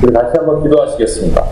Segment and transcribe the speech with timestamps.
[0.00, 1.44] 우리 다시 한번 기도하시겠습니다.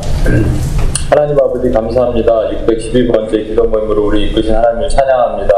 [1.11, 2.49] 하나님 아버지 감사합니다.
[2.51, 5.55] 612번째 기도 모임으로 우리 이끄신 하나님을 찬양합니다.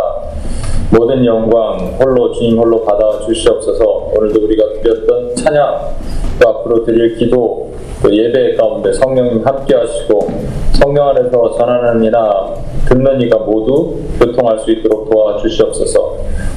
[0.91, 3.85] 모든 영광 홀로 주님 홀로 받아 주시옵소서.
[4.17, 5.97] 오늘도 우리가 드렸던 찬양
[6.41, 10.31] 또 앞으로 드릴 기도 또 예배 가운데 성령님 함께 하시고
[10.73, 12.55] 성령 안에서 전하는 이나
[12.89, 16.17] 듣는 이가 모두 교통할 수 있도록 도와주시옵소서.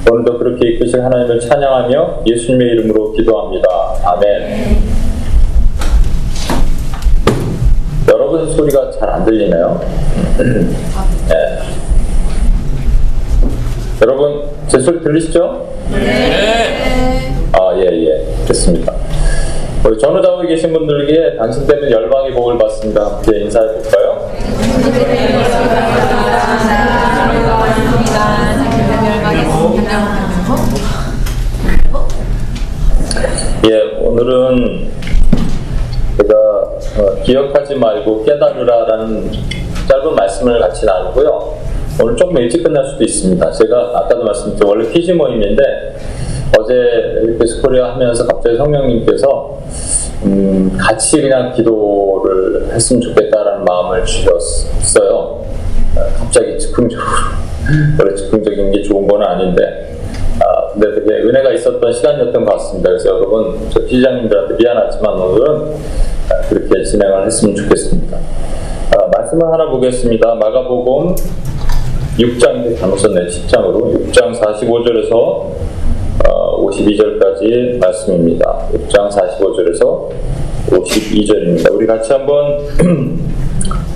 [0.09, 3.67] 오늘도 그렇게 이끄실 하나님을 찬양하며 예수님의 이름으로 기도합니다.
[4.05, 4.80] 아멘.
[8.41, 9.79] 여러분 소리가 잘 안 들리나요?
[10.39, 11.59] 네.
[14.01, 15.67] 여러분 제 소리 들리시죠?
[15.91, 17.31] 네.
[17.51, 18.45] 아, 예, 예.
[18.47, 18.93] 됐습니다.
[19.85, 23.05] 우리 전후좌우에 계신 분들에게 당신 때문에 열방의 복을 받습니다.
[23.05, 24.31] 함께 인사해 볼까요?
[33.67, 34.89] 예, 오늘은
[36.17, 36.33] 제가
[36.97, 39.31] 어, 기억하지 말고 깨달으라라는
[39.87, 41.57] 짧은 말씀을 같이 나누고요.
[42.01, 43.51] 오늘 조금 일찍 끝날 수도 있습니다.
[43.51, 45.95] 제가 아까도 말씀드린 원래 퀴즈 모임인데
[46.59, 49.59] 어제 베스코리아 하면서 갑자기 성령님께서
[50.23, 55.43] 음, 같이 그냥 기도를 했으면 좋겠다라는 마음을 주셨어요.
[55.95, 57.05] 어, 갑자기 즉흥적으로
[57.99, 59.97] 원래 즉흥적인 게 좋은 건 아닌데
[60.43, 62.89] 아, 근데 되게 은혜가 있었던 시간이었던 것 같습니다.
[62.89, 65.75] 그래서 여러분 저 피자님들한테 미안하지만 오늘은
[66.29, 68.17] 아, 그렇게 진행을 했으면 좋겠습니다.
[68.17, 70.35] 아, 말씀을 하나 보겠습니다.
[70.35, 71.15] 마가복음
[72.17, 78.67] 6장인데 잘못 썼네 10장으로 6장 45절에서 어, 52절까지 말씀입니다.
[78.73, 80.09] 6장 45절에서
[80.69, 81.73] 52절입니다.
[81.73, 82.59] 우리 같이 한번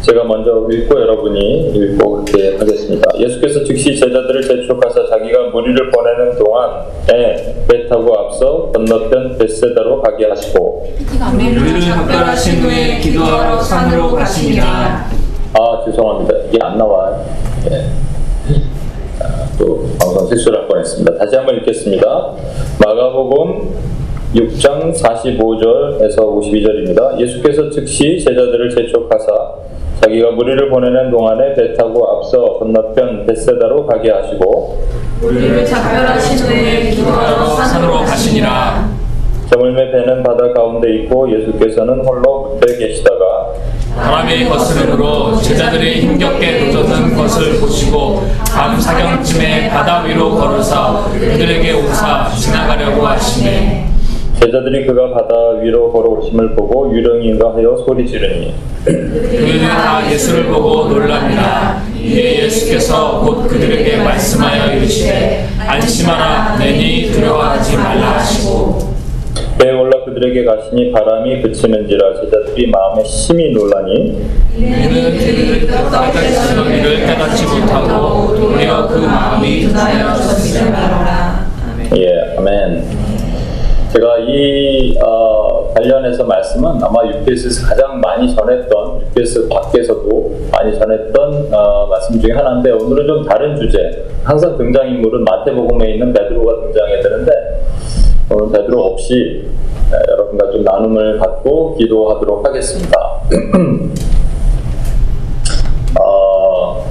[0.05, 3.09] 제가 먼저 읽고 여러분이 읽고 그렇게 하겠습니다.
[3.17, 10.93] 예수께서 즉시 제자들을 재촉하사 자기가 무리를 보내는 동안에 배 타고 앞서 건너편 벳세다로 가게 하시고
[11.39, 15.09] 우리를 작별하신 후에 기도하러 산으로 가시니라.
[15.53, 16.37] 아 죄송합니다.
[16.49, 17.25] 이게 안 나와요.
[17.71, 17.85] 예.
[19.23, 21.17] 아, 또 방송 실수를 할 뻔했습니다.
[21.17, 22.31] 다시 한번 읽겠습니다.
[22.77, 23.73] 마가복음
[24.35, 27.19] 6장 45절에서 52절입니다.
[27.19, 29.65] 예수께서 즉시 제자들을 재촉하사
[30.01, 34.83] 자기가 무리를 보내는 동안에 배 타고 앞서 건너편 벳세다로 가게 하시고
[35.21, 38.89] 우리를 작별하신 후에 기도하러 산으로 가시니라.
[39.49, 43.53] 저물매 배는 바다 가운데 있고 예수께서는 홀로 묻혀 계시다가
[43.95, 48.23] 바람의 거스름으로 제자들이 힘겹게 도전한 것을 보시고
[48.53, 53.94] 밤 사경쯤에 바다 위로 걸어서 그들에게 오사 지나가려고 하시네.
[54.39, 58.53] 제자들이 그가 바다 위로 걸어오심을 보고 유령인가 하여 소리 지르니
[58.83, 61.81] 그들은 다 예수를 보고 놀랍니다.
[61.99, 68.93] 이에 예수께서 곧 그들에게 말씀하여 이르시되 안심하라 내니 두려워하지 말라 하시고
[69.57, 74.21] 배에 올라 그들에게 가시니 바람이 그치는지라 제자들이 마음에 심히 놀라니
[74.55, 81.45] 이는 그들을 깨닫는 일을 깨닫지 못하고 도리어 그 마음이 흩어졌습니다.
[81.97, 83.04] 예 아멘
[83.95, 91.87] 제가 이 어, 관련해서 말씀은 아마 UPS에서 가장 많이 전했던 UPS 밖에서도 많이 전했던 어,
[91.87, 97.31] 말씀 중에 하나인데 오늘은 좀 다른 주제 항상 등장인물은 마태복음에 있는 베드로가 등장해야 되는데
[98.29, 99.45] 오늘 베드로 없이
[99.93, 103.21] 에, 여러분과 좀 나눔을 갖고 기도하도록 하겠습니다.
[106.01, 106.85] 어,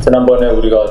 [0.00, 0.86] 지난번에 우리가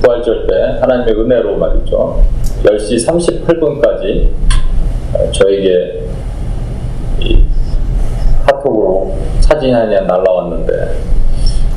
[0.00, 2.41] 부활절 때 하나님의 은혜로 말이죠.
[2.62, 4.28] 10시 38분까지
[5.32, 6.06] 저에게
[7.20, 7.44] 이
[8.46, 10.72] 카톡으로 사진이 하나 날라왔는데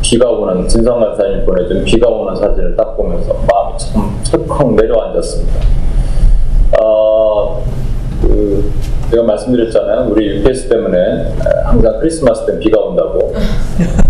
[0.01, 5.59] 비가 오는 진성 간사님이 보내준 비가 오는 사진을 딱 보면서 마음이 참 철컥 내려앉았습니다.
[6.79, 7.63] 어,
[8.21, 8.71] 그
[9.09, 10.09] 제가 말씀드렸잖아요.
[10.11, 11.33] 우리 UPS 때문에
[11.63, 13.33] 항상 크리스마스 때 비가 온다고.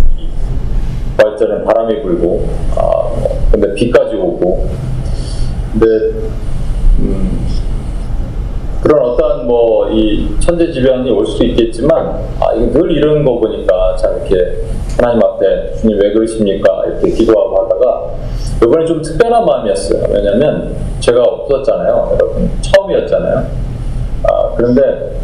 [1.18, 3.09] 부활절은 바람이 불고, 아,
[3.52, 4.68] 근데 비까지 오고.
[5.72, 5.86] 근데
[7.00, 7.47] 음,
[8.83, 12.07] 그런 어떠한 뭐 이 천재지변이 올 수도 있겠지만
[12.39, 14.63] 아 이게 늘 이런 거 보니까 참 이렇게
[14.97, 18.09] 하나님 앞에 주님 왜 그러십니까 이렇게 기도하고 하다가
[18.63, 20.03] 이번에 좀 특별한 마음이었어요.
[20.12, 23.45] 왜냐하면 제가 없었잖아요, 여러분 처음이었잖아요.
[24.24, 25.18] 아 그런데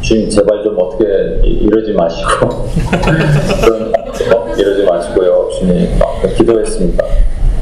[0.00, 1.04] 주님 제발 좀 어떻게
[1.44, 2.28] 이러지 마시고
[3.64, 7.04] 그런 어, 이러지 마시고요, 주님 막 기도했습니다.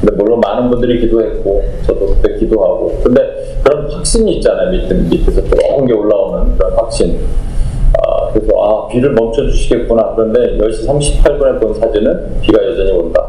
[0.01, 3.21] 근데 물론 많은 분들이 기도했고 저도 그때 기도하고 근데
[3.63, 7.19] 그런 확신이 있잖아요 밑에 밑에서 뜨거운 게 올라오는 그런 확신
[8.01, 13.27] 아, 그래서 아 비를 멈춰 주시겠구나 그런데 10시 38분에 본 사진은 비가 여전히 온다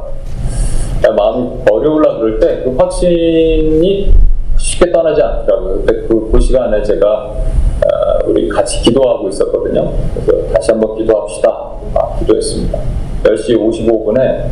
[1.14, 4.12] 마음이 어려울라 그럴 때 그 확신이
[4.56, 7.34] 쉽게 떠나지 않더라고요 근데 그, 그 시간에 제가
[7.82, 9.92] 어, 우리 같이 기도하고 있었거든요.
[10.14, 11.48] 그래서 다시 한번 기도합시다.
[11.94, 12.78] 아, 기도했습니다.
[13.24, 14.44] 10시 55분에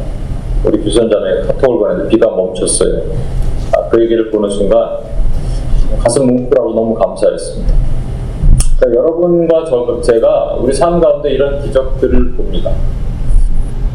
[0.64, 3.02] 우리 규선자매 카톡을 보냈는데 비가 멈췄어요.
[3.76, 4.98] 아, 그 얘기를 보는 순간
[5.98, 7.74] 가슴 뭉클하고 너무 감사했습니다.
[8.78, 12.72] 그러니까 여러분과 저, 제가 우리 삶 가운데 이런 기적들을 봅니다.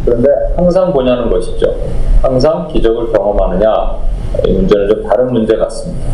[0.05, 1.75] 그런데 항상 보냐는 것이죠.
[2.21, 3.97] 항상 기적을 경험하느냐,
[4.45, 6.05] 이 문제는 좀 다른 문제 같습니다.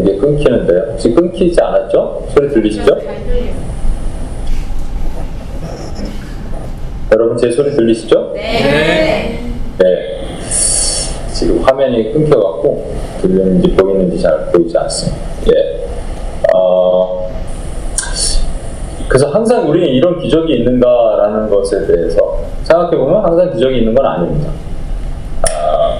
[0.00, 0.82] 이게 끊기는데요.
[0.92, 2.26] 혹시 끊기지 않았죠?
[2.34, 2.96] 소리 들리시죠?
[7.12, 8.32] 여러분 제 소리 들리시죠?
[8.34, 9.40] 네.
[9.78, 10.16] 네.
[11.32, 15.18] 지금 화면이 끊겨갖고 들리는지 보이는지 잘 보이지 않습니다.
[15.54, 15.86] 예.
[16.54, 17.30] 어,
[19.06, 24.50] 그래서 항상 우리는 이런 기적이 있는가라는 것에 대해서 생각해보면 항상 기적이 있는 건 아닙니다.
[25.50, 25.98] 아,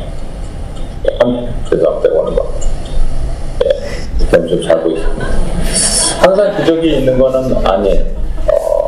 [1.21, 2.15] 한, 죄송합니다.
[2.15, 2.47] 오는 거.
[3.65, 4.27] 예.
[4.39, 5.27] 이렇게 좀잘 보이십니다.
[6.21, 8.05] 항상 기적이 있는 거는 아니에요.
[8.51, 8.86] 어,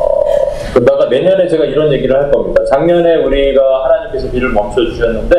[0.73, 2.63] 그러다가 내년에 제가 이런 얘기를 할 겁니다.
[2.65, 5.35] 작년에 우리가 하나님께서 비를 멈춰 주셨는데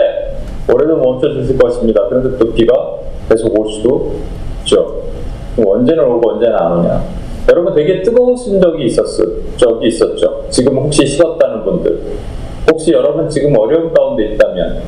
[0.72, 2.06] 올해도 멈춰 주실 것입니다.
[2.08, 2.72] 그런데 또 비가
[3.28, 4.16] 계속 올 수도
[4.60, 5.02] 있죠.
[5.56, 7.02] 언제는 오고 언제는 안 오냐.
[7.50, 9.24] 여러분 되게 뜨거우신 적이 있었어,
[9.56, 10.44] 적이 있었죠.
[10.50, 12.00] 지금 혹시 식었다는 분들,
[12.70, 14.82] 혹시 여러분 지금 어려움 가운데 있다면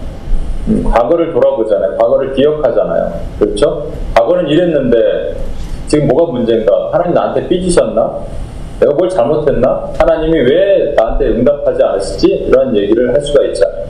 [0.68, 1.96] 음, 과거를 돌아보잖아요.
[1.98, 3.12] 과거를 기억하잖아요.
[3.40, 3.88] 그렇죠?
[4.14, 5.34] 과거는 이랬는데
[5.88, 6.90] 지금 뭐가 문제인가?
[6.92, 8.18] 하나님 나한테 삐지셨나?
[8.82, 9.92] 내가 뭘 잘못했나?
[9.96, 12.26] 하나님이 왜 나한테 응답하지 않으시지?
[12.48, 13.84] 이런 얘기를 할 수가 있잖아요.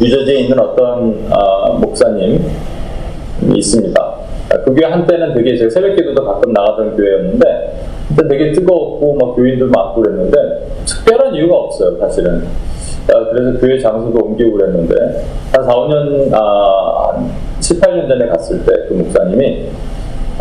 [0.00, 2.44] 유저지에 있는 어떤 아, 목사님
[3.54, 4.14] 있습니다.
[4.64, 9.68] 그 교회 한때는 되게 제가 새벽 기도도 가끔 나가던 교회였는데 그때 되게 뜨거웠고 막 교인들
[9.68, 10.38] 많고 그랬는데
[10.84, 12.44] 특별한 이유가 없어요 사실은
[13.08, 14.94] 아, 그래서 교회 장소도 옮기고 그랬는데
[15.52, 17.30] 한 4, 5년 아, 한
[17.60, 19.68] 7, 8년 전에 갔을 때 그 목사님이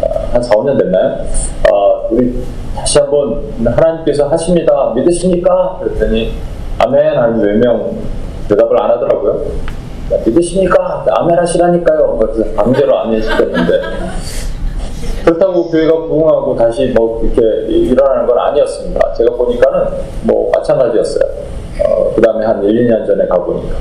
[0.01, 1.25] 아, 한 4, 5년 됐나요?
[1.71, 2.35] 아, 우리
[2.83, 5.79] 다시 한번 하나님께서 하십니다 믿으십니까?
[5.81, 6.33] 그랬더니
[6.79, 7.97] 아멘 하는 몇명
[8.49, 9.45] 대답을 안 하더라고요
[10.25, 11.05] 믿으십니까?
[11.17, 12.17] 아멘 하시라니까요.
[12.17, 13.81] 그래서 강제로 아멘 시켰는데
[15.23, 17.41] 그렇다고 교회가 부흥하고 다시 뭐 이렇게
[17.71, 19.13] 일어나는 건 아니었습니다.
[19.13, 19.87] 제가 보니까는
[20.23, 21.23] 뭐 마찬가지였어요.
[21.87, 23.75] 어, 그 다음에 한 1, 2년 전에 가보니까.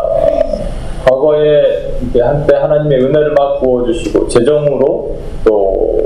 [0.00, 0.38] 어,
[1.04, 5.97] 과거에 한때 하나님의 은혜를 막 부어주시고, 재정으로 또뭐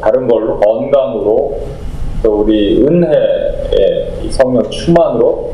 [0.00, 1.58] 다른 걸로, 건강으로,
[2.22, 5.52] 또 우리 은혜의 이 성령 충만으로,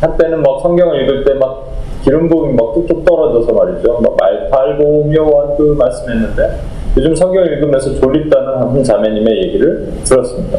[0.00, 1.66] 한때는 막 성경을 읽을 때 막
[2.06, 3.98] 기름 부음이 막 뚝뚝 떨어져서 말이죠.
[4.00, 6.60] 막 말팔고 묘원그 말씀했는데
[6.96, 10.56] 요즘 성경을 읽으면서 졸립다는 한 자매님의 얘기를 들었습니다.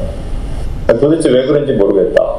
[1.00, 2.36] 도대체 왜 그런지 모르겠다.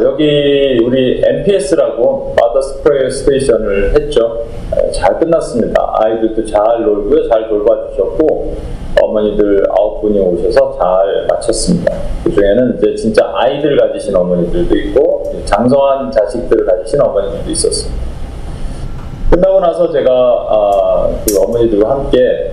[0.00, 4.46] 아, 여기 우리 MPS라고 Mother's Prayer Station을 했죠.
[4.72, 5.92] 아, 잘 끝났습니다.
[6.02, 7.28] 아이들도 잘 놀고요.
[7.28, 8.56] 잘 돌봐주셨고
[9.02, 11.92] 어머니들 아홉 분이 오셔서 잘 마쳤습니다.
[12.24, 18.02] 그 중에는 이제 진짜 아이들 가지신 어머니들도 있고 장성한 자식들을 가지신 어머니들도 있었습니다.
[19.30, 22.52] 끝나고 나서 제가 아, 그 어머니들과 함께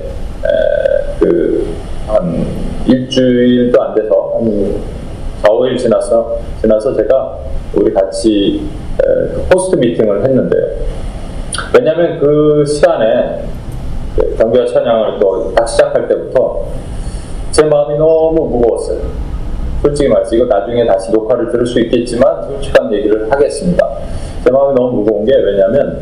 [1.19, 2.45] 그한
[2.87, 4.97] 일주일도 안 돼서 한
[5.43, 7.37] 4, 5일 지나서 지나서 제가
[7.75, 8.61] 우리 같이
[9.01, 9.03] 에,
[9.33, 10.63] 그 포스트 미팅을 했는데요.
[11.77, 13.43] 왜냐하면 그 시간에
[14.15, 16.65] 그 경배와 찬양을 또 딱 시작할 때부터
[17.51, 18.99] 제 마음이 너무 무거웠어요.
[19.81, 23.87] 솔직히 말해서 이거 나중에 다시 녹화를 들을 수 있겠지만 솔직한 얘기를 하겠습니다.
[24.43, 26.01] 제 마음이 너무 무거운 게 왜냐하면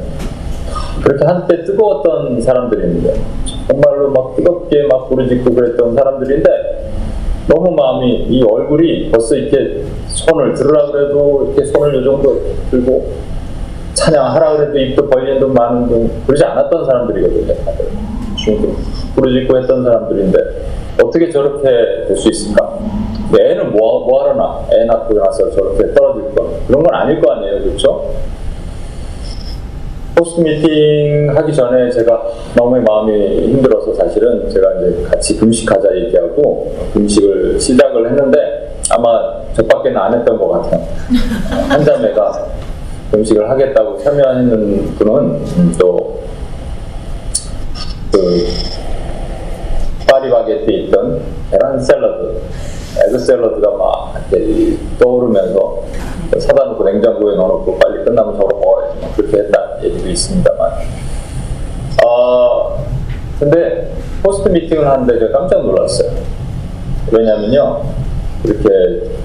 [1.03, 3.13] 그렇게 한때 뜨거웠던 사람들인데
[3.67, 6.49] 정말로 막 뜨겁게 막 부르짖고 그랬던 사람들인데
[7.47, 13.13] 너무 마음이 이 얼굴이 벌써 이렇게 손을 들으라 그래도 이렇게 손을 요 정도 들고
[13.93, 17.53] 찬양하라 그래도 입도 벌리는 둥 마는 둥 그러지 않았던 사람들이거든요.
[18.35, 18.75] 중국
[19.15, 20.37] 부르짖고 했던 사람들인데
[21.03, 21.63] 어떻게 저렇게
[22.07, 22.77] 될 수 있을까?
[23.37, 24.59] 애는 뭐, 뭐 하러나?
[24.71, 26.49] 애 낳고 나서 저렇게 떨어질 거?
[26.67, 28.11] 그런 건 아닐 거 아니에요 그렇죠?
[30.15, 32.23] 포스트 미팅 하기 전에 제가
[32.55, 40.13] 너무 마음이 힘들어서 사실은 제가 이제 같이 금식하자 얘기하고 금식을 시작을 했는데 아마 저밖에는 안
[40.13, 40.81] 했던 것 같아요.
[41.67, 42.47] 한 자매가
[43.11, 46.05] 금식을 하겠다고 참여하는 분은 또 그
[50.07, 52.41] 파리바게트에 있던 계란 샐러드,
[53.05, 55.83] egg 샐러드가 막 이렇게 떠오르면서
[56.39, 58.64] 사다 놓고 냉장고에 넣어놓고 빨리 끝나면 막
[59.15, 60.71] 그렇게 했다는 얘기도 있습니다만
[62.05, 62.85] 어,
[63.39, 63.91] 근데
[64.23, 66.09] post meeting을 하는데 제가 깜짝 놀랐어요
[67.11, 67.83] 왜냐면요
[68.43, 68.69] 이렇게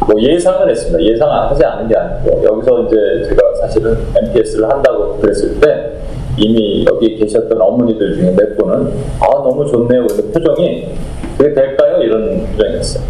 [0.06, 5.60] 뭐 예상을 했습니다 예상 하지 않은 게 아니고 여기서 이제 제가 사실은 MPS를 한다고 그랬을
[5.60, 6.00] 때
[6.36, 10.06] 이미 여기 계셨던 어머니들 중에 몇 분은 아 너무 좋네요.
[10.06, 10.88] 근데 표정이
[11.36, 11.98] 그게 될까요?
[12.02, 13.04] 이런 표정이었어요.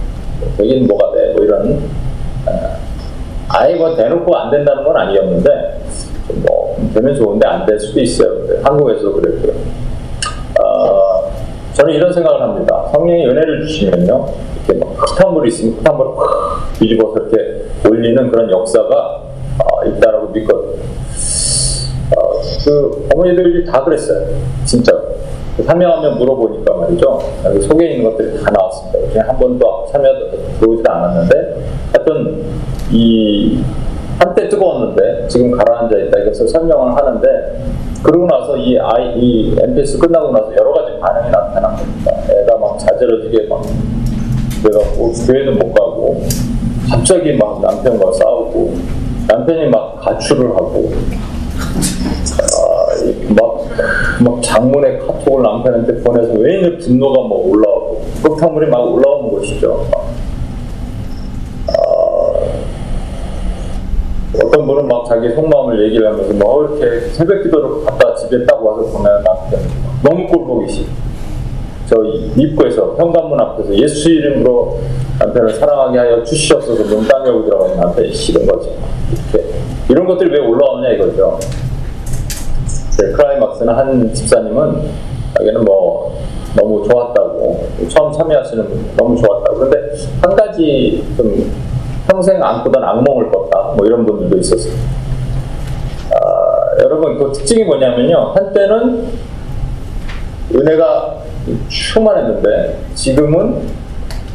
[0.57, 1.33] 되긴 뭐가 돼?
[1.35, 1.81] 뭐 이런
[2.47, 2.77] 아,
[3.49, 5.81] 아예 뭐 대놓고 안 된다는 건 아니었는데
[6.47, 8.31] 뭐 되면 좋은데 안 될 수도 있어요.
[8.63, 9.53] 한국에서도 그랬고요.
[10.63, 11.31] 어,
[11.75, 12.89] 저는 이런 생각을 합니다.
[12.93, 14.27] 성령이 은혜를 주시면요,
[14.67, 19.23] 이렇게 막 흙탕 물이 있으면 흙탕 물을 확 뒤집어서 이렇게 올리는 그런 역사가
[19.59, 20.83] 어, 있다라고 믿거든요.
[22.17, 24.27] 어, 그 어머니들이 다 그랬어요.
[24.65, 24.93] 진짜.
[25.67, 27.19] 참여하면 물어보니까 말이죠.
[27.45, 28.99] 여기 속에 있는 것들이 다 나왔습니다.
[29.13, 30.09] 그냥 한 번도 참여
[30.59, 32.45] 들어오지 않았는데, 하여튼
[32.91, 33.63] 이
[34.21, 37.27] 한때 뜨거웠는데 지금 가라앉아 있다 이것을 설명을 하는데
[38.03, 42.13] 그러고 나서 이 아이 이 MPS 끝나고 나서 여러 가지 반응이 나타난 겁니다.
[42.29, 43.63] 애가 막 자지러지게 막
[44.63, 46.23] 내가 뭐 교회도 못 가고
[46.91, 48.75] 갑자기 막 남편과 싸우고
[49.27, 50.91] 남편이 막 가출을 하고
[52.43, 53.65] 아, 막,
[54.23, 59.87] 막 장문의 카톡을 남편한테 보내서 왠지 분노가 막 올라오고 흙탕물이 막 올라오는 것이죠.
[64.51, 68.83] 어떤 분은 막 자기 속마음을 얘기를 하면서 뭐 이렇게 새벽 기도를 갔다 집에 딱 와서
[68.83, 69.61] 보면 남편
[70.03, 70.89] 너무 꼴보기 싫어.
[71.89, 71.97] 저
[72.37, 74.79] 입구에서 현관문 앞에서 예수 이름으로
[75.21, 78.71] 남편을 사랑하게 하여 주시옵소서 문 땅에 들어가는 남편이 싫은 거지.
[79.33, 79.51] 이렇게
[79.89, 81.39] 이런 것들이 왜 올라오냐 이거죠.
[82.99, 84.83] 네, 클라이막스는 한 집사님은
[85.37, 86.21] 자기는 뭐
[86.57, 91.51] 너무 좋았다고 처음 참여하시는 분 너무 좋았다고 그런데 한 가지 좀
[92.11, 93.75] 평생 안 꾸던 악몽을 꿨다.
[93.77, 94.75] 뭐 이런 분들도 있었어요.
[96.13, 98.33] 아, 여러분 그 특징이 뭐냐면요.
[98.35, 99.07] 한때는
[100.53, 101.19] 은혜가
[101.69, 103.63] 충만했는데 지금은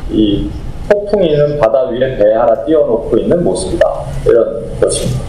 [0.10, 0.50] 이
[0.88, 3.88] 폭풍이 있는 바다 위에 배 하나 띄워놓고 있는 모습이다.
[4.28, 5.22] 이런 것입니다.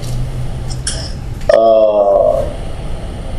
[1.56, 2.42] 아,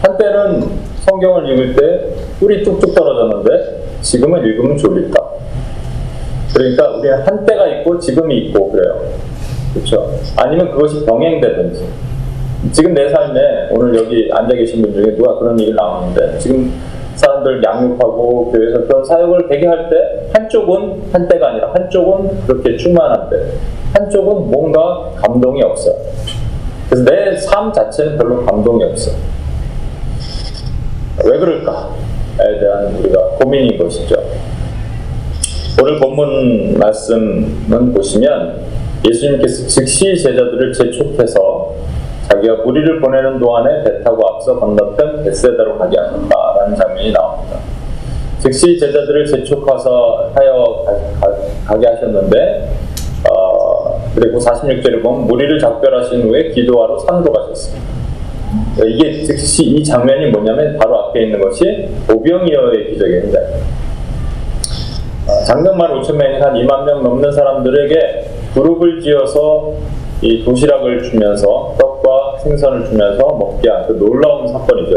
[0.01, 5.17] 한때는 성경을 읽을 때 뿔이 뚝뚝 떨어졌는데 지금은 읽으면 졸립다.
[6.57, 8.99] 그러니까 우리는 한때가 있고 지금이 있고 그래요.
[9.75, 10.11] 그렇죠?
[10.35, 11.85] 아니면 그것이 병행되든지.
[12.71, 16.73] 지금 내 삶에 오늘 여기 앉아 계신 분 중에 누가 그런 얘기를 나오는데 지금
[17.15, 23.53] 사람들 양육하고 교회에서 그런 사역을 되게 할 때 한쪽은 한때가 아니라 한쪽은 그렇게 충만한데
[23.93, 25.93] 한쪽은 뭔가 감동이 없어요.
[26.89, 29.11] 그래서 내 삶 자체는 별로 감동이 없어.
[31.23, 34.15] 왜 그럴까에 대한 우리가 고민인 것이죠.
[35.79, 38.62] 오늘 본문 말씀은 보시면
[39.07, 41.75] 예수님께서 즉시 제자들을 재촉해서
[42.27, 47.60] 자기가 무리를 보내는 동안에 배 타고 앞서 건너편 벳세다로 가게 하셨다라는 장면이 나옵니다.
[48.39, 50.84] 즉시 제자들을 재촉해서 하여
[51.67, 52.69] 가, 게 하셨는데
[53.29, 57.86] 어, 그리고 46절에 보면 무리를 작별하신 후에 기도하러 산으로 가셨습니다.
[58.84, 63.87] 이게 즉시 이 장면이 뭐냐면 바로 앞에 있는 것이 오병이어의 기적의 현장입니다.
[65.46, 69.74] 작년 말 5천 명이 한 2만 명 넘는 사람들에게 그룹을 지어서
[70.22, 74.96] 이 도시락을 주면서 떡과 생선을 주면서 먹게 한 그 놀라운 사건이죠.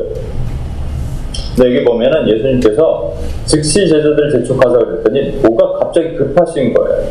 [1.56, 3.12] 근데 여기 보면은 예수님께서
[3.44, 7.04] 즉시 제자들 재촉하자 그랬더니 뭐가 갑자기 급하신 거예요.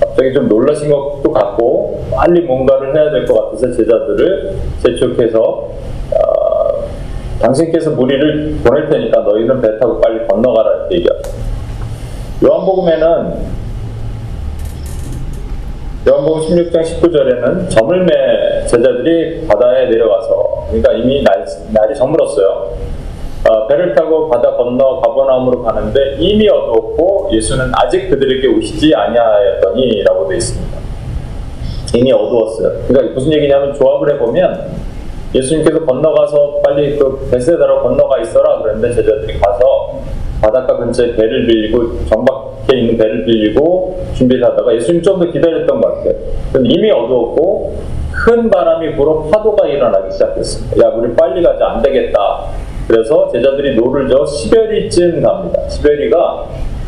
[0.00, 6.84] 갑자기 좀 놀라신 것도 같고 빨리 뭔가를 해야 될 것 같아서 제자들을 재촉해서 어,
[7.40, 11.30] 당신께서 무리를 보낼 테니까 너희는 배 타고 빨리 건너가라 이렇게 얘기하죠.
[12.42, 13.54] 요한복음에는
[16.06, 22.74] 요한복음 16장 19절에는 저물 매 제자들이 바다에 내려가서 그러니까 이미 날, 날이 저물었어요.
[23.48, 30.36] 어, 배를 타고 바다 건너 가버나움으로 가는데 이미 어두웠고 예수는 아직 그들에게 오시지 아니하였더니라고 되어
[30.36, 30.78] 있습니다.
[31.94, 32.80] 이미 어두웠어요.
[32.88, 34.72] 그러니까 무슨 얘기냐면 조합을 해보면
[35.34, 40.00] 예수님께서 건너가서 빨리 그 베세다로 건너가 있어라 그랬는데 제자들이 가서
[40.44, 45.94] 바닷가 근처에 배를 빌리고 정박해 있는 배를 빌리고 준비를 하다가 예수님 좀 더 기다렸던 것
[45.94, 46.14] 같아요.
[46.64, 47.76] 이미 어두웠고
[48.12, 50.84] 큰 바람이 불어 파도가 일어나기 시작했습니다.
[50.86, 51.66] 야, 우리 빨리 가자.
[51.70, 52.18] 안 되겠다.
[52.86, 55.68] 그래서 제자들이 노를 저어 십여 리쯤 갑니다.
[55.68, 56.44] 십여 리가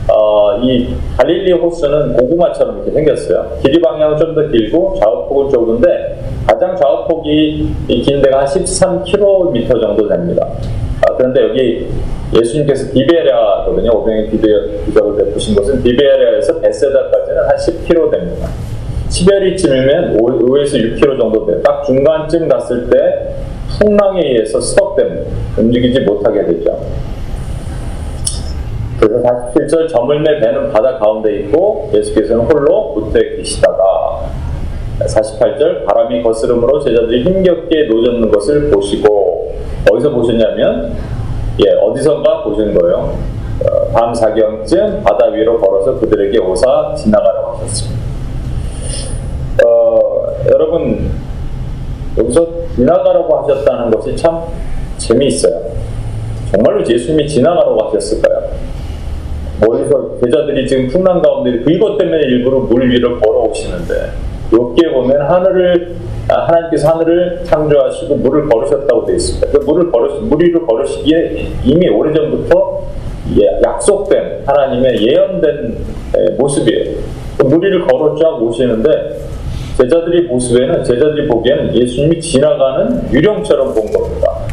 [0.08, 3.58] 어, 이 갈릴리 호수는 고구마처럼 이렇게 생겼어요.
[3.62, 10.46] 길이 방향은 좀 더 길고 좌우폭은 좁은데 가장 좌우폭이 긴 데가 한 13km 정도 됩니다.
[11.16, 11.88] 아, 그런데 여기
[12.34, 13.90] 예수님께서 디베레아거든요.
[13.90, 18.48] 오병의 기적을 베푸신 곳은 디베레아에서 베세다까지는 한 10km 됩니다.
[19.08, 21.62] 시베리쯤이면 5에서 6km 정도 돼요.
[21.62, 23.34] 딱 중간쯤 갔을 때
[23.78, 25.30] 풍랑에 의해서 스톱됩니다.
[25.56, 26.78] 움직이지 못하게 되죠.
[29.00, 34.28] 그래서 47절 저물매 배는 바다 가운데 있고 예수께서는 홀로 무트에 계시다가
[35.00, 39.54] 48절 바람이 거스름으로 제자들이 힘겹게 노젓는 것을 보시고
[39.90, 40.94] 어디서 보셨냐면
[41.64, 43.16] 예 어디선가 보신 거예요.
[43.64, 48.02] 어, 밤 사경쯤 바다 위로 걸어서 그들에게 오사 지나가라고 하셨습니다.
[49.64, 51.10] 어, 여러분
[52.18, 54.42] 여기서 지나가라고 하셨다는 것이 참
[54.98, 55.60] 재미있어요.
[56.52, 58.50] 정말로 예수님이 지나가라고 하셨을까요?
[59.60, 64.12] 멀리서 제자들이 지금 풍랑 가운데 그것 때문에 일부러 물 위로 걸어오시는데
[64.52, 65.96] 여기에 보면 하늘을
[66.28, 69.46] 아, 하나님께서 하늘을 창조하시고 물을 걸으셨다고 되어 있습니다.
[69.52, 72.82] 그 물을 걸으 물 위로 걸으시기에 이미 오래전부터
[73.40, 75.78] 예, 약속된 하나님의 예언된
[76.16, 76.96] 예, 모습이에요.
[77.38, 78.90] 그물 위를 걸어 쫙 오시는데
[79.76, 84.46] 제자들이 모습에는 제자들이 보기에는 예수님이 지나가는 유령처럼 본 겁니다.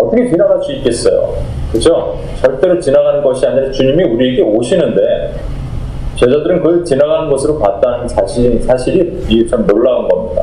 [0.00, 1.34] 어떻게 지나갈 수 있겠어요?
[1.72, 2.18] 그죠?
[2.40, 5.34] 절대로 지나가는 것이 아니라 주님이 우리에게 오시는데
[6.18, 10.42] 제자들은 그걸 지나가는 것으로 봤다는 사실, 사실이 이게 참 놀라운 겁니다.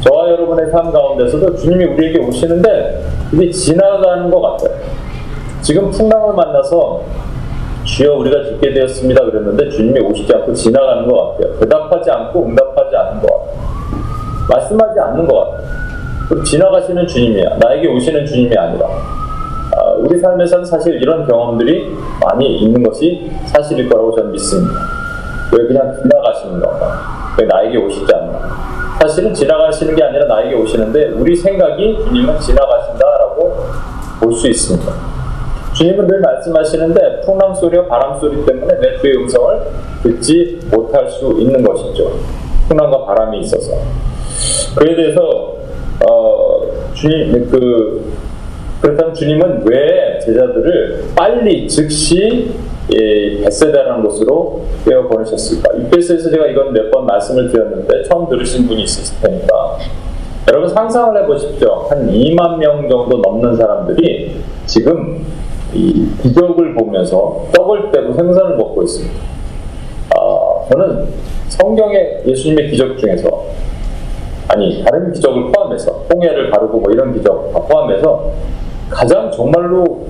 [0.00, 4.76] 저와 여러분의 삶 가운데서도 주님이 우리에게 오시는데 그게 지나가는 것 같아요.
[5.62, 7.02] 지금 풍랑을 만나서
[7.84, 11.58] 주여 우리가 죽게 되었습니다 그랬는데 주님이 오시지 않고 지나가는 것 같아요.
[11.60, 13.60] 대답하지 않고 응답하지 않는 것 같아요.
[14.48, 16.42] 말씀하지 않는 것 같아요.
[16.42, 17.58] 지나가시는 주님이야.
[17.58, 18.86] 나에게 오시는 주님이 아니라.
[19.76, 24.74] 아, 우리 삶에서는 사실 이런 경험들이 많이 있는 것이 사실일 거라고 저는 믿습니다.
[25.56, 27.34] 왜 그냥 지나가시는 건가?
[27.38, 28.98] 왜 나에게 오시지 않나?
[29.00, 33.56] 사실은 지나가시는 게 아니라 나에게 오시는데 우리 생각이 주님은 지나가신다라고
[34.20, 34.92] 볼 수 있습니다.
[35.74, 39.60] 주님은 늘 말씀하시는데 풍랑 소리와 바람 소리 때문에 내 주의 음성을
[40.02, 42.10] 듣지 못할 수 있는 것이죠.
[42.68, 43.72] 풍랑과 바람이 있어서.
[44.76, 45.20] 그에 대해서
[46.06, 46.60] 어,
[46.94, 48.12] 주님 그
[48.80, 52.50] 그렇다면 주님은 왜 제자들을 빨리 즉시
[52.92, 55.74] 예, 베세다라는 곳으로 떼어 보내셨을까?
[55.76, 59.78] 이베스에서 제가 이건 몇 번 말씀을 드렸는데 처음 들으신 분이 있으실 테니까
[60.48, 61.86] 여러분 상상을 해보십시오.
[61.88, 65.24] 한 2만 명 정도 넘는 사람들이 지금
[65.72, 69.14] 이 기적을 보면서 떡을 떼고 생선을 먹고 있습니다.
[70.16, 71.06] 아, 저는
[71.48, 73.44] 성경의 예수님의 기적 중에서
[74.48, 78.32] 아니 다른 기적을 포함해서 홍해를 가르고 뭐 이런 기적 다 포함해서
[78.90, 80.06] 가장 정말로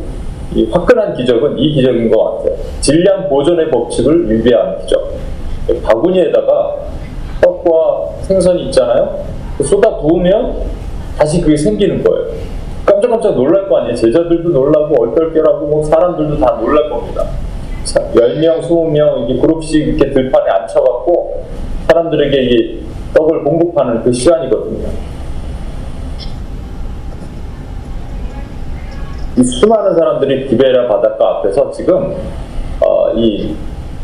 [0.55, 2.57] 이 화끈한 기적은 이 기적인 것 같아요.
[2.81, 5.13] 질량 보존의 법칙을 위배하는 기적.
[5.83, 6.77] 바구니에다가
[7.41, 9.25] 떡과 생선이 있잖아요.
[9.63, 10.63] 쏟아 부으면
[11.17, 12.33] 다시 그게 생기는 거예요.
[12.85, 13.95] 깜짝깜짝 놀랄 거 아니에요.
[13.95, 17.27] 제자들도 놀라고 얼떨결하고 뭐 사람들도 다 놀랄 겁니다.
[17.85, 21.45] 10명, 20명 이게 그룹씩 이렇게 들판에 앉혀갖고
[21.87, 22.81] 사람들에게 이
[23.15, 24.89] 떡을 공급하는 그 시간이거든요.
[29.41, 32.15] 이 수많은 사람들이 기베라 바닷가 앞에서 지금
[32.81, 33.57] 어, 이,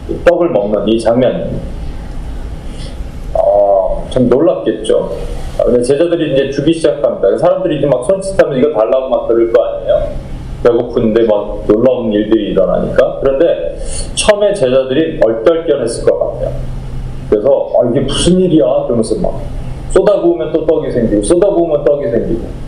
[0.08, 1.60] 이 떡을 먹는 이 장면,
[3.34, 5.10] 어, 참 놀랍겠죠.
[5.58, 7.36] 아, 근데 제자들이 이제 주기 시작합니다.
[7.36, 10.08] 사람들이 이제 막 손짓하면 이거 달라고 막 그럴 거 아니에요.
[10.64, 13.20] 배고픈데 막 놀라운 일들이 일어나니까.
[13.20, 13.76] 그런데
[14.14, 16.50] 처음에 제자들이 얼떨결했을 것 같아요.
[17.28, 18.84] 그래서 아, 이게 무슨 일이야?
[18.84, 19.42] 그러면서 막
[19.90, 22.65] 쏟아부으면 또 떡이 생기고 쏟아부으면 떡이 생기고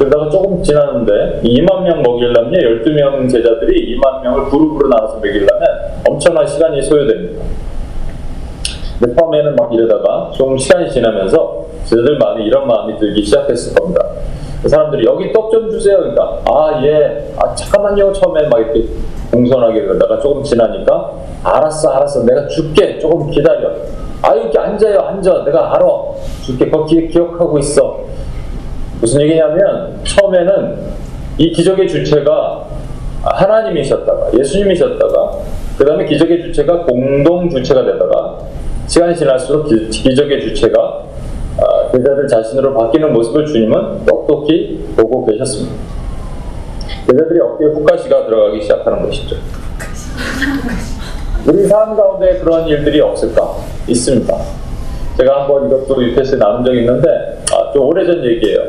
[0.00, 5.50] 그러다가 조금 지났는데 2만 명 먹이려면 12명 제자들이 2만 명을 그룹으로 나눠서 먹이려면
[6.08, 7.44] 엄청난 시간이 소요됩니다.
[8.98, 14.00] 근데 처음에는 막 이러다가 좀 시간이 지나면서 제자들 마음에 이런 마음이 들기 시작했을 겁니다.
[14.62, 15.98] 그 사람들이 여기 떡 좀 주세요.
[15.98, 18.12] 그러니까 아 예, 아 잠깐만요.
[18.14, 18.84] 처음에 막 이렇게
[19.30, 21.12] 공손하게 그러다가 조금 지나니까
[21.44, 22.24] 알았어, 알았어.
[22.24, 22.98] 내가 줄게.
[22.98, 23.70] 조금 기다려.
[24.22, 25.44] 아 이렇게 앉아요, 앉아.
[25.44, 25.86] 내가 알아.
[26.42, 26.70] 줄게.
[26.70, 28.00] 그거 기, 기억하고 있어.
[29.00, 30.76] 무슨 얘기냐면 처음에는
[31.38, 32.66] 이 기적의 주체가
[33.22, 35.38] 하나님이셨다가 예수님이셨다가
[35.78, 38.38] 그 다음에 기적의 주체가 공동 주체가 되다가
[38.86, 41.04] 시간이 지날수록 기, 적의 주체가
[41.58, 45.74] 아, 제자들 자신으로 바뀌는 모습을 주님은 똑똑히 보고 계셨습니다.
[47.06, 49.36] 제자들이 어깨에 훅가시가 들어가기 시작하는 것이죠.
[51.46, 53.56] 우리 삶 가운데 그런 일들이 없을까?
[53.88, 54.36] 있습니다.
[55.20, 57.08] 제가 한번 이것도 유태스에 나눈 적이 있는데
[57.52, 58.60] 아, 좀 오래전 얘기예요.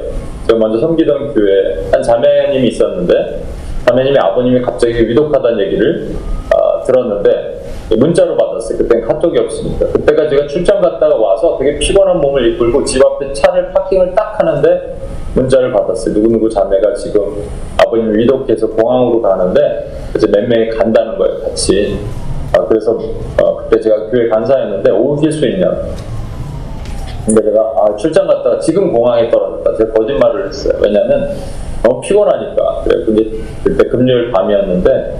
[0.47, 3.41] 제가 먼저 섬기던 교회에 한 자매님이 있었는데
[3.87, 6.09] 자매님이 아버님이 갑자기 위독하다는 얘기를
[6.53, 7.61] 아, 들었는데
[7.97, 8.77] 문자로 받았어요.
[8.79, 9.87] 그때는 카톡이 없으니까.
[9.87, 14.97] 그때가 제가 출장 갔다가 와서 되게 피곤한 몸을 이끌고 집 앞에 차를 파킹을 딱 하는데
[15.35, 16.13] 문자를 받았어요.
[16.15, 17.43] 누구누구 자매가 지금
[17.77, 21.39] 아버님 위독해서 공항으로 가는데 이제 몇 명이 간다는 거예요.
[21.43, 21.97] 같이.
[22.53, 22.97] 아, 그래서
[23.41, 25.71] 어, 그때 제가 교회 간사였는데 오실 수 있냐.
[27.25, 29.77] 근데 제가 아, 출장 갔다가 지금 공항에 떨어졌다.
[29.77, 30.73] 제가 거짓말을 했어요.
[30.81, 31.29] 왜냐면
[31.83, 32.81] 너무 피곤하니까.
[32.83, 33.23] 그래 근데
[33.63, 35.15] 그때 금요일 밤이었는데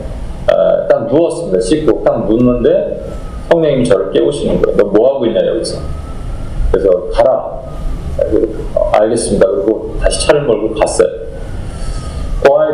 [0.51, 1.59] 어, 딱 누웠습니다.
[1.59, 3.03] 씻고 딱 눕는데
[3.49, 4.77] 성령님이 저를 깨우시는 거예요.
[4.77, 5.79] 너 뭐 하고 있냐 여기서.
[6.71, 7.61] 그래서 가라.
[8.75, 9.47] 어, 알겠습니다.
[9.47, 11.07] 그리고 다시 차를 몰고 갔어요.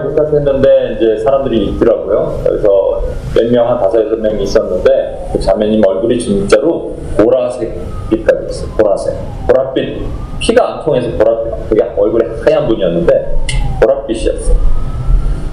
[0.04, 2.42] 부탁했는데 이제 사람들이 있더라고요.
[2.44, 3.04] 그래서
[3.36, 7.80] 몇 명, 한 다섯, 여섯 명이 있었는데 그 자매님 얼굴이 진짜로 보라색
[8.10, 8.70] 빛깔이 있어요.
[8.78, 9.14] 보라색.
[9.48, 10.02] 보랏빛.
[10.40, 11.70] 피가 안 통해서 보랏빛.
[11.70, 13.36] 그게 얼굴이 하얀 분이었는데
[13.82, 14.56] 보랏빛이었어요.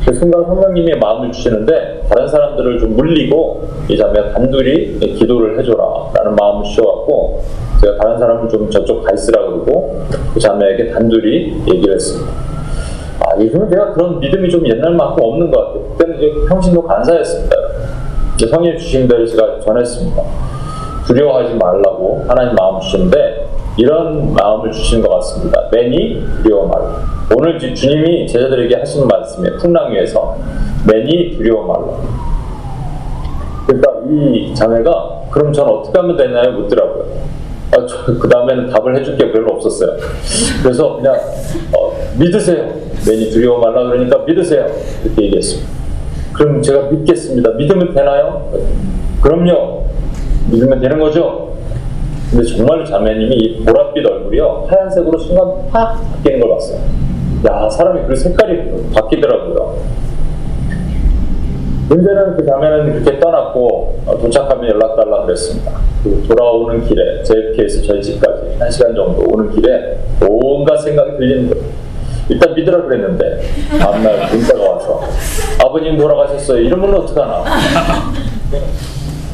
[0.04, 6.36] 그 순간 성령님이 마음을 주시는데 다른 사람들을 좀 물리고 이 자매가 단둘이 기도를 해줘라 라는
[6.36, 7.42] 마음을 주셔갖고
[7.80, 10.02] 제가 다른 사람을 좀 저쪽 가 있으라 그러고
[10.34, 12.30] 그 자매에게 단둘이 얘기를 했습니다.
[13.20, 15.82] 아, 요즘은 내가 그런 믿음이 좀 옛날만큼 없는 것 같아요.
[15.90, 17.56] 그때는 이제 평신도 간사였습니다.
[18.34, 20.22] 이제 성령 주신 대로 제가 전했습니다.
[21.06, 23.46] 두려워하지 말라고 하나님 마음 주시는데
[23.76, 25.68] 이런 마음을 주신 것 같습니다.
[25.70, 26.96] 매니 두려워 말라.
[27.36, 29.58] 오늘 주님이 제자들에게 하시는 말씀이에요.
[29.58, 30.36] 풍랑 위에서
[30.86, 31.98] 매니 두려워 말라.
[33.66, 36.52] 그러니까 이 자매가 그럼 전 어떻게 하면 되나요?
[36.52, 37.04] 묻더라고요.
[37.76, 37.86] 아,
[38.20, 39.96] 그 다음에는 답을 해줄 게 별로 없었어요.
[40.62, 41.14] 그래서 그냥
[41.76, 42.72] 어, 믿으세요.
[43.06, 44.66] 매니 두려워 말라 그러니까 믿으세요.
[45.04, 45.70] 이렇게 얘기했습니다.
[46.32, 47.50] 그럼 제가 믿겠습니다.
[47.50, 48.50] 믿으면 되나요?
[49.20, 49.84] 그럼요.
[50.50, 51.54] 믿으면 되는 거죠?
[52.30, 56.80] 근데 정말로 자매님이 이 보랏빛 얼굴이요 하얀색으로 순간 팍 바뀌는 걸 봤어요.
[57.46, 59.76] 야 사람이 그 색깔이 바뀌더라고요.
[61.88, 65.72] 문제는 그 자매는 그렇게 떠났고 어, 도착하면 연락 달라 그랬습니다.
[66.02, 71.64] 그리고 돌아오는 길에 JFK에서 저희 집까지 한 시간 정도 오는 길에 온갖 생각이 들리는 거예요.
[72.30, 73.42] 일단 믿으라 그랬는데
[73.78, 75.02] 다음날 문자가 와서
[75.62, 76.58] 아버님 돌아가셨어요.
[76.60, 77.44] 이러면 어떡하나.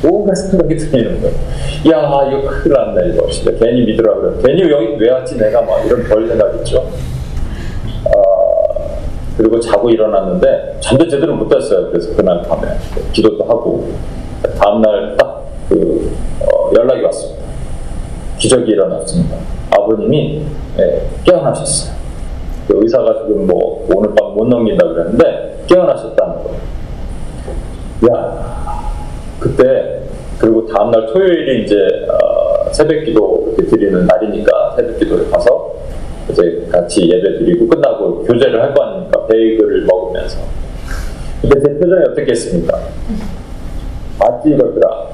[0.03, 1.35] 온갖 생각이 들리는 거예요.
[1.93, 3.29] 야, 이거 큰일 났네, 이거.
[3.29, 4.33] 진짜 괜히 믿으라 그래.
[4.45, 6.87] 괜히 여기 왜 왔지, 내가 막 이런 별 생각 있죠.
[9.31, 11.91] 어, 그리고 자고 일어났는데, 잠도 제대로 못 잤어요.
[11.91, 12.69] 그래서 그날 밤에.
[13.13, 13.89] 기도도 하고.
[14.59, 17.41] 다음날 딱 그, 어, 연락이 왔습니다.
[18.39, 19.37] 기적이 일어났습니다.
[19.71, 20.43] 아버님이
[20.79, 21.95] 예, 깨어나셨어요.
[22.67, 26.59] 그 의사가 지금 뭐 오늘 밤 못 넘긴다 그랬는데 깨어나셨다는 거예요.
[28.11, 28.81] 야,
[29.39, 30.01] 그때
[30.39, 31.75] 그리고 다음날 토요일이 이제
[32.09, 35.50] 어, 새벽기도 드리는 날이니까 새벽기도에 가서
[36.41, 40.39] 이제 같이 예배 드리고 끝나고 교제를 할 거 아닙니까 베이글을 먹으면서.
[41.43, 42.79] 근데 제 표정이 어떻겠습니까?
[44.19, 45.07] 맞지 이거더라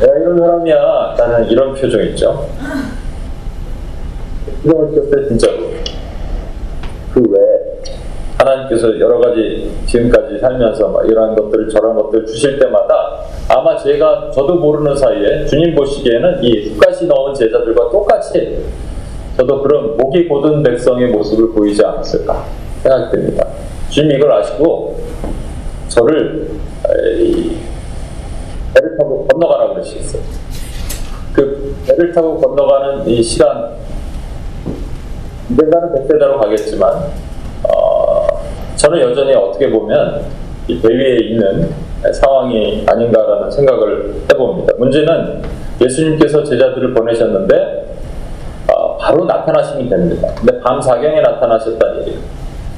[0.00, 1.14] 내가 이런 사람이야.
[1.18, 2.48] 나는 이런 표정 있죠?
[4.62, 5.58] 표정을 켰을 때 진짜로
[7.12, 7.60] 그 외에
[8.38, 14.54] 하나님께서 여러 가지 지금까지 살면서 막 이러한 것들 저런 것들 주실 때마다 아마 제가 저도
[14.56, 18.58] 모르는 사이에 주님 보시기에는 이 흙가시 넣은 제자들과 똑같이
[19.40, 22.44] 저도 그런 목이 곧은 백성의 모습을 보이지 않았을까
[22.82, 23.46] 생각됩니다.
[23.88, 25.00] 주님 이걸 아시고
[25.88, 26.50] 저를
[28.74, 30.20] 배를 타고 건너가라 그러시겠어요.
[31.32, 33.76] 그 배를 타고 건너가는 이 시간
[35.50, 37.04] 언젠가는 백세대로 가겠지만
[37.62, 38.26] 어,
[38.76, 40.22] 저는 여전히 어떻게 보면
[40.68, 41.70] 이 배 위에 있는
[42.12, 44.74] 상황이 아닌가라는 생각을 해봅니다.
[44.78, 45.42] 문제는
[45.80, 47.79] 예수님께서 제자들을 보내셨는데 어,
[49.10, 50.28] 바로 나타나시면 됩니다.
[50.38, 52.20] 근데 밤 사경에 나타나셨다는 얘기예요.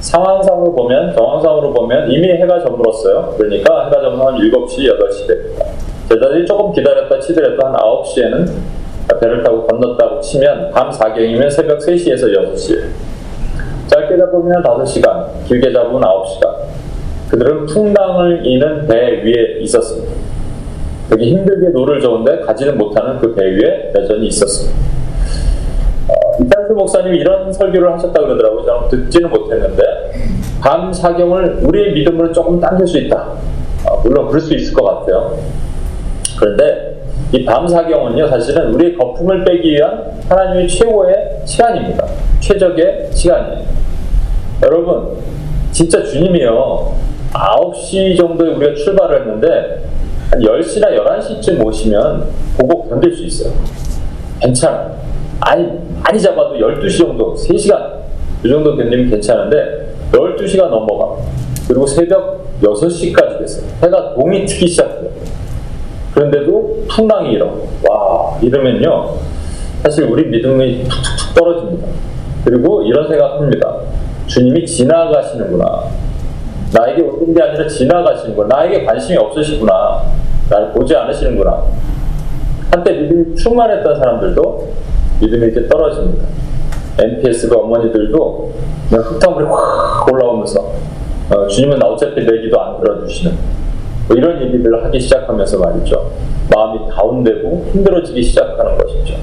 [0.00, 3.34] 상황상으로 보면, 정황상으로 보면 이미 해가 저물었어요.
[3.36, 5.66] 그러니까 해가 저물면 7시, 8시 됩니다.
[6.08, 8.50] 제자들이 조금 기다렸다 치더라도 한 9시에는
[9.20, 12.78] 배를 타고 건넜다고 치면 밤 사경이면 새벽 3시에서 6시에
[13.88, 16.54] 짧게 잡으면 5시간, 길게 잡으면 9시간.
[17.30, 20.12] 그들은 풍랑을 이는 배 위에 있었습니다.
[21.10, 24.78] 되게 힘들게 노를 저은데 가지는 못하는 그 배 위에 여전히 있었습니다.
[26.72, 28.64] 어, 이탄수 목사님이 이런 설교를 하셨다 그러더라고요.
[28.64, 29.82] 저는 듣지는 못했는데
[30.61, 33.16] 밤 사경을 우리의 믿음으로 조금 당길 수 있다.
[33.88, 35.37] 어, 물론 그럴 수 있을 것 같아요.
[36.38, 36.92] 그런데
[37.32, 42.06] 이 밤 사경은요 사실은 우리의 거품을 빼기 위한 하나님의 최고의 시간입니다.
[42.40, 43.64] 최적의 시간이에요.
[44.62, 45.16] 여러분
[45.72, 46.94] 진짜 주님이요
[47.32, 49.82] 9시 정도에 우리가 출발을 했는데
[50.30, 52.26] 한 10시나 11시쯤 오시면
[52.58, 53.52] 보고 견딜 수 있어요.
[54.40, 54.94] 괜찮아요.
[55.44, 55.66] 아니,
[56.02, 58.02] 많이 잡아도 12시 정도, 3시간
[58.44, 61.20] 이 정도 견디면 괜찮은데 12시가 넘어가.
[61.66, 63.66] 그리고 새벽 6시까지 됐어요.
[63.83, 65.11] 해가 동이 트기 시작해요.
[66.14, 67.46] 그런데도 풍랑이 일어.
[67.88, 69.14] 와, 이러면요.
[69.83, 71.88] 사실 우리 믿음이 툭툭툭 떨어집니다.
[72.44, 73.78] 그리고 이런 생각합니다.
[74.26, 75.85] 주님이 지나가시는구나.
[76.72, 78.57] 나에게 오는 게 아니라 지나가시는구나.
[78.57, 80.02] 나에게 관심이 없으시구나.
[80.48, 81.64] 나를 보지 않으시는구나.
[82.70, 84.68] 한때 믿음이 충만했던 사람들도
[85.22, 86.26] 믿음이 이렇게 떨어집니다.
[86.98, 88.52] NPS가 어머니들도
[88.90, 90.72] 흙탕물이 확 올라오면서
[91.30, 93.32] 어, 주님은 나 어차피 내 기도 안 들어주시는
[94.08, 96.11] 뭐 이런 얘기들을 하기 시작하면서 말이죠.
[96.54, 99.14] 마음이 다운되고 힘들어지기 시작하는 것이죠.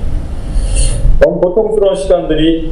[1.19, 2.71] 너무 고통스러운 시간들이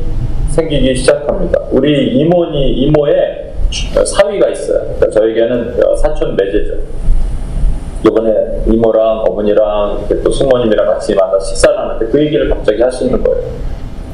[0.50, 1.60] 생기기 시작합니다.
[1.72, 3.52] 우리 이모니 이모의
[4.06, 4.80] 사위가 있어요.
[4.96, 6.76] 그러니까 저에게는 사촌 매제죠.
[8.08, 13.42] 이번에 이모랑 어머니랑 이렇게 또 숙모님이랑 같이 만나 식사를 하는데 그 얘기를 갑자기 하시는 거예요.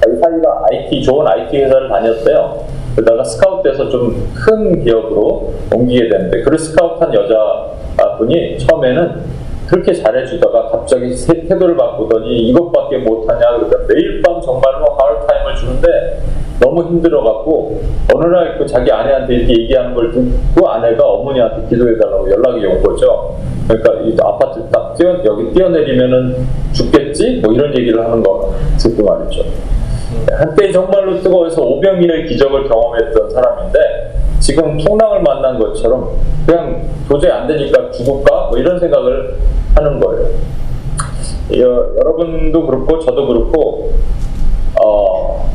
[0.08, 2.64] 이 사위가 IT 좋은 IT 회사를 다녔대요.
[2.96, 4.14] 그러다가 스카웃돼서 좀
[4.46, 9.22] 큰 기업으로 옮기게 됐는데 그 스카웃한 여자분이 처음에는
[9.68, 15.88] 그렇게 잘해주다가 갑자기 새 태도를 바꾸더니 이것밖에 못하냐 그러니까 매일 밤 정말로 하울타임을 주는데
[16.60, 17.82] 너무 힘들어갖고
[18.14, 23.36] 어느 날 그 자기 아내한테 이렇게 얘기하는 걸 듣고 아내가 어머니한테 기도해달라고 연락이 온 거죠.
[23.68, 29.44] 그러니까 이 아파트 딱 뛰어 여기 뛰어내리면은 죽겠지 뭐 이런 얘기를 하는 거 듣고 말이죠.
[30.32, 33.80] 한때 정말로 뜨거워서 오병이의 기적을 경험했던 사람인데
[34.40, 36.10] 지금 풍랑을 만난 것처럼
[36.46, 39.38] 그냥 도저히 안 되니까 죽을까 뭐 이런 생각을
[39.76, 40.28] 하는 거예요.
[41.58, 43.94] 여, 여러분도 그렇고 저도 그렇고
[44.84, 45.50] 어,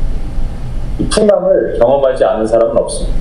[0.98, 3.18] 이 풍랑을 경험하지 않은 사람은 없습니다.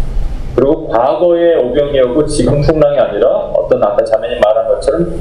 [0.57, 5.13] 그리고 과거의 오병이어고 지금 풍랑이 아니라 어떤 아까 자매님 말한 것처럼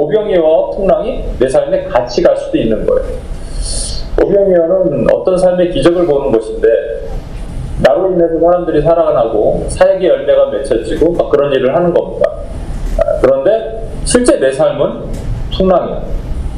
[0.00, 3.04] 오병이와 풍랑이 내 삶에 같이 갈 수도 있는 거예요.
[4.22, 6.68] 오병이어는 어떤 삶의 기적을 보는 것인데
[7.82, 12.30] 나로 인해서 사람들이 살아나고 사역의 열매가 맺혀지고 막 그런 일을 하는 겁니다.
[13.00, 15.02] 아, 그런데 실제 내 삶은
[15.56, 16.02] 풍랑이야.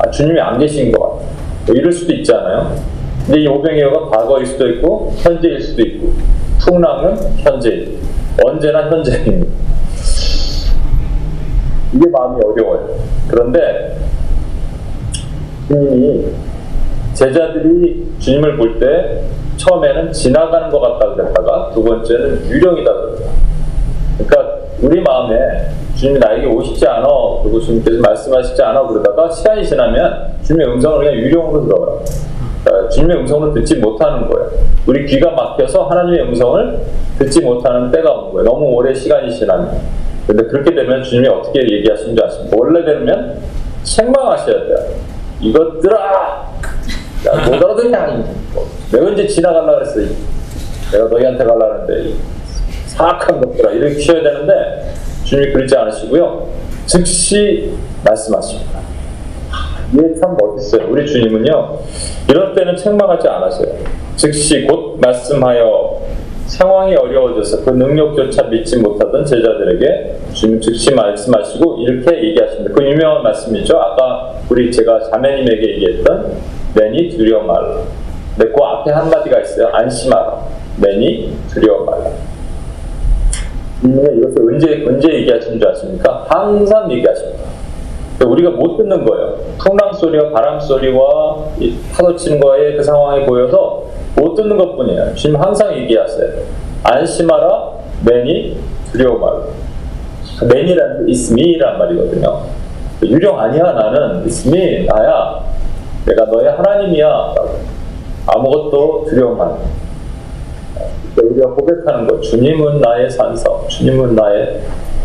[0.01, 1.25] 아, 주님이 안 계신 것 같아.
[1.67, 2.77] 뭐 이럴 수도 있잖아요.
[3.25, 6.13] 근데 이 오병이어가 과거일 수도 있고 현재일 수도 있고
[6.61, 8.08] 풍랑은 현재일
[8.45, 9.47] 언제나 현재입니다.
[11.95, 12.89] 이게 마음이 어려워요.
[13.29, 13.97] 그런데
[15.69, 16.27] 주님이
[17.15, 19.25] 제자들이 주님을 볼 때
[19.57, 23.31] 처음에는 지나가는 것 같다 그랬다가 두 번째는 유령이다 그랬다.
[24.19, 25.35] 그러니까 우리 마음에
[25.97, 27.09] 주님이 나에게 오시지 않아
[27.43, 31.65] 그리고 주님께서 말씀하시지 않아 그러다가 시간이 지나면 주님의 음성을 그냥 유령으로.
[31.65, 32.05] 그러니까
[32.91, 34.51] 주님의 음성을 듣지 못하는 거예요.
[34.87, 36.81] 우리 귀가 막혀서 하나님의 음성을
[37.19, 38.45] 듣지 못하는 때가 오는 거예요.
[38.45, 39.81] 너무 오래 시간이 지나면.
[40.27, 42.57] 근데 그렇게 되면 주님이 어떻게 얘기하시는지 아십니까?
[42.59, 43.39] 원래 되면
[43.83, 44.77] 책망하셔야 돼요.
[45.41, 46.53] 이것들아!
[47.27, 48.25] 야, 못 알아듣냐?
[48.93, 50.01] 내가 언제 지나가려고 그랬어?
[50.93, 52.15] 내가 너희한테 가려는데
[52.87, 54.93] 사악한 것들아 이렇게 쉬어야 되는데
[55.25, 56.49] 주님이 그러지 않으시고요.
[56.87, 58.81] 즉시 말씀하십니다.
[59.93, 60.89] 이게 참 멋있어요.
[60.91, 61.79] 우리 주님은요.
[62.29, 63.75] 이럴 때는 책망하지 않으세요.
[64.17, 66.01] 즉시 곧 말씀하여
[66.47, 72.75] 상황이 어려워져서 그 능력조차 믿지 못하던 제자들에게 주님 즉시 말씀하시고 이렇게 얘기하십니다.
[72.75, 73.77] 그 유명한 말씀이죠.
[73.77, 76.33] 아까 우리 제가 자매님에게 얘기했던
[76.75, 77.83] 내니 두려워 말라.
[78.37, 79.69] 근데 그 앞에 한마디가 있어요.
[79.73, 80.43] 안심하라.
[80.79, 82.11] 내니 두려워 말라.
[83.81, 86.27] 주님은 이것을 언제, 언제 얘기하시는 줄 아십니까?
[86.29, 87.58] 항상 얘기하십니다.
[88.25, 89.37] 우리가 못 듣는 거예요.
[89.59, 91.37] 풍랑 소리와 바람 소리와
[91.93, 93.85] 파도 치는 거에 그 상황에 보여서
[94.17, 95.15] 못 듣는 것 뿐이에요.
[95.15, 96.29] 주님 항상 얘기하세요.
[96.83, 97.71] 안심하라,
[98.05, 98.59] 매니,
[98.91, 99.45] 두려워 말라.
[100.53, 102.43] 매니라는 me란 말이거든요.
[103.03, 104.27] 유령 아니야, 나는.
[104.47, 105.45] me, 나야.
[106.07, 107.35] 내가 너의 하나님이야.
[108.27, 109.59] 아무것도 두려워 말라.
[111.17, 114.61] 우리가 고백하는 것, 주님은 나의 산성, 주님은 나의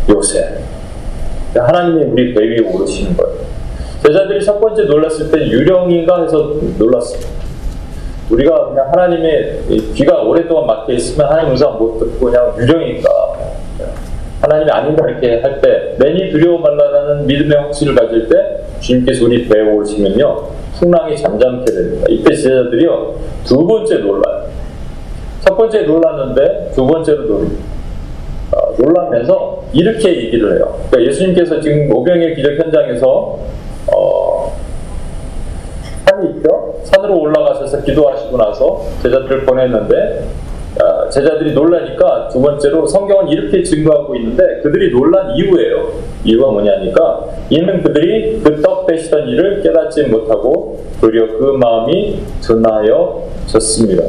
[0.10, 0.58] 요새.
[1.60, 3.38] 하나님이 우리 배 위에 오르시는 거예요.
[4.04, 7.32] 제자들이 첫 번째 놀랐을 때 유령인가 해서 놀랐습니다.
[8.30, 9.60] 우리가 그냥 하나님의
[9.94, 13.10] 귀가 오랫동안 막혀 있으면 하나님 음성 못 듣고 그냥 유령인가
[14.42, 18.36] 하나님이 아닌가 이렇게 할때 매니 두려워 말라라는 믿음의 확신을 가질 때
[18.82, 20.48] 주님께서 우리 배에 오시면요
[20.80, 22.06] 풍랑이 잠잠게 됩니다.
[22.10, 24.48] 이때 제자들이요 두 번째 놀라요.
[25.46, 27.64] 첫 번째 놀랐는데 두 번째로 놀립니다.
[28.52, 30.80] 어, 놀라면서 이렇게 얘기를 해요.
[30.90, 33.40] 그러니까 예수님께서 지금 오병의 기적 현장에서
[33.94, 34.56] 어,
[36.06, 36.76] 산이 있죠.
[36.84, 40.26] 산으로 올라가셔서 기도하시고 나서 제자들을 보냈는데
[40.82, 46.14] 어, 제자들이 놀라니까 두 번째로 성경은 이렇게 증거하고 있는데 그들이 놀란 이유예요.
[46.24, 54.04] 이유가 뭐냐니까 이는 그들이 그떡 빼시던 일을 깨닫지 못하고 도리어 그 마음이 둔하여졌습니다.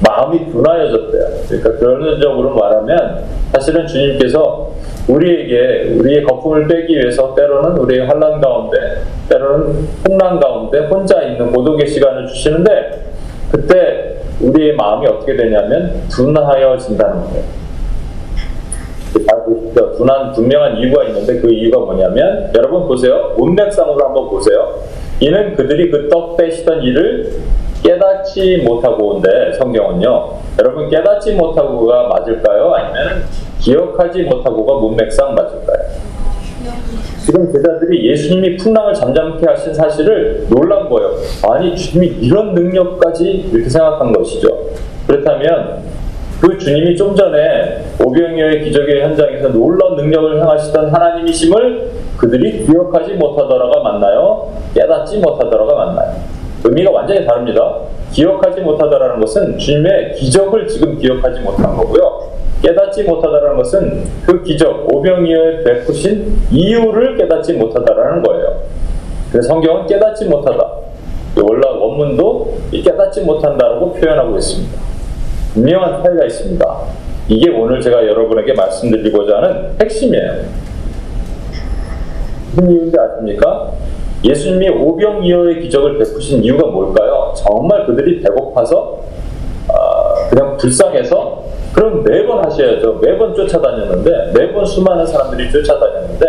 [0.00, 1.26] 마음이 둔하여졌대요.
[1.48, 4.72] 그러니까 결론적으로 말하면 사실은 주님께서
[5.08, 11.86] 우리에게 우리의 거품을 빼기 위해서 때로는 우리의 환란 가운데 때로는 풍랑 가운데 혼자 있는 고독의
[11.88, 13.04] 시간을 주시는데
[13.50, 17.67] 그때 우리의 마음이 어떻게 되냐면 둔하여진다는 거예요.
[19.26, 19.92] 잘 보십시오.
[19.96, 23.34] 둔한 분명한 이유가 있는데 그 이유가 뭐냐면 여러분 보세요.
[23.36, 24.74] 문맥상으로 한번 보세요.
[25.20, 27.32] 이는 그들이 그 떡 빼시던 일을
[27.82, 30.30] 깨닫지 못하고 온데 성경은요.
[30.58, 32.72] 여러분 깨닫지 못하고가 맞을까요?
[32.74, 33.24] 아니면
[33.60, 35.78] 기억하지 못하고가 문맥상 맞을까요?
[37.24, 41.12] 지금 제자들이 예수님이 풍랑을 잠잠케 하신 사실을 놀란 거예요.
[41.48, 44.48] 아니 주님이 이런 능력까지 이렇게 생각한 것이죠.
[45.06, 45.82] 그렇다면
[46.40, 54.52] 그 주님이 좀 전에 오병이어의 기적의 현장에서 놀라운 능력을 행하시던 하나님이심을 그들이 기억하지 못하더라가 맞나요?
[54.74, 56.14] 깨닫지 못하더라가 맞나요?
[56.64, 57.78] 의미가 완전히 다릅니다.
[58.12, 62.28] 기억하지 못하다라는 것은 주님의 기적을 지금 기억하지 못한 거고요.
[62.62, 68.62] 깨닫지 못하다라는 것은 그 기적, 오병이어의 베푸신 이유를 깨닫지 못하다라는 거예요.
[69.30, 70.66] 그래서 성경은 깨닫지 못하다.
[71.40, 74.97] 원라 원문도 깨닫지 못한다라고 표현하고 있습니다.
[75.54, 76.78] 분명한 차이가 있습니다.
[77.28, 80.32] 이게 오늘 제가 여러분에게 말씀드리고자 하는 핵심이에요.
[82.54, 83.72] 무슨 이유인지 아십니까?
[84.24, 87.32] 예수님이 오병이어의 기적을 베푸신 이유가 뭘까요?
[87.36, 89.00] 정말 그들이 배고파서
[89.68, 92.98] 아, 그냥 불쌍해서 그럼 매번 하셔야죠.
[93.00, 96.26] 매번 쫓아다녔는데 매번 수많은 사람들이 쫓아다녔는데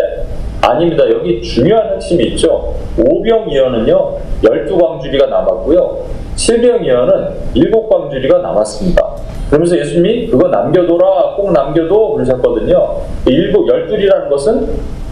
[0.61, 1.09] 아닙니다.
[1.09, 2.75] 여기 중요한 핵심이 있죠.
[2.97, 4.17] 오병이어는요.
[4.43, 6.05] 열두 광주리가 남았고요.
[6.39, 9.15] 칠병이어는 일곱 광주리가 남았습니다.
[9.49, 13.01] 그러면서 예수님이 그거 남겨둬라 꼭 남겨둬 그러셨거든요.
[13.27, 14.67] 일곱 열둘이라는 것은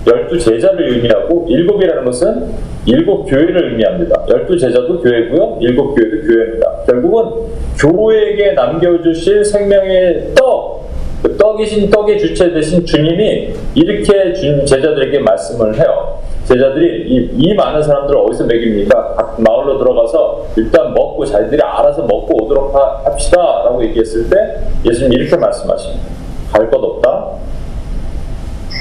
[0.08, 2.50] 열두 제자를 의미하고 일곱이라는 것은
[2.86, 4.26] 일곱 교회를 의미합니다.
[4.30, 5.58] 열두 제자도 교회고요.
[5.60, 6.72] 일곱 교회도 교회입니다.
[6.86, 10.88] 결국은 교회에게 남겨주실 생명의 떡,
[11.22, 16.20] 그 떡이신 떡의 주체 되신 주님이 이렇게 준 제자들에게 말씀을 해요.
[16.48, 19.16] 제자들이 이, 이 많은 사람들을 어디서 먹입니까?
[19.16, 24.38] 각 마을로 들어가서 일단 먹고 자기들이 알아서 먹고 오도록 하, 합시다 라고 얘기했을 때
[24.86, 26.08] 예수님 이렇게 말씀하십니다.
[26.54, 27.28] 갈 것 없다.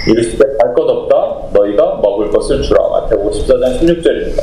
[0.09, 1.17] 이르시되 갈것 없다.
[1.53, 2.89] 너희가 먹을 것을 주라.
[2.89, 4.43] 마태복음 14장 16절입니다.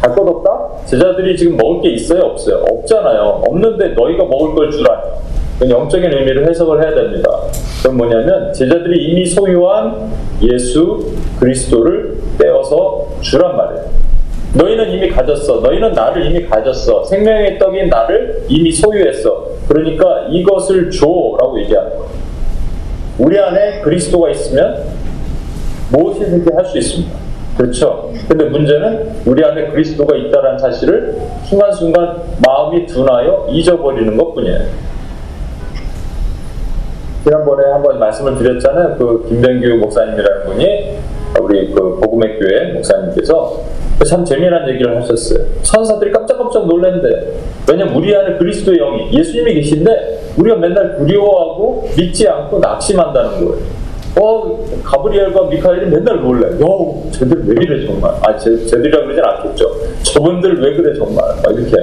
[0.00, 0.86] 갈 것 없다?
[0.86, 2.20] 제자들이 지금 먹을 게 있어요?
[2.22, 2.62] 없어요?
[2.70, 3.42] 없잖아요.
[3.48, 5.02] 없는데 너희가 먹을 걸 주라니.
[5.68, 7.28] 영적인 의미를 해석을 해야 됩니다.
[7.82, 10.12] 그건 뭐냐면 제자들이 이미 소유한
[10.42, 13.84] 예수 그리스도를 떼어서 주란 말이에요.
[14.54, 15.60] 너희는 이미 가졌어.
[15.60, 17.04] 너희는 나를 이미 가졌어.
[17.04, 19.46] 생명의 떡인 나를 이미 소유했어.
[19.68, 22.10] 그러니까 이것을 줘라고 얘기하는 거예요.
[23.18, 24.84] 우리 안에 그리스도가 있으면
[25.92, 27.18] 무엇이든지 할 수 있습니다.
[27.56, 28.10] 그렇죠.
[28.28, 32.16] 근데 문제는 우리 안에 그리스도가 있다는 사실을 순간순간
[32.46, 34.58] 마음이 둔하여 잊어버리는 것 뿐이에요.
[37.24, 38.96] 지난번에 한번 말씀을 드렸잖아요.
[38.96, 40.98] 그 김병규 목사님이라는 분이
[41.40, 43.60] 우리 그 복음의 교회 목사님께서
[44.06, 45.44] 참 재미난 얘기를 하셨어요.
[45.62, 52.58] 천사들이 깜짝깜짝 놀랐는데 왜냐면 우리 안에 그리스도의 영이 예수님이 계신데 우리가 맨날 두려워하고 믿지 않고
[52.58, 53.80] 낙심한다는 거예요.
[54.18, 56.48] 어, 가브리엘과 미카엘이 맨날 놀래.
[56.60, 58.12] 요, 쟤들 왜 이래 정말.
[58.22, 59.66] 아, 쟤, 쟤들이라 그러진 않겠죠.
[60.02, 61.24] 저분들 왜 그래 정말.
[61.44, 61.76] 막 이렇게.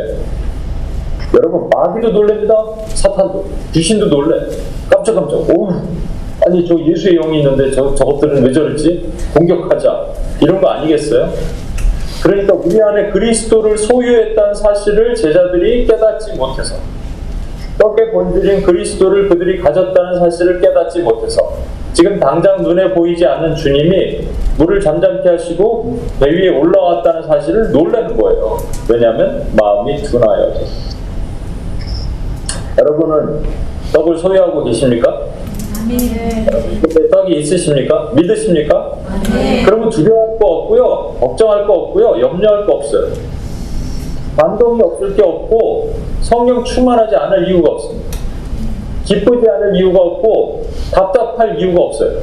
[1.38, 2.54] 여러분 마귀도 놀랍니다.
[2.88, 4.47] 사탄도 귀신도 놀래.
[4.89, 5.50] 깜짝깜짝.
[5.56, 5.69] 오,
[6.45, 9.12] 아니 저 예수의 영이 있는데 저 저것들은 왜 저러지?
[9.36, 10.08] 공격하자.
[10.41, 11.32] 이런 거 아니겠어요?
[12.23, 16.76] 그러니까 우리 안에 그리스도를 소유했다는 사실을 제자들이 깨닫지 못해서
[17.78, 21.54] 떡의 본질인 그리스도를 그들이 가졌다는 사실을 깨닫지 못해서
[21.93, 28.58] 지금 당장 눈에 보이지 않는 주님이 물을 잠잠케 하시고 배 위에 올라왔다는 사실을 놀라는 거예요.
[28.89, 30.97] 왜냐하면 마음이 둔하여졌어요.
[32.80, 33.44] 여러분은
[33.94, 35.22] 떡을 소유하고 계십니까?
[35.88, 36.46] 네.
[37.12, 38.12] 떡이 있으십니까?
[38.13, 38.92] 믿으십니까?
[39.34, 39.63] 네.
[39.66, 41.16] 그러면 두려워할 거 없고요.
[41.20, 42.20] 걱정할 거 없고요.
[42.20, 43.08] 염려할 거 없어요.
[44.36, 48.18] 반동이 없을 게 없고 성령 충만하지 않을 이유가 없습니다.
[49.06, 52.20] 기쁘지 않을 이유가 없고 답답할 이유가 없어요.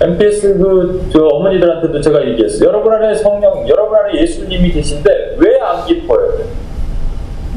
[0.00, 2.68] MPS 그 어머니들한테도 제가 얘기했어요.
[2.70, 6.38] 여러분 안에 성령, 여러분 안에 예수님이 계신데 왜 안 기뻐요?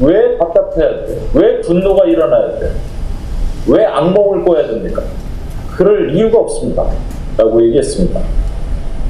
[0.00, 1.18] 왜 답답해야 돼?
[1.34, 2.72] 왜 분노가 일어나야 돼?
[3.68, 5.02] 왜 악몽을 꿔야 됩니까?
[5.76, 6.86] 그럴 이유가 없습니다.
[7.36, 8.20] 라고 얘기했습니다.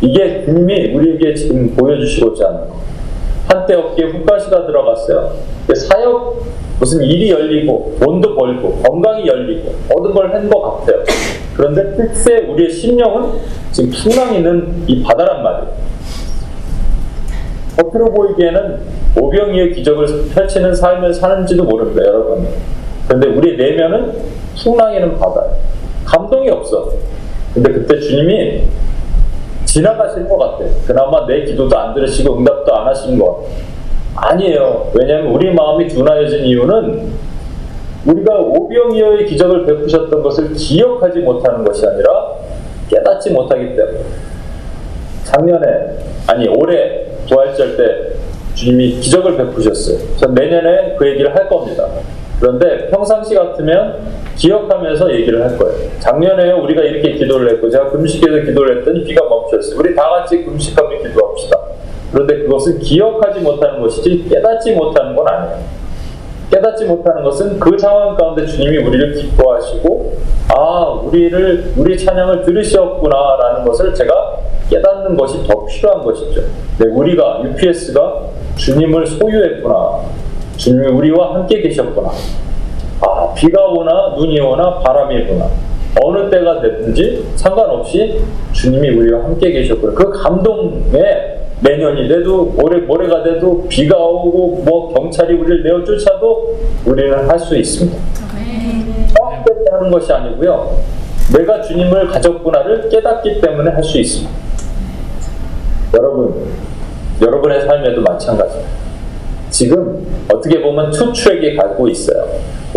[0.01, 2.77] 이게 주님이 우리에게 지금 보여주시고자 하는 거.
[3.49, 5.33] 한때 어깨에 훅가시가 들어갔어요.
[5.75, 6.45] 사역
[6.79, 11.03] 무슨 일이 열리고 돈도 벌고 건강이 열리고 모든 걸한 것 같아요.
[11.57, 13.39] 그런데 실제 우리의 심령은
[13.73, 15.73] 지금 풍랑 있는 이 바다란 말이에요.
[17.77, 18.81] 겉으로 보이기에는
[19.21, 22.49] 오병이의 기적을 펼치는 삶을 사는지도 모릅니다, 여러분.
[23.07, 24.13] 그런데 우리 내면은
[24.63, 25.57] 풍랑이는 바다예요.
[26.05, 26.91] 감동이 없어.
[27.55, 28.65] 근데 그때 주님이
[29.65, 30.65] 지나가시는 것 같아.
[30.87, 33.45] 그나마 내 기도도 안 들으시고 응답도 안 하시는 것.
[34.15, 34.91] 아니에요.
[34.95, 37.13] 왜냐하면 우리 마음이 둔하여진 이유는
[38.07, 42.31] 우리가 오병이어의 기적을 베푸셨던 것을 기억하지 못하는 것이 아니라
[42.89, 43.99] 깨닫지 못하기 때문에
[45.27, 45.99] 작년에
[46.29, 48.17] 아니 올해 부활절 때
[48.55, 50.17] 주님이 기적을 베푸셨어요.
[50.17, 51.87] 전 내년에 그 얘기를 할 겁니다.
[52.41, 53.99] 그런데 평상시 같으면
[54.37, 55.91] 기억하면서 얘기를 할 거예요.
[55.99, 59.79] 작년에 우리가 이렇게 기도를 했고 제가 금식해서 기도를 했더니 비가 멈췄어요.
[59.79, 61.59] 우리 다 같이 금식하며 기도합시다.
[62.13, 65.59] 그런데 그것을 기억하지 못하는 것이지 깨닫지 못하는 건 아니에요.
[66.51, 70.17] 깨닫지 못하는 것은 그 상황 가운데 주님이 우리를 기뻐하시고
[70.55, 76.43] 아 우리를 우리 찬양을 들으셨구나라는 것을 제가 깨닫는 것이 더 필요한 것이죠.
[76.79, 78.23] 네, 우리가 UPS가
[78.57, 80.01] 주님을 소유했구나.
[80.57, 82.11] 주님이 우리와 함께 계셨구나.
[83.01, 85.49] 아 비가 오나 눈이 오나 바람이 부나
[86.03, 88.21] 어느 때가 됐든지 상관없이
[88.53, 89.93] 주님이 우리와 함께 계셨구나.
[89.95, 96.55] 그 감동에 내년이 돼도 올해 모레가 돼도 비가 오고 뭐 경찰이 우리를 내어 쫓아도
[96.85, 97.97] 우리는 할 수 있습니다.
[99.19, 100.77] 헛되게 하는 것이 아니고요.
[101.37, 104.46] 내가 주님을 가졌구나를 깨닫기 때문에 할 수 있습니다.
[105.99, 106.35] 여러분,
[107.21, 108.71] 여러분의 삶에도 마찬가지입니다.
[109.51, 112.29] 지금 어떻게 보면 투추에게 가고 있어요.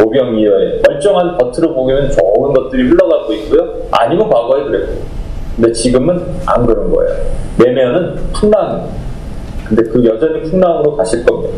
[0.01, 3.67] 오병이어의 멀쩡한 겉으로 보기에는 좋은 것들이 흘러가고 있고요.
[3.91, 5.01] 아니면 과거에 그랬고.
[5.55, 7.13] 근데 지금은 안 그런 거예요.
[7.57, 8.87] 내면은 풍랑.
[9.67, 11.53] 근데 그 여전히 풍랑으로 가실 겁니다.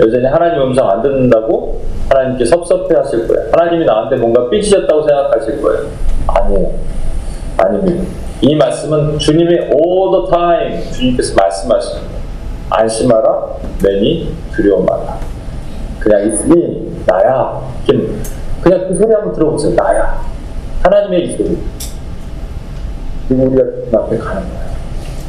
[0.00, 3.50] 여전히 하나님 음성 안 듣는다고 하나님께 섭섭해 하실 거예요.
[3.52, 5.86] 하나님이 나한테 뭔가 삐지셨다고 생각하실 거예요.
[6.26, 6.72] 아니에요.
[7.58, 8.23] 아닙니다.
[8.40, 12.14] 이 말씀은 주님이 all the time 주님께서 말씀하십니다.
[12.70, 13.46] 안심하라,
[13.82, 15.18] 내니 두려워 마라.
[16.00, 17.60] 그냥 있으니 나야.
[18.62, 19.74] 그냥 그 소리 한번 들어보세요.
[19.74, 20.20] 나야.
[20.82, 21.58] 하나님의 이 소리.
[23.28, 24.64] 그리고 우리가 그 앞에 가는 거예요.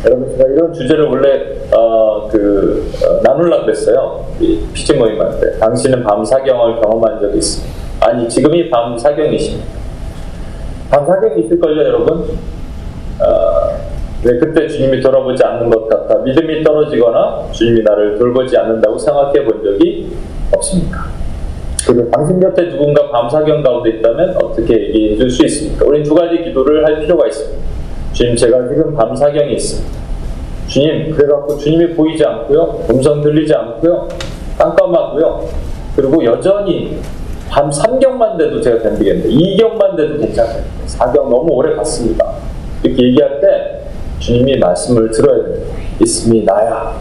[0.05, 4.25] 여러분 제가 이런 주제를 원래 어, 그 어, 나눌라 그랬어요.
[4.39, 5.57] 이 피지 모임할 때.
[5.59, 7.75] 당신은 밤 사경을 경험한 적이 있습니다.
[8.01, 9.65] 아니 지금이 밤 사경이십니다.
[10.89, 12.37] 밤 사경이 있을걸요, 여러분?
[13.19, 13.77] 어,
[14.23, 19.63] 왜 그때 주님이 돌아보지 않는 것 같아 믿음이 떨어지거나 주님이 나를 돌보지 않는다고 생각해 본
[19.63, 20.11] 적이
[20.55, 21.05] 없습니까?
[21.87, 25.85] 그리고 당신 곁에 누군가 밤사경 가운데 있다면 어떻게 얘기해 줄 수 있습니까?
[25.85, 27.63] 우리는 두 가지 기도를 할 필요가 있습니다.
[28.13, 29.91] 주님, 제가 지금 밤사경이 있습니다.
[30.67, 32.85] 주님, 그래갖고 주님이 보이지 않고요.
[32.89, 34.07] 음성 들리지 않고요.
[34.57, 35.47] 깜깜하고요.
[35.95, 36.97] 그리고 여전히
[37.49, 40.63] 밤 3경만 돼도 제가 견디겠는데 2경만 돼도 괜찮아요.
[40.87, 42.25] 4경 너무 오래 갔습니다.
[42.85, 43.81] 이렇게 얘기할 때
[44.19, 45.75] 주님이 말씀을 들어야 됩니다.
[46.01, 46.99] 있음이 나야.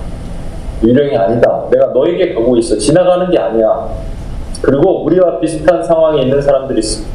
[0.83, 1.67] 유령이 아니다.
[1.71, 2.77] 내가 너에게 가고 있어.
[2.77, 3.89] 지나가는 게 아니야.
[4.63, 7.15] 그리고 우리와 비슷한 상황에 있는 사람들이 있습니다.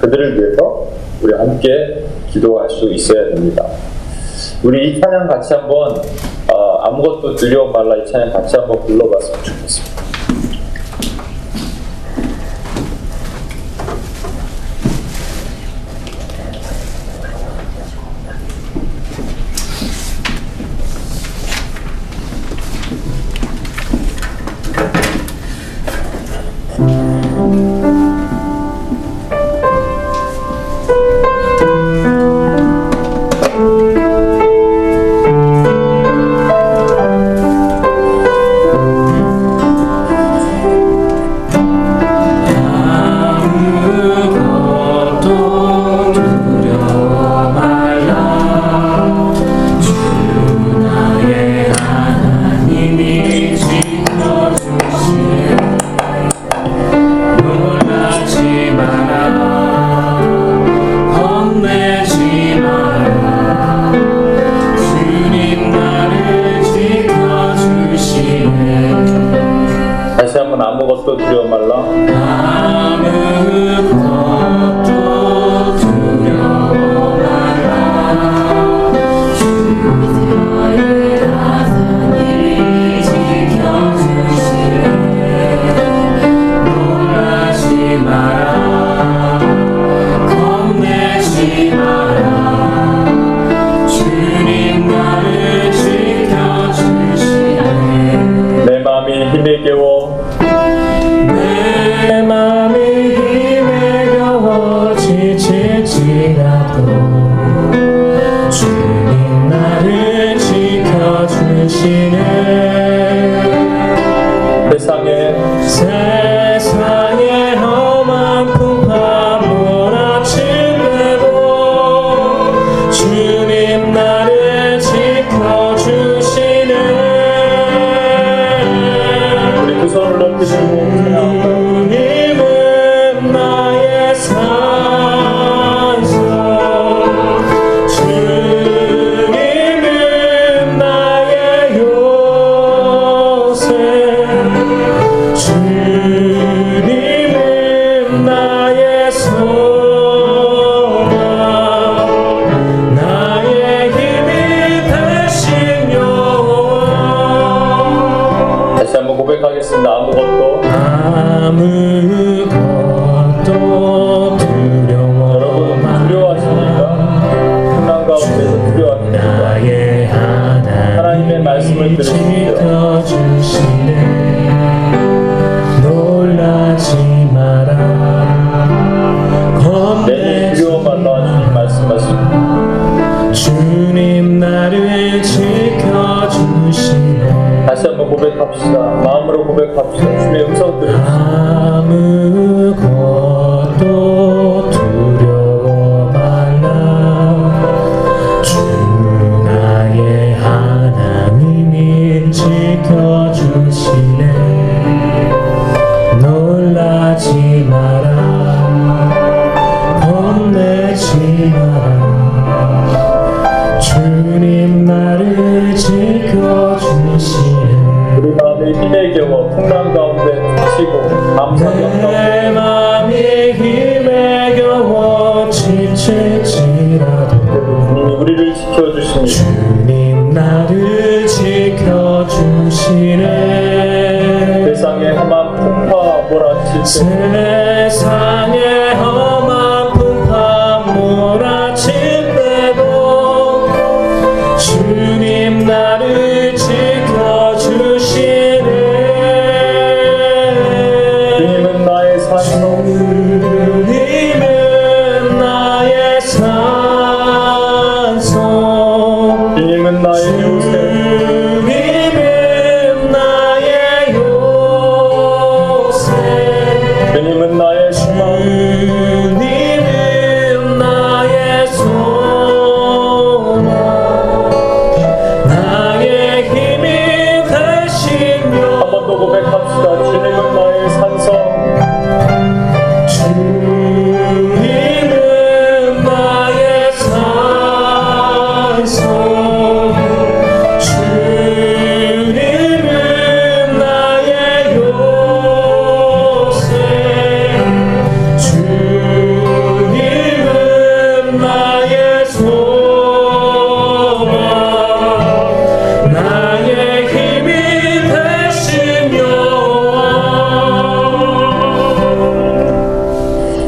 [0.00, 0.86] 그들을 위해서
[1.22, 3.66] 우리 함께 기도할 수 있어야 됩니다.
[4.62, 5.96] 우리 이 찬양 같이 한번
[6.52, 9.93] 어, 아무것도 두려워 말라 이 찬양 같이 한번 불러봤으면 좋겠습니다.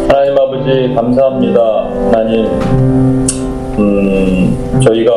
[0.09, 1.61] 하나님 아버지 감사합니다.
[2.13, 2.47] 하나님
[3.79, 5.13] 음, 저희가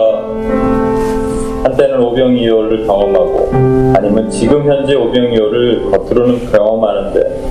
[1.63, 3.49] 한때는 오병이어를 경험하고
[3.95, 7.41] 아니면 지금 현재 오병이어를 겉으로는 경험하는데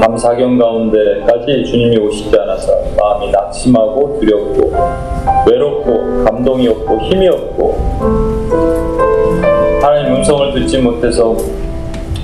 [0.00, 4.72] 밤 사경 가운데까지 주님이 오시지 않아서 마음이 낙심하고 두렵고
[5.48, 7.75] 외롭고 감동이 없고 힘이 없고
[10.26, 11.36] 음성을 듣지 못해서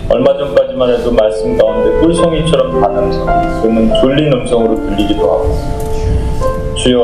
[0.09, 3.25] 얼마 전까지만 해도 말씀 가운데 꿀송이처럼 단 음성,
[3.55, 5.55] 지금은 졸린 음성으로 들리기도 하고
[6.75, 6.99] 주여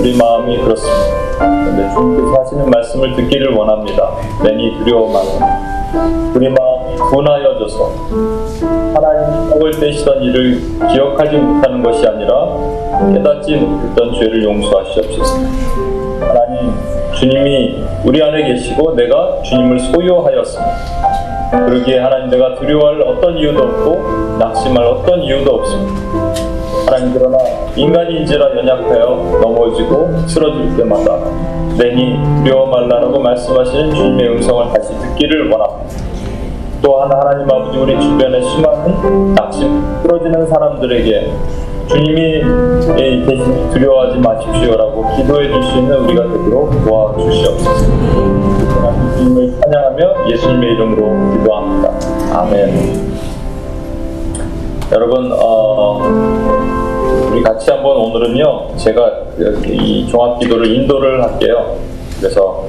[0.00, 1.38] 우리 마음이 그렇습니다.
[1.38, 4.08] 그런데 주님께서 하시는 말씀을 듣기를 원합니다.
[4.42, 6.32] 내니 두려워 마라.
[6.34, 7.92] 우리 마음이 분하여져서
[8.94, 12.56] 하나님이 복을 떼시던 일을 기억하지 못하는 것이 아니라
[13.12, 15.34] 깨닫지 못했던 죄를 용서하시옵소서.
[16.20, 16.72] 하나님
[17.12, 21.66] 주님이 우리 안에 계시고 내가 주님을 소유하였습니다.
[21.66, 26.00] 그러기에 하나님 내가 두려워할 어떤 이유도 없고 낙심할 어떤 이유도 없습니다.
[26.86, 27.38] 하나님 그러나
[27.76, 31.16] 인간인지라 연약하여 넘어지고 쓰러질 때마다
[31.78, 36.12] 내니 두려워 말라라고 말씀하시는 주님의 음성을 다시 듣기를 원합니다.
[36.82, 41.30] 또한 하나님 아버지 우리 주변에 심한 낙심 쓰러지는 사람들에게
[41.92, 42.40] 주님이
[43.26, 47.84] 대신 두려워하지 마십시오라고 기도해 있는 우리가 되도록 도와주시옵소서.
[49.18, 51.92] 주님을 찬양하며 예수님의 이름으로 기도합니다.
[52.40, 53.12] 아멘.
[54.90, 56.02] 여러분 어,
[57.30, 59.10] 우리 같이 한번 오늘은요 제가
[59.66, 61.76] 이 종합기도를 인도를 할게요.
[62.18, 62.68] 그래서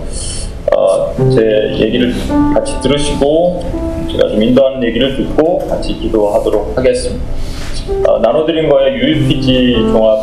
[0.76, 2.14] 어, 제 얘기를
[2.54, 3.64] 같이 들으시고
[4.12, 7.24] 제가 좀 인도하는 얘기를 듣고 같이 기도하도록 하겠습니다.
[8.08, 10.20] 어, 나눠드린 거에 UPG 종합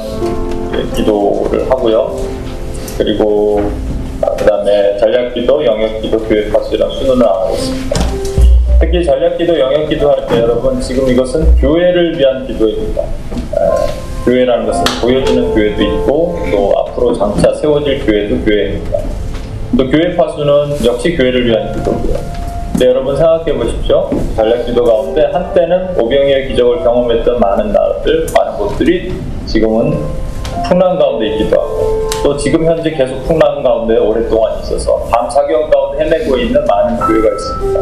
[0.94, 2.16] 기도를 하고요.
[2.96, 3.60] 그리고
[4.38, 8.00] 그 다음에 전략기도, 영역기도, 교회파수 이런 순으로 나가겠습니다.
[8.80, 13.02] 특히 전략기도, 영역기도 할 때 여러분 지금 이것은 교회를 위한 기도입니다.
[13.02, 18.98] 에, 교회라는 것은 보여지는 교회도 있고 또 앞으로 장차 세워질 교회도 교회입니다.
[19.76, 22.39] 또 교회 파수는 역시 교회를 위한 기도고요.
[22.80, 24.08] 네, 여러분 생각해 보십시오.
[24.34, 29.12] 전략 기도 가운데 한때는 오병이의 기적을 경험했던 많은 나라들, 많은 곳들이
[29.44, 29.98] 지금은
[30.66, 36.38] 풍랑 가운데 있기도 하고 또 지금 현재 계속 풍랑 가운데 오랫동안 있어서 밤사경 가운데 헤매고
[36.38, 37.80] 있는 많은 교회가 있습니다.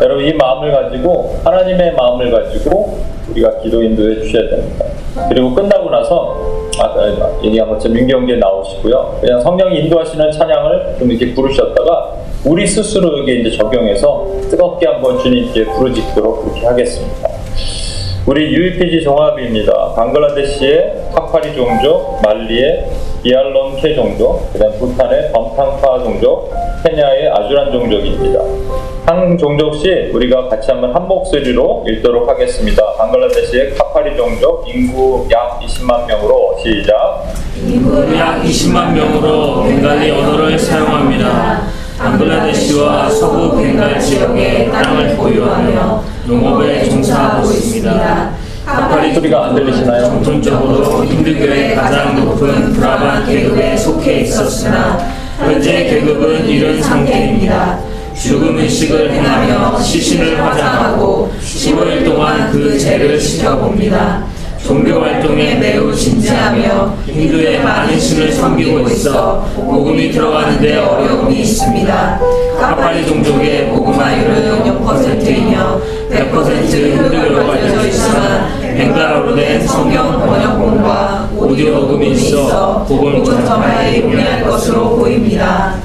[0.00, 4.86] 여러분 이 마음을 가지고 하나님의 마음을 가지고 우리가 기도 인도해 주셔야 됩니다.
[5.28, 6.38] 그리고 끝나고 나서
[6.80, 7.06] 아까
[7.44, 9.18] 얘기한 것처럼 민경기에 나오시고요.
[9.20, 15.66] 그냥 성령이 인도하시는 찬양을 좀 이렇게 부르셨다가 우리 스스로 여기 이제 적용해서 뜨겁게 한번 주님께
[15.66, 17.28] 부르짖도록 그렇게 하겠습니다.
[18.24, 19.92] 우리 UEPG 종합입니다.
[19.94, 22.86] 방글라데시의 카파리 종족, 말리의
[23.22, 26.50] 비알론케 종족, 그다음 부탄의 범탕파 종족,
[26.86, 28.40] 케냐의 아주란 종족입니다.
[29.04, 32.94] 한 종족씩 우리가 같이 한번 한 목소리로 읽도록 하겠습니다.
[32.94, 37.26] 방글라데시의 카파리 종족 인구 약 20만 명으로 시작.
[38.16, 41.87] 약 20만 명으로 벵갈리 언어를 사용합니다.
[41.98, 48.30] 방글라데시와 서부 벵갈 지역에 땅을 보유하며 농업에 종사하고 있습니다.
[48.64, 50.04] 카파리 소리가 안 들리시나요?
[50.04, 54.98] 전통적으로 힌두교의 가장 높은 브라반 계급에 속해 있었으나
[55.38, 57.80] 현재 계급은 이른 상태입니다.
[58.14, 64.24] 죽음 의식을 행하며 시신을 화장하고 15일 동안 그 죄를 지켜봅니다.
[64.64, 72.20] 종교 활동에 매우 진지하며 힌두의 많은 신을 섬기고 있어 복음이 들어가는데 어려움이 있습니다.
[72.58, 75.80] 카파리 종족의 복음화율은 0%이며
[76.10, 84.96] 100% 힌두교로 알려져 있지만 벵갈어로 된 성경 번역본과 오디오 녹음이 있어 복음 전파에 용이할 것으로
[84.96, 85.76] 보입니다.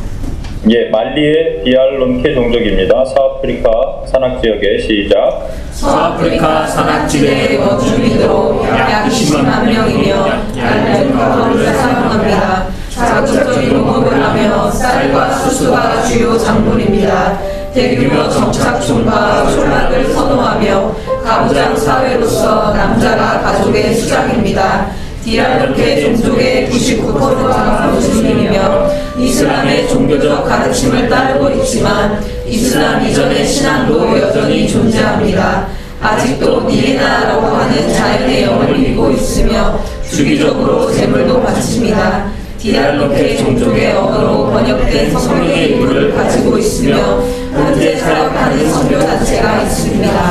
[0.69, 3.03] 예, 말리의 비알론케 종족입니다.
[3.03, 3.69] 서아프리카
[4.05, 5.49] 산악 지역의 시작.
[5.73, 12.67] 서아프리카 산악지대 원주민으로 약 20만 명이며 얇은 가로를 사용합니다.
[12.89, 17.39] 자극적인 농업을 하며 쌀과 수수가 주요 작물입니다.
[17.73, 20.95] 대규모 정착촌과 촌락을 선호하며
[21.25, 24.87] 가부장 사회로서 남자가 가족의 수장입니다.
[25.25, 35.67] 디알로케 종족의 99%가 무슬림이며 이슬람의 종교적 가르침을 따르고 있지만 이슬람 이전의 신앙도 여전히 존재합니다.
[36.01, 42.31] 아직도 니에나라고 하는 자연의 영을 믿고 있으며 주기적으로 제물도 바칩니다.
[42.59, 50.29] 디알로케 종족의 언어로 번역된 성경의 일부를 가지고 있으며 현재 사역하는 선교단체가 있습니다.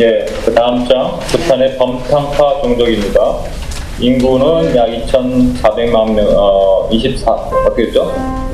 [0.00, 3.20] 예, 그 다음 장 부탄의 범탕파 종족입니다.
[4.00, 8.10] 인구는 약 2,400만 명, 어, 24, 어떻게 됐죠?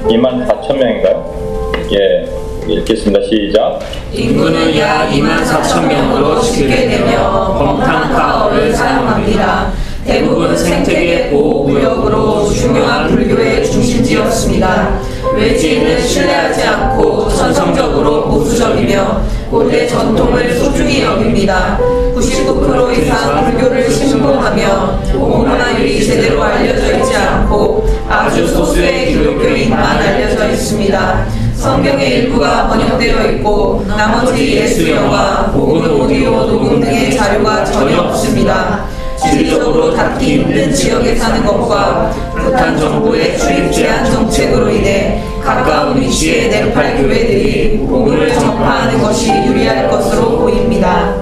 [0.09, 1.72] 2만 4천 명인가요?
[1.92, 2.28] 예,
[2.68, 3.20] 읽겠습니다.
[3.28, 3.78] 시작.
[4.12, 9.70] 인구는 약 2만 4천 명으로 집계 되며 범탕파어를 사용합니다.
[10.05, 15.01] 대부분 생태계 보호구역으로 중요한 불교의 중심지였습니다.
[15.37, 19.20] 외지인은 신뢰하지 않고 전성적으로 보수적이며
[19.51, 21.78] 고대 전통을 소중히 여깁니다.
[22.16, 31.26] 99% 이상 불교를 신봉하며 공문화율이 제대로 알려져 있지 않고 아주 소수의 기독교인만 알려져 있습니다.
[31.55, 38.95] 성경의 일부가 번역되어 있고 나머지 예수 영화, 복음 오디오 녹음 등의 자료가 전혀 없습니다.
[39.31, 46.97] 지리적으로 닿기 힘든 지역에 사는 것과 부탄 정부의 출입 제한 정책으로 인해 가까운 위치의 네팔
[46.97, 51.14] 교회들이 복음을 전파하는 것이 유리할 것으로 보입니다.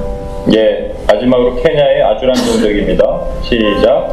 [0.55, 3.05] 예, 마지막으로 케냐의 아주란 종족입니다.
[3.43, 4.09] 시작.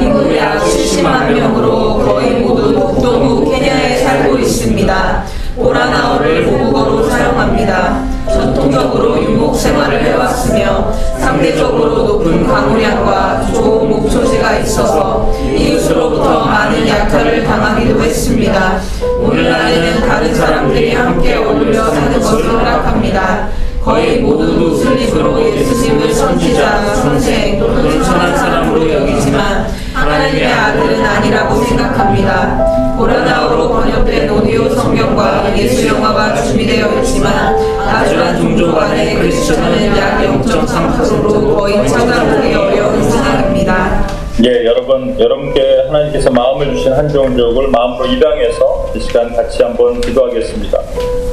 [0.00, 5.24] 인구 약 70만 명으로 거의 모두 북동부 케냐에 살고 있습니다.
[5.56, 8.09] 보라나어를 모국어로 사용합니다.
[8.40, 18.80] 전통적으로 유목 생활을 해왔으며 상대적으로 높은 강우량과 좋은 목초지가 있어서 이웃으로부터 많은 약탈을 당하기도 했습니다.
[19.20, 23.48] 오늘날에는 다른 사람들이 함께 어울려 사는 것을 허락합니다.
[23.84, 29.66] 거의 모두 무슬림으로 예수님을 선지자, 선생 또는 선한 사람으로 여기지만
[30.10, 32.96] 하나님의 아들은 아니라고 생각합니다.
[32.98, 41.88] 보라나오로 번역된 오디오 성경과 예수 영화가 준비되어 있지만 아주란 종족 안의 크리스천은 약 0.3%로 거의
[41.88, 44.08] 찾아보기 어려운 상황입니다.
[44.44, 50.78] 예, 여러분, 여러분께 하나님께서 마음을 주신 한 종족을 마음으로 입양해서 이 시간 같이 한번 기도하겠습니다.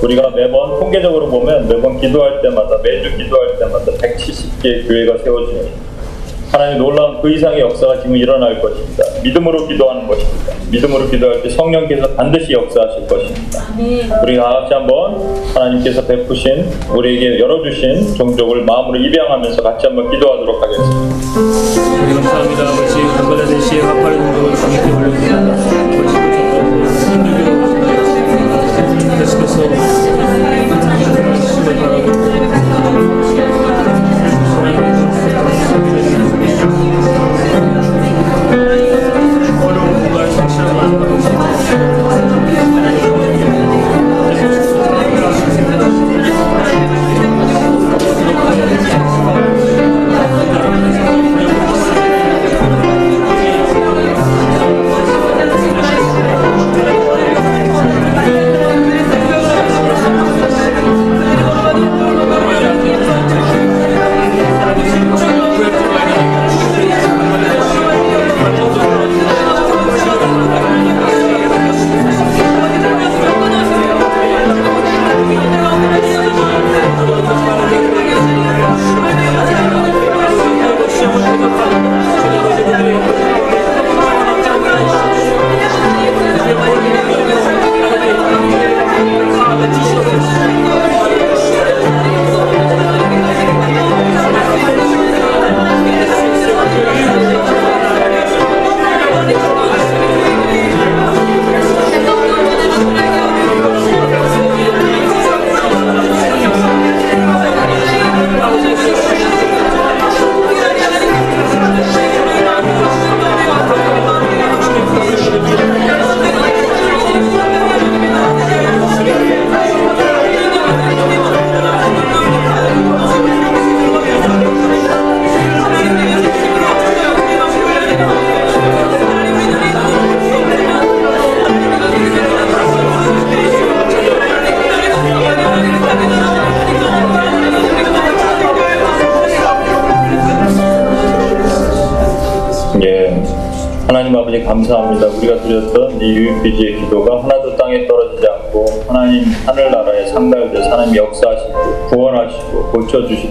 [0.03, 5.96] 우리가 매번 통계적으로 보면 매번 기도할 때마다, 매주 기도할 때마다 170개의 교회가 세워집니다.
[6.51, 9.03] 하나님 놀라운 그 이상의 역사가 지금 일어날 것입니다.
[9.23, 10.53] 믿음으로 기도하는 것입니다.
[10.71, 13.63] 믿음으로 기도할 때 성령께서 반드시 역사하실 것입니다.
[14.23, 15.17] 우리 다 같이 한번
[15.53, 21.15] 하나님께서 베푸신 우리에게 열어주신 종족을 마음으로 입양하면서 같이 한번 기도하도록 하겠습니다.
[22.03, 22.63] 우리 감사합니다.
[22.63, 24.87] 아버지 방글라데시의 화파리 공동을 주님께.
[27.07, 27.57] 힌두교
[29.19, 29.57] 계속해서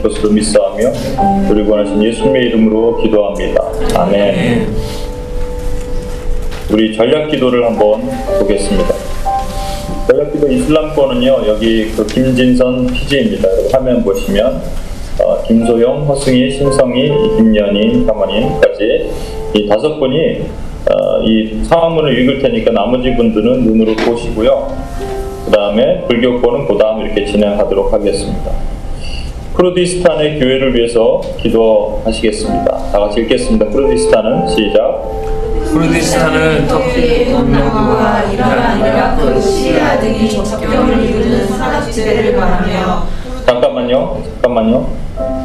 [0.06, 0.92] 것으로 믿사하며
[1.50, 3.62] 우리 구원하신 예수님의 이름으로 기도합니다.
[3.94, 4.68] 아멘.
[6.72, 8.94] 우리 전략 기도를 한번 보겠습니다.
[10.06, 13.48] 전략 기도 이슬람권은요 여기 그 김진선 피지입니다.
[13.72, 14.62] 화면 보시면
[15.22, 19.10] 어, 김소영, 허승희, 신성희, 김연희, 사모님까지
[19.54, 20.42] 이 다섯 분이
[20.90, 24.76] 어, 이 상황문을 읽을 테니까 나머지 분들은 눈으로 보시고요.
[25.46, 28.65] 그 다음에 불교권은 그 다음 이렇게 진행하도록 하겠습니다.
[29.56, 32.90] 쿠르디스탄의 교회를 위해서 기도하시겠습니다.
[32.92, 33.64] 다 같이 읽겠습니다.
[33.66, 35.02] 쿠르디스탄은 시작.
[35.72, 43.06] 쿠르디스탄은 터키 동남아와 이란, 이라크, 시리아 등이 접경을 이루는 산악지대를 말하며
[43.46, 44.22] 잠깐만요.
[44.42, 44.88] 잠깐만요.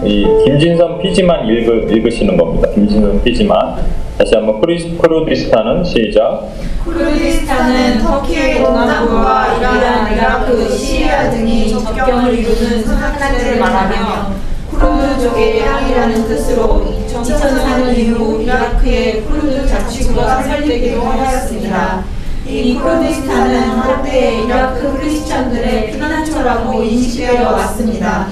[0.03, 2.69] 이 김진선 피지만 읽으, 읽으시는 겁니다.
[2.73, 3.77] 김진선 피지만.
[4.17, 6.49] 다시 한번 쿠르디스탄은 시작.
[6.83, 7.30] 쿠르디스탄은
[7.61, 14.33] 터키의 동남부와 이란, 이라크, 시리아 등이 접경을 이루는 산악지대를 말하며
[14.71, 22.03] 쿠르드족의 땅이라는 뜻으로 2004년 이후 이라크의 쿠르드 자치구가 설립되기도 하였습니다.
[22.47, 28.27] 이 쿠르디스탄은 한때 이라크 크리스천들의 피난처라고 인식되어 왔습니다.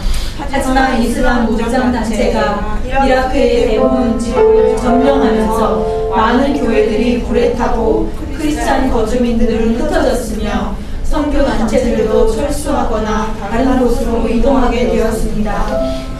[0.51, 10.75] 하지만 이슬람 무장 단체가 이라크의 대부분 지역을 점령하면서 많은 교회들이 불에 타고 크리스찬 거주민들은 흩어졌으며
[11.03, 15.65] 선교 단체들도 철수하거나 다른 곳으로 이동하게 되었습니다.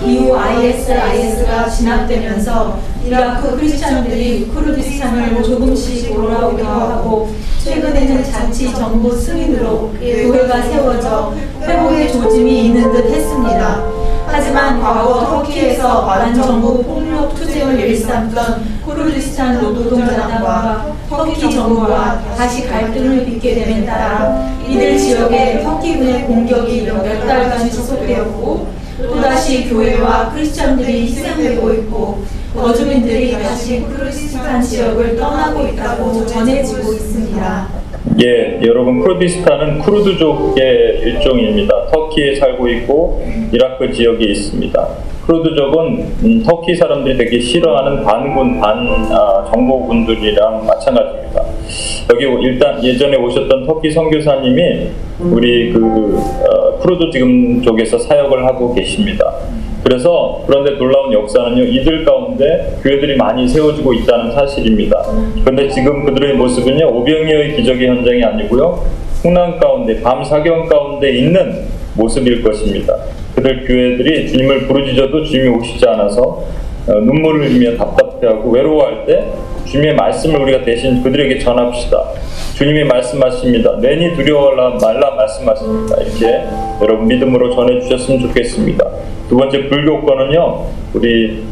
[0.04, 7.30] 이후 ISIS가 진압되면서 이라크 크리스찬들이 쿠르디스탄을 조금씩 돌아오기도 하고
[7.64, 13.99] 최근에는 자치 정부 승인으로 교회가 세워져 회복의 조짐이 있는 듯 했습니다.
[14.32, 23.86] 하지만 과거 터키에서 반정부 폭력 투쟁을 일삼던 쿠르디스탄 노동자당과 터키 정부와 다시 갈등을 빚게 됨에
[23.86, 28.68] 따라 이들 지역에 터키군의 공격이 몇 달간 지속되었고
[29.00, 32.24] 또다시 교회와 크리스천들이 희생되고 있고
[32.56, 37.68] 거주민들이 다시 쿠르디스탄 지역을 떠나고 있다고 전해지고 있습니다.
[38.22, 41.88] 예, 여러분 쿠르디스탄은 쿠르드족의 일종입니다.
[41.88, 44.88] 터키에 살고 있고 이라크 지역에 있습니다.
[45.26, 51.46] 쿠르드족은 음, 터키 사람들이 되게 싫어하는 반군 반 아, 정보군들이랑 마찬가지입니다.
[52.12, 54.90] 여기 일단 예전에 오셨던 터키 선교사님이
[55.22, 59.34] 우리 그 어, 쿠르드 지금 쪽에서 사역을 하고 계십니다.
[59.84, 65.04] 그래서 그런데 놀라운 역사는요 이들 가운데 교회들이 많이 세워지고 있다는 사실입니다.
[65.44, 68.84] 그런데 지금 그들의 모습은요 오병이어의 기적의 현장이 아니고요
[69.22, 71.66] 풍랑 가운데 밤 사경 가운데 있는
[71.96, 72.96] 모습일 것입니다.
[73.36, 79.26] 그들 교회들이 주님을 부르짖어도 주님이 오시지 않아서 어, 눈물을 흘리며 답답해하고 외로워할 때
[79.66, 82.02] 주님의 말씀을 우리가 대신 그들에게 전합시다.
[82.56, 83.80] 주님이 말씀하십니다.
[83.80, 85.96] 괜히 두려워 말라 말씀하십니다.
[86.02, 86.44] 이렇게
[86.82, 88.86] 여러분 믿음으로 전해주셨으면 좋겠습니다.
[89.30, 91.44] 두 번째 불교권은요, 우리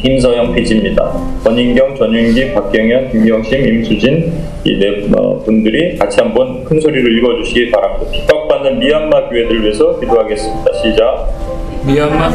[0.00, 1.12] 김서영 PG입니다.
[1.44, 4.32] 권인경, 전윤기, 박경현, 김경심, 임수진
[4.64, 5.08] 이 네
[5.44, 8.10] 분들이 같이 한번 큰 소리로 읽어주시기 바랍니다.
[8.10, 10.72] 핍박받는 미얀마 교회들 위해서 기도하겠습니다.
[10.82, 11.28] 시작.
[11.86, 12.30] 미얀마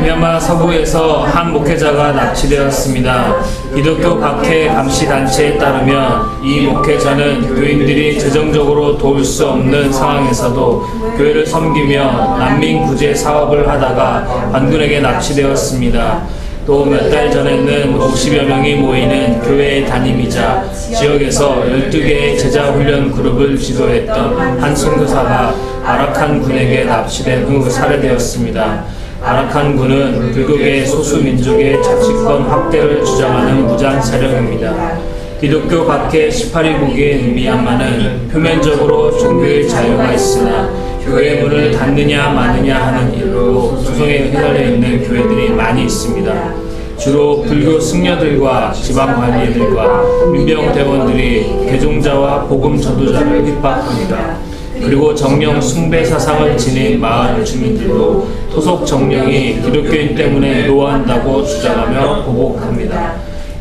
[0.00, 3.36] 미얀마 서부에서 한 목회자가 납치되었습니다.
[3.74, 10.86] 기독교 박해 감시 단체에 따르면 이 목회자는 교인들이 재정적으로 도울 수 없는 상황에서도
[11.16, 16.22] 교회를 섬기며 난민 구제 사업을 하다가 반군에게 납치되었습니다.
[16.64, 20.62] 또 몇 달 전에는 50여 명이 모이는 교회의 담임이자
[20.96, 25.52] 지역에서 12개의 제자 훈련 그룹을 지도했던 한 선교사가
[25.84, 28.84] 아라칸 군에게 납치된 후 살해되었습니다.
[29.24, 34.98] 아라칸 군은 불교계 소수 민족의 자치권 확대를 주장하는 무장 세력입니다.
[35.40, 40.68] 기독교 밖의 18위국인 미얀마는 표면적으로 종교의 자유가 있으나
[41.04, 46.54] 교회 문을 닫느냐 마느냐 하는 일로 소송에 휘말려 있는 교회들이 많이 있습니다.
[46.98, 50.02] 주로 불교 승려들과 지방 관리들과
[50.32, 54.38] 민병 대원들이 개종자와 복음 전도자를 핍박합니다.
[54.84, 63.14] 그리고 정령 숭배 사상을 지닌 마을 주민들도 토속 정령이 기독교인 때문에 노한다고 주장하며 보복합니다.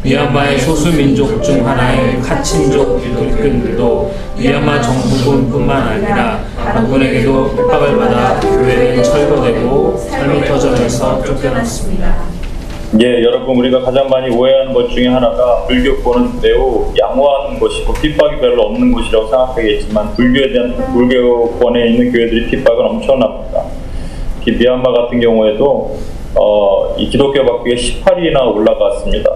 [0.03, 9.97] 미얀마의 소수 민족 중 하나인 카친족 기독교인들도 미얀마 정부군뿐만 아니라 반군에게도 핍박을 받아 교회는 철거되고
[10.09, 12.30] 삶이 터져져서 쫓겨났습니다.
[12.99, 18.63] 예, 여러분 우리가 가장 많이 오해하는 것 중에 하나가 불교권은 매우 양호한 곳이고 핍박이 별로
[18.63, 23.63] 없는 곳이라고 생각하겠지만 불교에 대한 불교권에 있는 교회들이 핍박은 엄청납니다.
[24.37, 25.95] 특히 미얀마 같은 경우에도
[26.35, 29.29] 어, 이 기독교 박교가 18위나 올라갔습니다.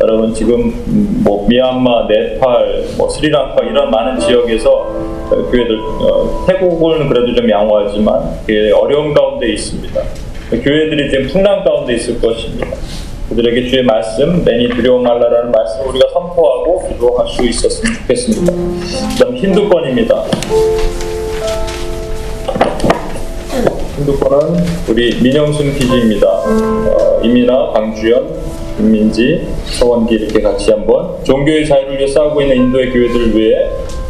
[0.00, 0.54] 여러분 지금
[0.88, 7.48] 음, 뭐 미얀마, 네팔, 뭐 스리랑카 이런 많은 지역에서 어, 교회들 어, 태국은 그래도 좀
[7.48, 10.27] 양호하지만 예, 어려운 가운데 있습니다.
[10.50, 12.66] 교회들이 지금 풍랑 가운데 있을 것입니다.
[13.28, 18.52] 그들에게 주의 말씀, 내니 두려워 말라라는 말씀 을 우리가 선포하고 기도할 수 있었으면 좋겠습니다.
[19.18, 20.24] 그다음 힌두권입니다.
[23.98, 26.26] 힌두권은 우리 민영순 PG입니다.
[26.26, 28.28] 어, 이민아, 강주연,
[28.78, 33.68] 김민지, 서원기 이렇게 같이 한번 종교의 자유를 위해 싸우고 있는 인도의 교회들을 위해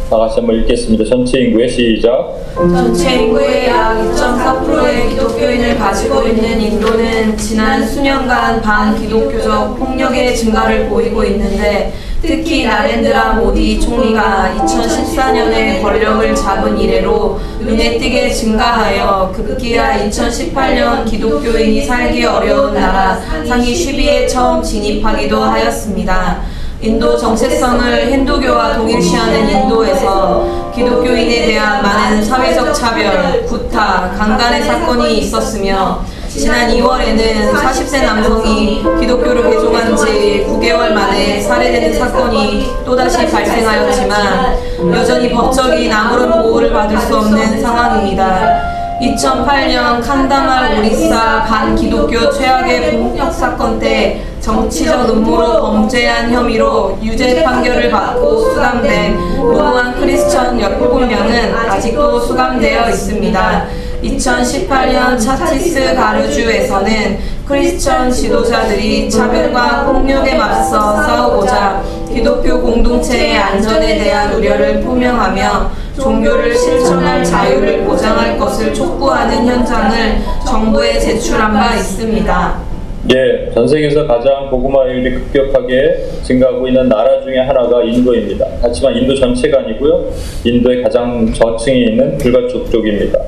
[0.09, 1.05] 다 같이 한번 읽겠습니다.
[1.05, 2.35] 전체 인구의 시작.
[2.55, 11.93] 전체 인구의 약 2.4%의 기독교인을 가지고 있는 인도는 지난 수년간 반기독교적 폭력의 증가를 보이고 있는데
[12.23, 22.25] 특히 나렌드라 모디 총리가 2014년에 권력을 잡은 이래로 눈에 띄게 증가하여 급기야 2018년 기독교인이 살기
[22.25, 23.15] 어려운 나라
[23.47, 26.41] 상위 10위에 처음 진입하기도 하였습니다.
[26.81, 36.69] 인도 정체성을 힌두교와 동일시하는 인도에서 기독교인에 대한 많은 사회적 차별, 구타, 강간의 사건이 있었으며 지난
[36.69, 46.31] 2월에는 40세 남성이 기독교를 개종한 지 9개월 만에 살해되는 사건이 또다시 발생하였지만 여전히 법적인 아무런
[46.43, 48.79] 보호를 받을 수 없는 상황입니다.
[49.01, 58.39] 2008년 칸다말 오리사 반기독교 최악의 폭력 사건 때 정치적 음모로 범죄한 혐의로 유죄 판결을 받고
[58.49, 63.65] 수감된 무고한 크리스천 17명은 아직도 수감되어 있습니다.
[64.03, 75.69] 2018년 차티스 가르주에서는 크리스천 지도자들이 차별과 폭력에 맞서 싸우고자 기독교 공동체의 안전에 대한 우려를 표명하며
[75.95, 82.68] 종교를 실천할 자유를 보장할 것을 촉구하는 현장을 정부에 제출한 바 있습니다.
[83.11, 88.45] 예, 전 세계에서 가장 고구마율이 급격하게 증가하고 있는 나라 중에 하나가 인도입니다.
[88.61, 90.11] 하지만 인도 전체가 아니고요.
[90.43, 93.19] 인도의 가장 저층에 있는 불가촉 쪽입니다.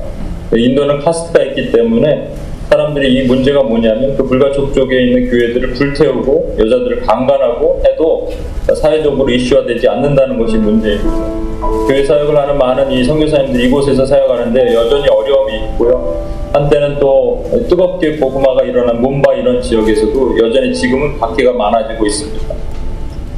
[0.53, 2.29] 인도는 카스트가 있기 때문에
[2.69, 8.29] 사람들이 이 문제가 뭐냐면 그 불가촉 쪽에 있는 교회들을 불태우고 여자들을 강간하고 해도
[8.75, 11.41] 사회적으로 이슈화되지 않는다는 것이 문제입니다.
[11.88, 16.40] 교회 사역을 하는 많은 이 선교사님들이 이곳에서 사역하는데 여전히 어려움이 있고요.
[16.53, 22.55] 한때는 또 뜨겁게 복음화가 일어난 문바 이런 지역에서도 여전히 지금은 박해가 많아지고 있습니다.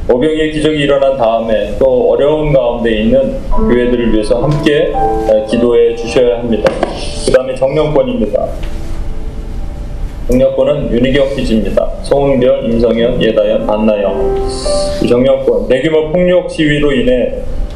[0.09, 4.91] 오병이의 기적이 일어난 다음에 또 어려운 가운데 있는 교회들을 위해서 함께
[5.49, 6.71] 기도해 주셔야 합니다.
[7.25, 8.47] 그 다음에 정령권입니다.
[10.27, 11.89] 정령권은 윤희경 PG입니다.
[12.01, 14.47] 송은별, 임성현, 예다연, 안나영.
[15.07, 17.33] 정령권, 대규모 폭력 시위로 인해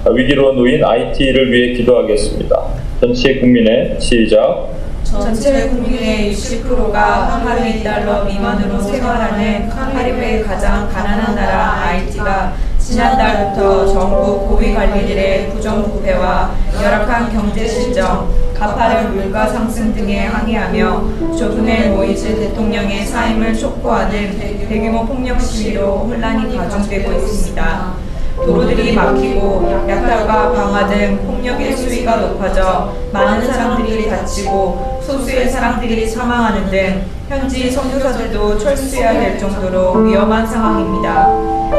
[0.10, 2.62] 위기로 놓인 IT를 위해 기도하겠습니다.
[3.00, 4.68] 전체 국민의 시작.
[5.10, 14.74] 전체 국민의 60%가 하루 1달러 미만으로 생활하는 카리브의 가장 가난한 나라 아이티가 지난달부터 정부 고위
[14.74, 16.52] 관리들의 부정부패와
[16.82, 25.40] 열악한 경제 실정, 가파른 물가 상승 등에 항의하며 조분엘 모이즈 대통령의 사임을 촉구하는 대규모 폭력
[25.40, 28.07] 시위로 혼란이 가중되고 있습니다.
[28.38, 37.06] 도로들이 막히고 약탈과 방화 등 폭력의 수위가 높아져 많은 사람들이 다치고 소수의 사람들이 사망하는 등
[37.28, 41.28] 현지 선교사들도 철수해야 될 정도로 위험한 상황입니다.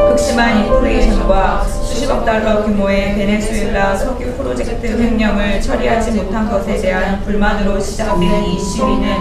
[0.09, 1.63] 극심한 인플레이션과
[1.99, 9.17] 수십억 달러 규모의 베네수엘라 석유 프로젝트 횡령을 처리하지 못한 것에 대한 불만으로 시작된 이 시위는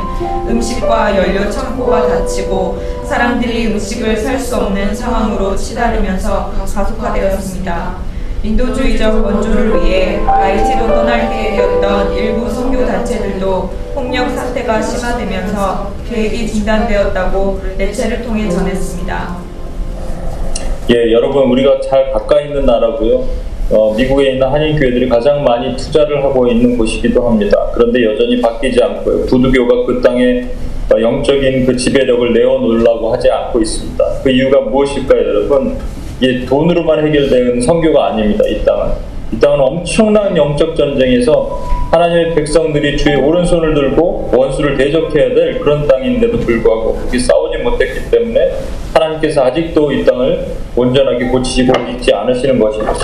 [0.48, 7.96] 음식과 연료 창고가 닫히고 사람들이 음식을 살 수 없는 상황으로 치달으면서 가속화되었습니다.
[8.44, 18.22] 인도주의적 원조를 위해 아이티로 떠날 계획이었던 일부 선교 단체들도 폭력 사태가 심화되면서 계획이 중단되었다고 매체를
[18.22, 19.47] 통해 전했습니다.
[20.90, 23.24] 예, 여러분 우리가 잘 가까이 있는 나라고요.
[23.70, 27.70] 어, 미국에 있는 한인 교회들이 가장 많이 투자를 하고 있는 곳이기도 합니다.
[27.74, 29.26] 그런데 여전히 바뀌지 않고요.
[29.26, 30.46] 부두교가 그 땅에
[30.90, 34.04] 어, 영적인 그 지배력을 내어놓으려고 하지 않고 있습니다.
[34.24, 35.76] 그 이유가 무엇일까요, 여러분?
[36.22, 38.44] 이게 돈으로만 해결되는 선교가 아닙니다.
[38.48, 41.60] 이 땅은 이 땅은 엄청난 영적 전쟁에서
[41.90, 48.52] 하나님의 백성들이 주의 오른손을 들고 원수를 대적해야 될 그런 땅인데도 불구하고 그게 싸우지 못했기 때문에
[48.94, 52.94] 하나님께서 아직도 이 땅을 온전하게 고치시고 있지 않으시는 것입니다.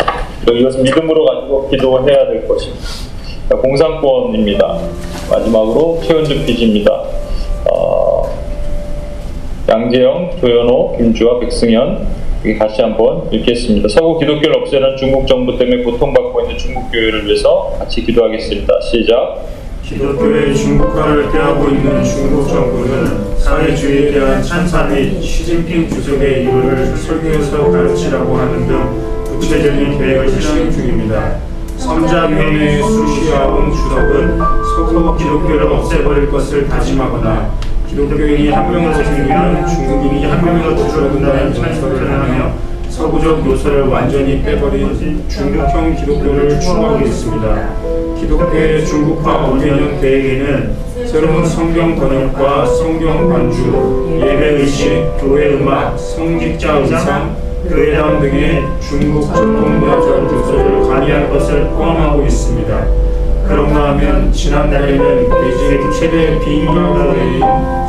[0.51, 2.85] 이것은 믿음으로 가지고 기도해야 될 것입니다.
[3.61, 4.79] 공산권입니다.
[5.31, 7.03] 마지막으로 최은주 PG입니다.
[7.71, 8.31] 어,
[9.69, 13.89] 양재영, 조현호, 김주아, 백승현 다시 한번 읽겠습니다.
[13.89, 18.81] 서구 기독교를 없애는 중국 정부 때문에 고통받고 있는 중국 교회를 위해서 같이 기도하겠습니다.
[18.83, 19.47] 시작.
[19.83, 28.37] 기독교의 중국화를 꾀하고 있는 중국 정부는 사회주의에 대한 찬사 및 시진핑 주석의 이론을 설교에서 가르치라고
[28.37, 31.39] 하는 등 구체적인 계획을 실행 중입니다.
[31.79, 37.53] 삼자위원회의 수시아웅 주석은 서구 기독교를 없애버릴 것을 다짐하거나
[37.95, 42.51] 기독교인이 한 명으로 생기면 중국인이 한 명으로 줄어든다는 찬설을 하며
[42.89, 47.69] 서구적 요소를 완전히 빼버린 중국형 기독교를 추구하고 있습니다.
[48.19, 50.75] 기독교의 중국화 5개년 계획에는
[51.07, 57.37] 새로운 성경 번역과 성경 반주, 예배의식, 교회 음악, 성직자 의상,
[57.69, 63.04] 교회당 등의 중국 전통 문화적 요소를 관리할 것을 포함하고 있습니다.
[63.47, 67.41] 그런가 하면 지난달에는 베이징 최대 비인교회인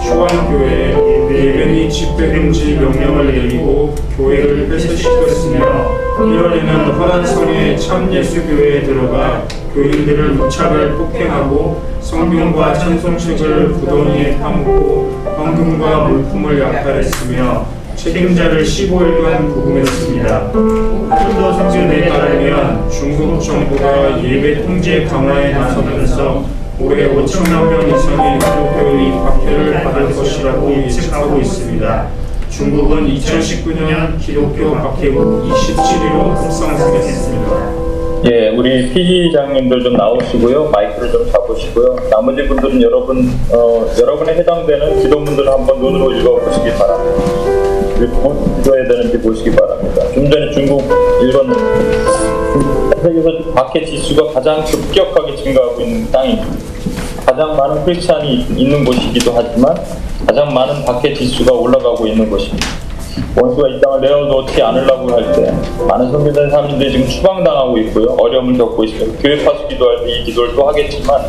[0.04, 9.44] 슈안교회에 예배 및 집회 금지 명령을 내리고 교회를 폐쇄시켰으며 1월에는 화란성의 참예수교회에 들어가
[9.74, 20.52] 교인들을 무차별 폭행하고 성경과 찬송책을 구덩이에 파묻고 헌금과 물품을 약탈했으며 책임자를 15일간 구금했습니다.
[20.52, 26.46] 폴더 성전에 따르면 중국 정부가 예배 통제 강화에 나서면서
[26.80, 32.08] 올해 5천만 명 이상의 기독교인이 박해를 받을 것이라고 예측하고 있습니다.
[32.50, 37.86] 중국은 2019년 기독교 박해국 27위로 급상승했습니다.
[38.26, 40.70] 예, 우리 피기장님들 좀 나오시고요.
[40.70, 41.96] 마이크를 좀 잡으시고요.
[42.10, 47.65] 나머지 분들은 여러분, 어, 여러분에 해당되는 기도문들을 한번 눈으로 읽어보시기 바랍니다.
[47.96, 50.02] 그리고 기도해야 되는지 보시기 바랍니다.
[50.14, 50.82] 좀 전에 중국
[51.24, 51.62] 읽었는데,
[53.02, 56.46] 세계에서 박해 지수가 가장 급격하게 증가하고 있는 땅입니다.
[57.26, 59.76] 가장 많은 크리스찬이 있는 곳이기도 하지만
[60.28, 62.68] 가장 많은 박해 지수가 올라가고 있는 곳입니다.
[63.38, 65.54] 원수가 이 땅을 내어놓지 않으려고 할 때
[65.88, 68.16] 많은 선교된 사람들이 지금 추방당하고 있고요.
[68.20, 69.22] 어려움을 겪고 있습니다.
[69.22, 71.22] 교회 파수 기도할 때 이 기도를 또 하겠지만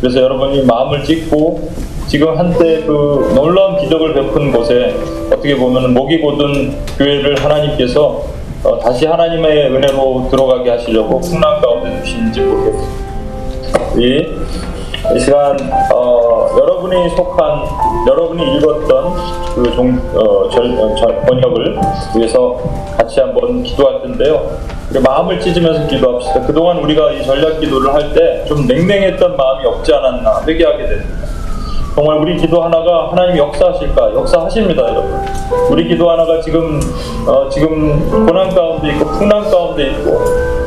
[0.00, 1.70] 그래서 여러분이 마음을 찢고
[2.10, 4.96] 지금 한때 그 놀라운 기적을 베푼 곳에
[5.26, 8.24] 어떻게 보면 목이 고든 교회를 하나님께서
[8.64, 13.00] 어, 다시 하나님의 은혜로 들어가게 하시려고 풍랑 가운데 두시는지 모르겠습니다.
[13.96, 14.26] 이,
[15.16, 15.56] 이 시간
[15.94, 17.64] 어, 여러분이 속한
[18.08, 19.14] 여러분이 읽었던
[19.54, 21.78] 그 종, 어, 절, 어, 절- 번역을
[22.16, 22.56] 위해서
[22.98, 24.58] 같이 한번 기도할 텐데요.
[25.04, 26.40] 마음을 찢으면서 기도합시다.
[26.44, 31.19] 그동안 우리가 이 전략 기도를 할 때 좀 냉랭했던 마음이 없지 않았나 회개하게 됩니다.
[31.94, 34.14] 정말 우리 기도 하나가 하나님 역사하실까?
[34.14, 35.20] 역사하십니다, 여러분.
[35.70, 36.80] 우리 기도 하나가 지금
[37.26, 40.20] 어, 지금 고난 가운데 있고 풍랑 가운데 있고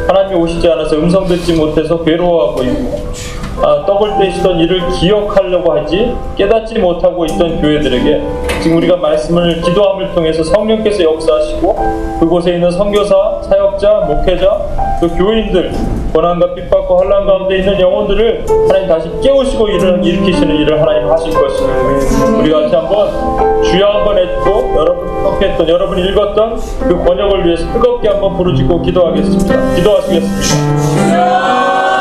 [0.07, 3.13] 하나님이 오시지 않아서 음성 듣지 못해서 괴로워하고 있고
[3.61, 8.21] 아, 떡을 떼시던 일을 기억하려고 하지 깨닫지 못하고 있던 교회들에게
[8.61, 11.75] 지금 우리가 말씀을 기도함을 통해서 성령께서 역사하시고
[12.19, 14.59] 그곳에 있는 선교사, 사역자, 목회자,
[14.99, 15.71] 그 교인들
[16.13, 22.37] 고난과 핍박과 혼란 가운데 있는 영혼들을 하나님 다시 깨우시고 일을 일으키시는 일을 하나님 하실 것입니다.
[22.37, 28.37] 우리 같이 한번 주여 한번 했고 여러분 협했던 여러분 읽었던 그 번역을 위해서 뜨겁게 한번
[28.37, 29.73] 부르짖고 기도하겠습니다.
[29.75, 31.92] 기도하시겠습니다.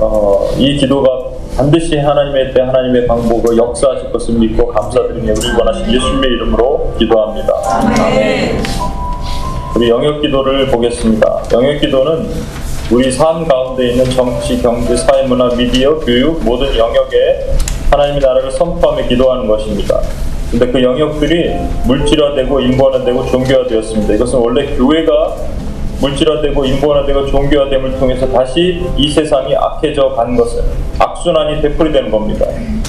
[0.00, 1.08] 어, 이 기도가
[1.56, 7.54] 반드시 하나님의 때 하나님의 방법을 역사하실 것을 믿고 감사드리며 우리 원하신 예수님의 이름으로 기도합니다.
[7.64, 8.62] 아멘.
[9.74, 11.42] 우리 영역 기도를 보겠습니다.
[11.52, 12.28] 영역 기도는
[12.90, 17.46] 우리 삶 가운데 있는 정치, 경제, 사회, 문화, 미디어, 교육 모든 영역에
[17.90, 20.00] 하나님의 나라를 선포하며 기도하는 것입니다.
[20.50, 21.54] 근데 그 영역들이
[21.86, 24.14] 물질화되고 인본화되고 종교화되었습니다.
[24.14, 25.36] 이것은 원래 교회가
[26.00, 30.62] 물질화되고 인본화되고 종교화됨을 통해서 다시 이 세상이 악해져 간 것은
[30.98, 32.46] 악순환이 되풀이되는 겁니다.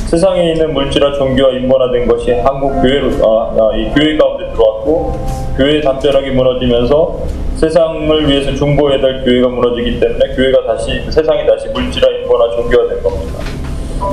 [0.07, 5.81] 세상에 있는 물질화, 종교화, 인본화된 것이 한국 교회로 아, 아, 이 교회 가운데 들어왔고 교회
[5.81, 7.19] 담벼락이 무너지면서
[7.55, 13.39] 세상을 위해서 중보해야 될 교회가 무너지기 때문에 교회가 다시 세상이 다시 물질화, 인본화, 종교화된 겁니다.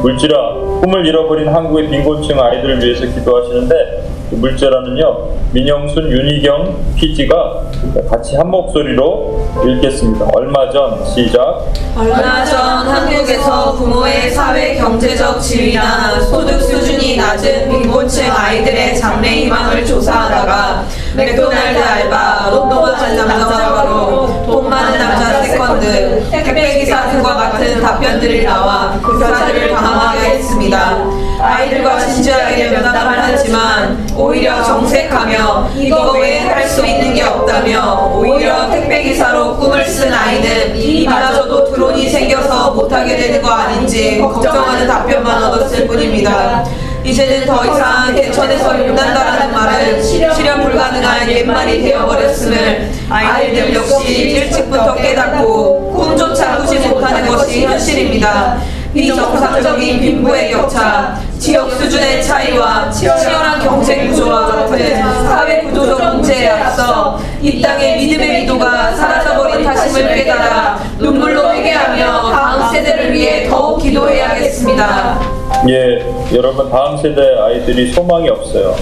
[0.02, 7.62] 물질화, 꿈을 잃어버린 한국의 빈곤층 아이들을 위해서 기도하시는데 그 물질화는요 민영순, 윤희경, PG가
[8.10, 10.26] 같이 한 목소리로 읽겠습니다.
[10.34, 11.64] 얼마 전 시작.
[11.96, 20.84] 얼마 전 한국에서 부모의 사회 경제적 지위나 소득 수준이 낮은 빈곤층 아이들의 장래 희망을 조사하다가
[21.16, 28.98] 맥도날드 알바, 로또 맞은 남자 작가로 돈 많은 남자 세컨드, 택배기사 등과 같은 답변들이 나와
[29.00, 31.25] 교사들을 당황하게 했습니다.
[31.46, 39.84] 아이들과 진지하게 면담을 하지만 오히려 정색하며 이거 외에 할수 있는 게 없다며 오히려 택배기사로 꿈을
[39.86, 46.64] 쓴 아이는 이마저도 드론이 생겨서 못하게 되는 거 아닌지 걱정하는 답변만 얻었을 뿐입니다.
[47.04, 56.58] 이제는 더 이상 개천에서 용난다라는 말은 실현 불가능한 옛말이 되어버렸음을 아이들 역시 일찍부터 깨닫고 꿈조차
[56.58, 58.58] 꾸지 못하는 것이 현실입니다.
[58.96, 67.60] 비정상적인 빈부의 격차, 지역 수준의 차이와 치열한 경쟁 구조와 같은 사회 구조적 문제에 앞서 이
[67.60, 75.20] 땅의 믿음의 미도가 사라져버린 다짐을 깨달아 눈물로 회개하며 다음 세대를 위해 더욱 기도해야겠습니다.
[75.68, 78.76] 예, 여러분 다음 세대 아이들이 소망이 없어요.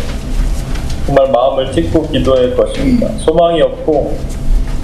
[1.07, 3.09] 정말 마음을 찢고 기도할 것입니다.
[3.19, 4.17] 소망이 없고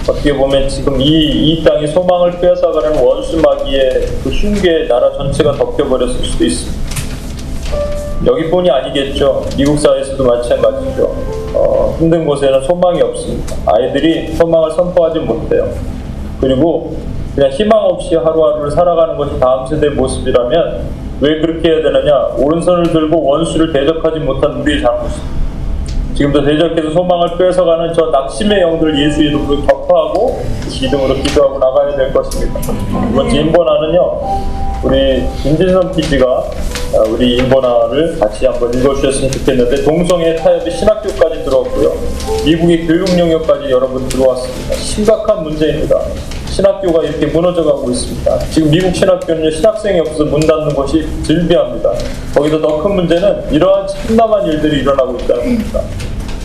[0.09, 6.25] 어떻게 보면 지금 이, 이 땅이 소망을 빼앗아가는 원수 마귀의 그 흉계에 나라 전체가 덮여버렸을
[6.25, 6.81] 수도 있습니다.
[8.25, 9.45] 여기뿐이 아니겠죠.
[9.57, 11.15] 미국 사회에서도 마찬가지죠.
[11.53, 13.55] 어, 힘든 곳에는 소망이 없습니다.
[13.65, 15.71] 아이들이 소망을 선포하지 못해요.
[16.39, 16.95] 그리고
[17.35, 22.35] 그냥 희망 없이 하루하루를 살아가는 것이 다음 세대의 모습이라면 왜 그렇게 해야 되느냐?
[22.37, 25.40] 오른손을 들고 원수를 대적하지 못한 우리의 잘못입니다.
[26.15, 32.59] 지금도 대적해서 소망을 뺏어가는 저 낙심의 영들을 예수 이름으로 격파하고 기둥으로 기도하고 나가야 될 것입니다.
[32.61, 34.21] 두 번째 인본화는요.
[34.83, 36.43] 우리 김진선 PD가
[37.09, 41.93] 우리 인본화를 같이 한번 읽어주셨으면 좋겠는데 동성애 타협이 신학교까지 들어왔고요.
[42.45, 44.75] 미국의 교육 영역까지 여러분 들어왔습니다.
[44.75, 45.99] 심각한 문제입니다.
[46.51, 48.39] 신학교가 이렇게 무너져가고 있습니다.
[48.51, 51.91] 지금 미국 신학교는 신학생이 없어서 문 닫는 것이 즐비합니다.
[52.35, 55.81] 거기서 더 큰 문제는 이러한 참담한 일들이 일어나고 있다는 겁니다.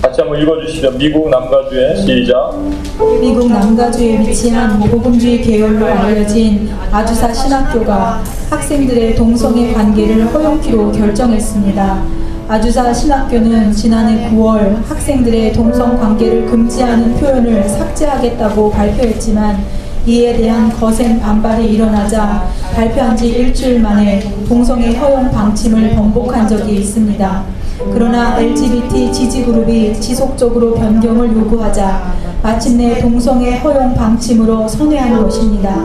[0.02, 0.92] 같이 한번 읽어주시죠.
[0.92, 2.52] 미국 남가주의 시작.
[3.20, 12.02] 미국 남가주에 위치한 복음주의 계열로 알려진 아주사 신학교가 학생들의 동성애 관계를 허용키로 결정했습니다.
[12.48, 19.64] 아주사 신학교는 지난해 9월 학생들의 동성 관계를 금지하는 표현을 삭제하겠다고 발표했지만
[20.06, 27.42] 이에 대한 거센 반발이 일어나자 발표한 지 일주일 만에 동성애 허용 방침을 번복한 적이 있습니다.
[27.92, 35.84] 그러나 LGBT 지지그룹이 지속적으로 변경을 요구하자 마침내 동성애 허용 방침으로 선회한 것입니다.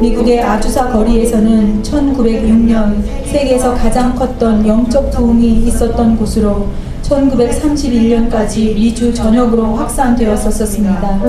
[0.00, 6.68] 미국의 아주사 거리에서는 1906년 세계에서 가장 컸던 영적 도움이 있었던 곳으로
[7.08, 11.20] 1931년까지 미주 전역으로 확산되었었습니다.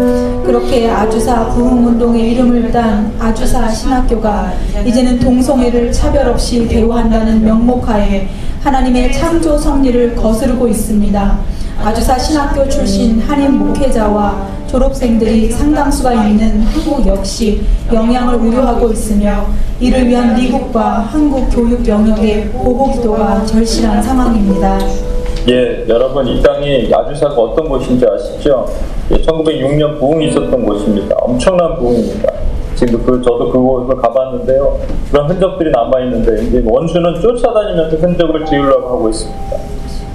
[0.43, 4.53] 그렇게 아주사 부흥운동의 이름을 딴 아주사 신학교가
[4.85, 8.27] 이제는 동성애를 차별 없이 대우한다는 명목하에
[8.61, 11.39] 하나님의 창조 섭리를 거스르고 있습니다.
[11.81, 19.47] 아주사 신학교 출신 한인 목회자와 졸업생들이 상당수가 있는 한국 역시 영향을 우려하고 있으며
[19.79, 25.08] 이를 위한 미국과 한국 교육 영역의 보호 기도가 절실한 상황입니다.
[25.49, 28.67] 예, 여러분 이 땅이 아주사가 어떤 곳인지 아시죠?
[29.09, 31.15] 예, 1906년 부흥이 있었던 곳입니다.
[31.21, 32.31] 엄청난 부흥입니다.
[32.75, 34.79] 지금 그 저도 그곳을 가봤는데요.
[35.09, 39.57] 그런 흔적들이 남아 있는데 이제 원수는 쫓아다니면서 흔적을 지우려고 하고 있습니다.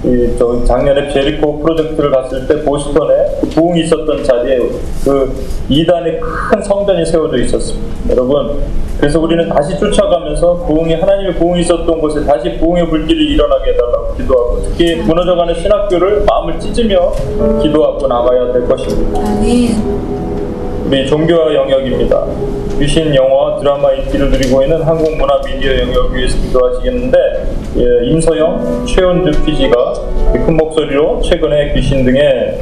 [0.05, 4.57] 이, 저 작년에 제리코 프로젝트를 갔을 때 보스턴에 그 부흥이 있었던 자리에
[5.03, 5.33] 그
[5.69, 8.11] 2단의 큰 성전이 세워져 있었습니다.
[8.11, 8.61] 여러분,
[8.99, 14.61] 그래서 우리는 다시 쫓아가면서 부흥이 하나님의 부흥이 있었던 곳에 다시 부흥의 불길이 일어나게 해달라고 기도하고
[14.63, 17.11] 특히 무너져가는 신학교를 마음을 찢으며
[17.61, 19.19] 기도하고 나가야 될 것입니다.
[20.87, 22.25] 우리 종교화 영역입니다.
[22.79, 27.17] 귀신 영화 드라마 인기를 누리고 있는 한국 문화 미디어 영역 위해서 기도하시겠는데
[27.77, 29.93] 예, 임서영, 최원주 PG가
[30.33, 32.59] 큰 목소리로 최근에 귀신 등의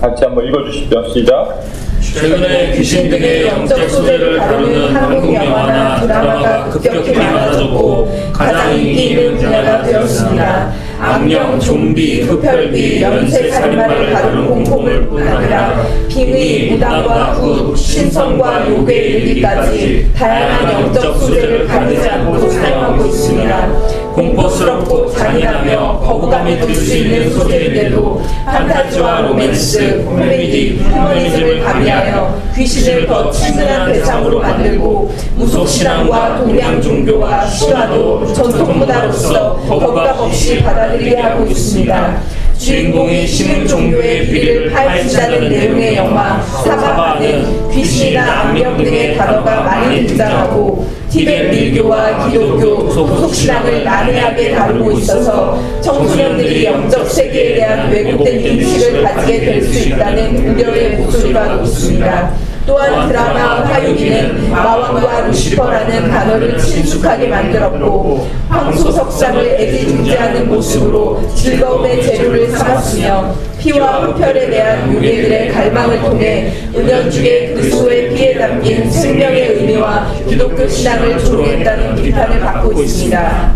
[0.00, 1.08] 같이 한번 읽어주십시오.
[1.08, 1.60] 시작.
[2.00, 9.82] 최근에 귀신 등의 영적 소재를 다루는 한국 영화나 드라마가 급격히 많아졌고 가장 인기 있는 분야가
[9.82, 10.72] 되었습니다.
[11.04, 20.10] 악령, 좀비, 흡혈귀, 연쇄 살인마를 다룬 공포물 뿐 아니라 빙의, 무당과 굿, 신성과 요괴 얘기까지
[20.16, 24.03] 다양한 영적 소재를 가리지 않고 사용하고 있습니다.
[24.14, 33.92] 공포스럽고 잔인하며 거부감이 들 수 있는 소재인데도 판타지와 로맨스, 코미디, 휴머니즘을 가미하여 귀신을 더 친근한
[33.92, 42.20] 대상으로 만들고 무속신앙과 동양 종교와 신화도 전통문화로서 거부감 없이 받아들이게 하고 있습니다.
[42.64, 51.50] 주인공이 신흥 종교의 비리를 파헤친다는 내용의 영화 사바바는 귀신이나 악령 등의 단어가 많이 등장하고 티벳
[51.50, 59.88] 밀교와 기독교, 소속신앙을 난해하게 다루고 있어서 청소년들이 영적 세계에 대한 왜곡된 인식을 가지게 될 수
[59.90, 62.32] 있다는 우려의 목소리가 높습니다.
[62.66, 74.06] 또한 드라마 화요기는 마왕과 루시퍼라는 단어를 친숙하게 만들었고 황소석상을 애지중지하는 모습으로 즐거움의 재료를 삼았으며 피와
[74.06, 82.40] 흡혈에 대한 유괴들의 갈망을 통해 은연중에 그리스도의 피에 담긴 생명의 의미와 기독교 신앙을 조롱했다는 비판을
[82.40, 83.54] 받고 있습니다.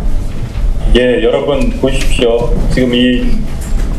[0.97, 2.51] 예, 여러분 보십시오.
[2.72, 3.26] 지금 이,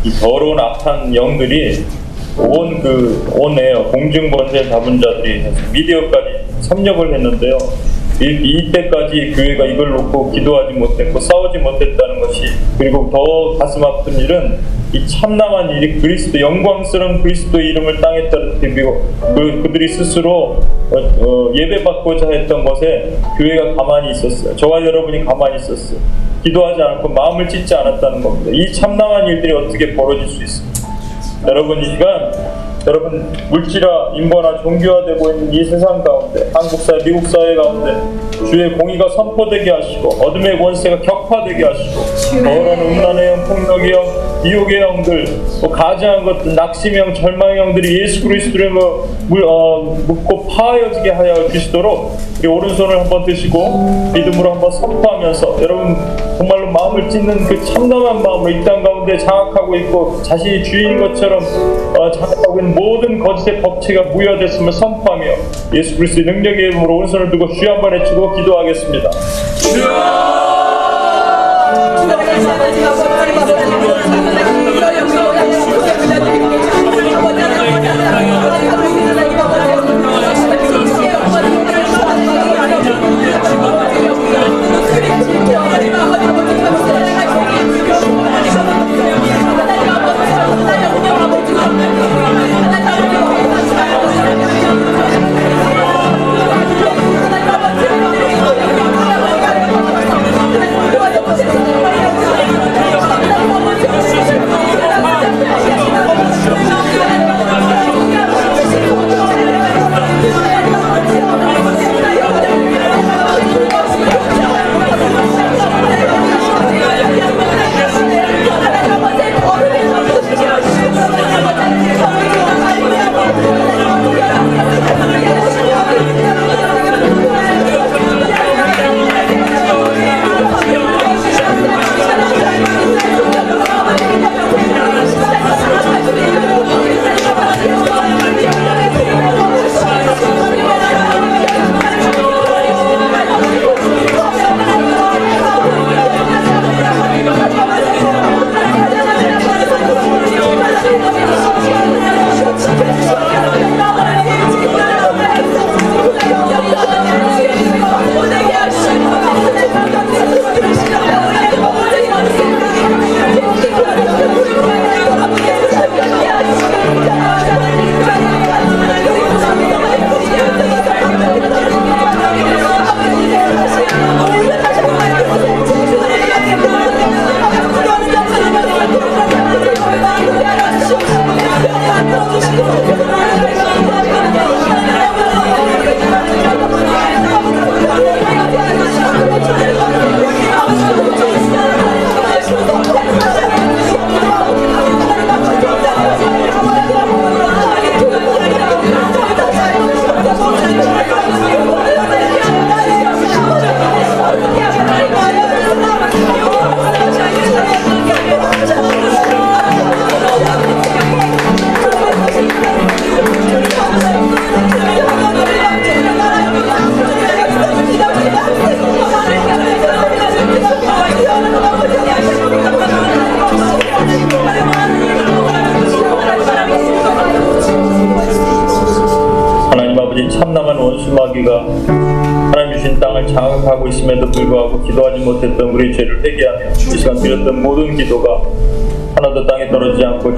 [0.04, 1.86] 이 더러운 악한 영들이
[2.40, 5.44] 온 그, 온에 공중번제 잡은 자들이
[5.74, 7.58] 미디어까지 섭렵을 했는데요.
[8.22, 12.48] 이, 이때까지 교회가 이걸 놓고 기도하지 못했고 싸우지 못했다는 것이
[12.78, 14.58] 그리고 더 가슴 아픈 일은
[14.92, 19.06] 이 참남한 일이 그리스도 영광스러운 그리스도 이름을 땅에 떨어뜨리고
[19.36, 20.62] 그, 그들이 스스로
[20.92, 24.56] 어, 어, 예배받고자 했던 것에 교회가 가만히 있었어요.
[24.56, 26.00] 저와 여러분이 가만히 있었어요.
[26.44, 28.52] 기도하지 않고 마음을 찢지 않았다는 겁니다.
[28.52, 30.79] 이 참남한 일들이 어떻게 벌어질 수 있습니까?
[31.48, 32.32] 여러분 이 시간
[32.88, 37.94] 여러분 물질화, 인본화, 종교화되고 있는 이 세상 가운데 한국 사회, 미국 사회 가운데
[38.50, 44.06] 주의 공의가 선포되게 하시고 어둠의 권세가 격파되게 하시고 더러운 음란의 영, 폭력의 영,
[44.44, 45.26] 미혹의 영들,
[45.62, 46.56] 뭐 가증한 것들,
[47.14, 54.12] 절망의 영들이 예수 그리스도를 뭐, 물, 어, 묻고 파여지게 하여 주시도록 우리 오른손을 한번 드시고
[54.14, 55.96] 믿음으로 한번 선포하면서 여러분
[56.38, 61.44] 정말로 마음을 찢는 그 참담한 마음으로 이 땅 가운데 장악하고 있고 자신이 주인인 것처럼
[61.98, 65.26] 어, 장악하고 있는 모든 거짓의 법체가 무효됐음을 선포하며
[65.74, 69.10] 예수 그리스도의 능력의 이름으로 오른손을 두고 주여 한번 외치고 기도하겠습니다.
[73.30, 73.39] You.
[74.10, 74.39] Thank you.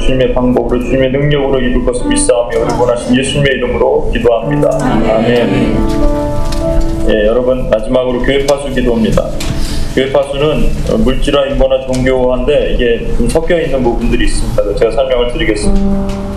[0.01, 4.69] 주님의 방법으로 주님의 능력으로 이룰 것을 믿사오며 우리 원하신 예수님의 이름으로 기도합니다.
[4.81, 5.77] 아멘.
[7.09, 9.27] 예, 여러분 마지막으로 교회 파수 기도입니다.
[9.93, 14.75] 교회 파수는 어, 물질화 인본화 종교화인데 이게 좀 섞여 있는 부분들이 있습니다.
[14.75, 16.31] 제가 설명을 드리겠습니다.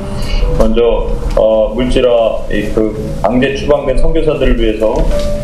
[0.58, 4.94] 먼저 어, 물질화 이그 강제 추방된 선교사들을 위해서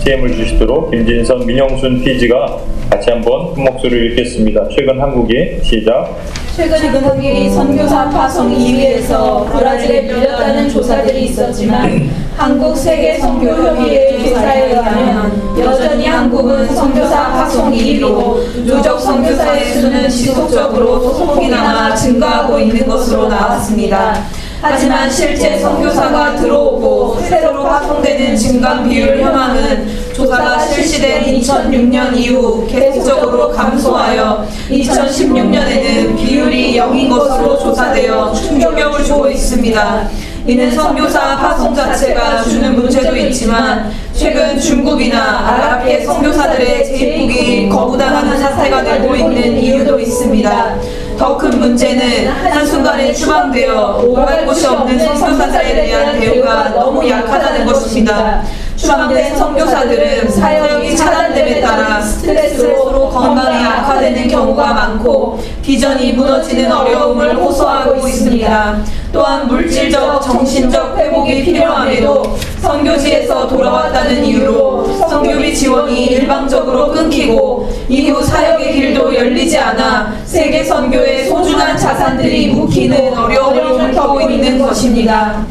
[0.04, 2.58] TM을 주시도록 김진선, 민영순 PG가
[3.00, 4.68] 같이 한번 큰 목소리를 읽겠습니다.
[4.68, 6.14] 최근 한국이 시작.
[6.54, 16.06] 최근 한국이 선교사 파송 2위에서 브라질에 밀렸다는 조사들이 있었지만 한국 세계 선교협의회 조사에 의하면 여전히
[16.06, 24.22] 한국은 선교사 파송 2위로 누적 선교사의 수는 지속적으로 소폭이 남아 증가하고 있는 것으로 나왔습니다.
[24.62, 34.46] 하지만 실제 선교사가 들어오고 새로 파송되는 증감 비율 현황은 조사가 실시된 2006년 이후 계속적으로 감소하여
[34.68, 40.10] 2016년에는 비율이 0인 것으로 조사되어 충격을 주고 있습니다.
[40.46, 49.14] 이는 선교사 파송 자체가 주는 문제도 있지만 최근 중국이나 아랍계 선교사들의 재입국이 거부당하는 사태가 되고
[49.14, 50.76] 있는 이유도 있습니다.
[51.18, 58.42] 더 큰 문제는 한순간에 추방되어 오갈 곳이 없는 선교사자에 대한 대우가 너무 약하다는 것입니다.
[58.80, 68.82] 추방된 선교사들은 사역이 차단됨에 따라 스트레스로 건강이 악화되는 경우가 많고 비전이 무너지는 어려움을 호소하고 있습니다.
[69.12, 72.22] 또한 물질적, 정신적 회복이 필요함에도
[72.60, 81.76] 선교지에서 돌아왔다는 이유로 선교비 지원이 일방적으로 끊기고 이후 사역의 길도 열리지 않아 세계 선교의 소중한
[81.76, 85.44] 자산들이 묵히는 어려움을 겪고 있는 것입니다.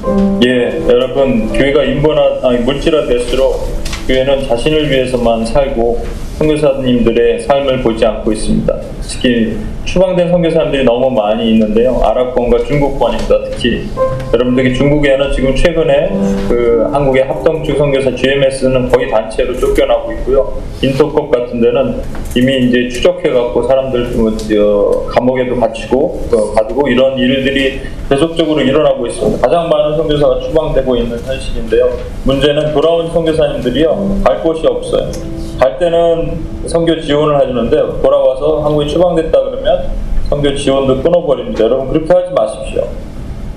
[0.45, 3.67] 예, 여러분 교회가 인본화 아니 물질화 될수록
[4.07, 6.05] 교회는 자신을 위해서만 살고
[6.39, 8.73] 선교사님들의 삶을 보지 않고 있습니다.
[9.01, 11.99] 특히 추방된 선교사님들이 너무 많이 있는데요.
[12.01, 13.35] 아랍권과 중국권입니다.
[13.49, 13.87] 특히
[14.33, 16.09] 여러분들이 중국에는 지금 최근에
[16.47, 20.61] 그 한국의 합동축 선교사 GMS는 거의 단체로 쫓겨나고 있고요.
[20.81, 22.01] 인터컵 같은 데는
[22.37, 29.45] 이미 이제 추적해갖고 사람들 뭐, 어, 감옥에도 갇히고 어, 가두고 이런 일들이 계속적으로 일어나고 있습니다.
[29.45, 31.89] 가장 많은 선교사가 추방되고 있는 현실인데요.
[32.23, 35.11] 문제는 돌아온 선교사님들이요 갈 곳이 없어요.
[35.59, 36.28] 갈 때는
[36.68, 39.89] 선교 지원을 해주는데 돌아와서 한국에 추방됐다 그러면
[40.30, 41.64] 선교 지원도 끊어버립니다.
[41.65, 42.84] 여러분 그렇게 하지 마십시오.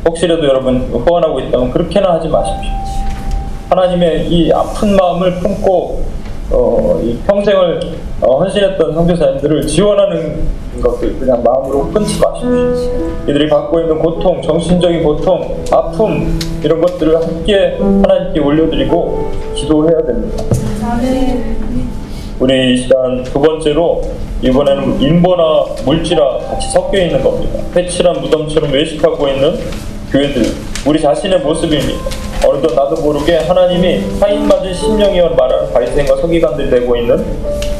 [0.06, 2.70] 혹시라도 여러분 후원하고 있다면 그렇게는 하지 마십시오.
[3.70, 6.02] 하나님의 이 아픈 마음을 품고
[6.50, 7.80] 어, 이 평생을
[8.20, 10.46] 어, 헌신했던 선교사님들을 지원하는
[10.82, 12.92] 것들 그냥 마음으로 끊지 마십시오.
[13.28, 20.44] 이들이 갖고 있는 고통, 정신적인 고통, 아픔 이런 것들을 함께 하나님께 올려드리고 기도해야 됩니다.
[22.38, 24.02] 우리 이 시간 두 번째로
[24.42, 27.58] 이번에는 인보나 물질화 같이 섞여 있는 겁니다.
[27.76, 29.58] 회칠한 무덤처럼 외식하고 있는
[30.10, 30.42] 교회들,
[30.86, 32.00] 우리 자신의 모습입니다.
[32.44, 37.24] 어느덧 나도 모르게 하나님이 하인맞은 심령이여 말하는 바리새인과 서기관들이 되고 있는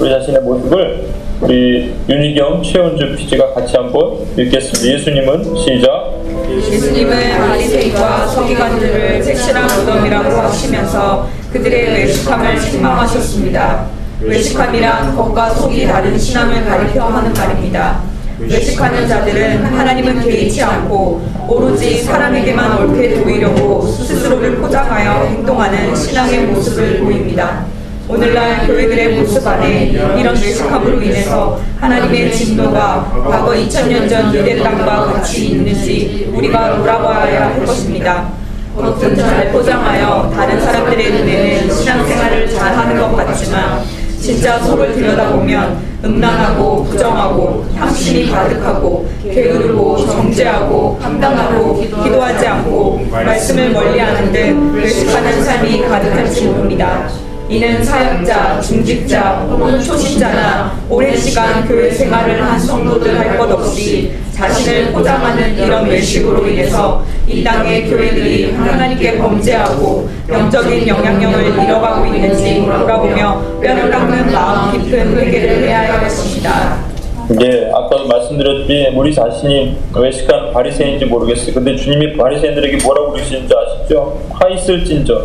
[0.00, 1.08] 우리 자신의 모습을
[1.40, 4.94] 우리 윤희경, 최은주 PG가 같이 한번 읽겠습니다.
[4.94, 6.12] 예수님은 시작.
[6.48, 14.01] 예수님은 바리새인과 서기관들을 색실한 무덤이라고 하시면서 그들의 외식함을 책망하셨습니다.
[14.24, 18.00] 외식함이란 겉과 속이 다른 신앙을 가리켜 하는 말입니다.
[18.38, 27.66] 외식하는 자들은 하나님은 개의치 않고 오로지 사람에게만 옳게 보이려고 스스로를 포장하여 행동하는 신앙의 모습을 보입니다.
[28.08, 29.84] 오늘날 교회들의 모습 안에
[30.18, 37.64] 이런 외식함으로 인해서 하나님의 진노가 과거 2000년 전 유대 땅과 같이 있는지 우리가 돌아봐야 할
[37.64, 38.28] 것입니다.
[38.76, 43.82] 겉은 잘 포장하여 다른 사람들의 눈에는 신앙생활을 잘하는 것 같지만
[44.22, 54.74] 진짜 속을 들여다보면 음란하고 부정하고 탐심이 가득하고 게으르고 정죄하고 황당하고 기도하지 않고 말씀을 멀리하는 등
[54.74, 57.08] 외식하는 삶이 가득할지 모릅니다.
[57.48, 64.92] 이는 사역자, 중직자 혹은 초신자나 오랜 시간 교회 생활을 한 성도들 할 것 없이 자신을
[64.92, 73.90] 포장하는 이런 외식으로 인해서 이 땅의 교회들이 하나님께 범죄하고 영적인 영향력을 잃어가고 있는지 돌아보며 뼈를
[73.90, 76.78] 깎는 마음 깊은 회개를 해야 할 것입니다.
[77.40, 81.54] 예, 아까도 말씀드렸듯이 우리 자신이 외식한 바리새인인지 모르겠어요.
[81.54, 84.18] 근데 주님이 바리새인들에게 뭐라고 그러시는지 아시죠?
[84.30, 85.22] 화 있을진저,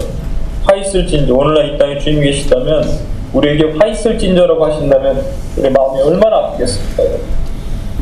[0.67, 1.33] 화 있을진저.
[1.33, 2.83] 오늘날 이 땅에 주님 계시다면
[3.31, 5.23] 우리에게 화 있을진저라고 하신다면
[5.55, 7.03] 우리 마음이 얼마나 아프겠습니까?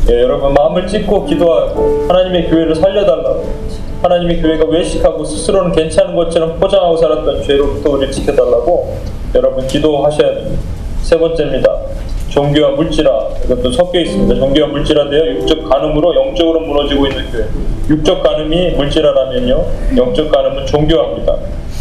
[0.10, 3.54] 예, 여러분 마음을 찢고 기도하고 하나님의 교회를 살려달라고
[4.02, 8.98] 하나님의 교회가 외식하고 스스로는 괜찮은 것처럼 포장하고 살았던 죄로부터 우리를 지켜달라고
[9.36, 10.62] 여러분 기도하셔야 됩니다.
[11.02, 11.72] 세 번째입니다.
[12.30, 14.36] 종교와 물질화 이것도 섞여 있습니다.
[14.36, 17.46] 종교와 물질화되어 육적 간음으로 영적으로 무너지고 있는 교회.
[17.90, 19.66] 육적 간음이 물질화라면요,
[19.96, 21.36] 영적 간음은 종교화입니다.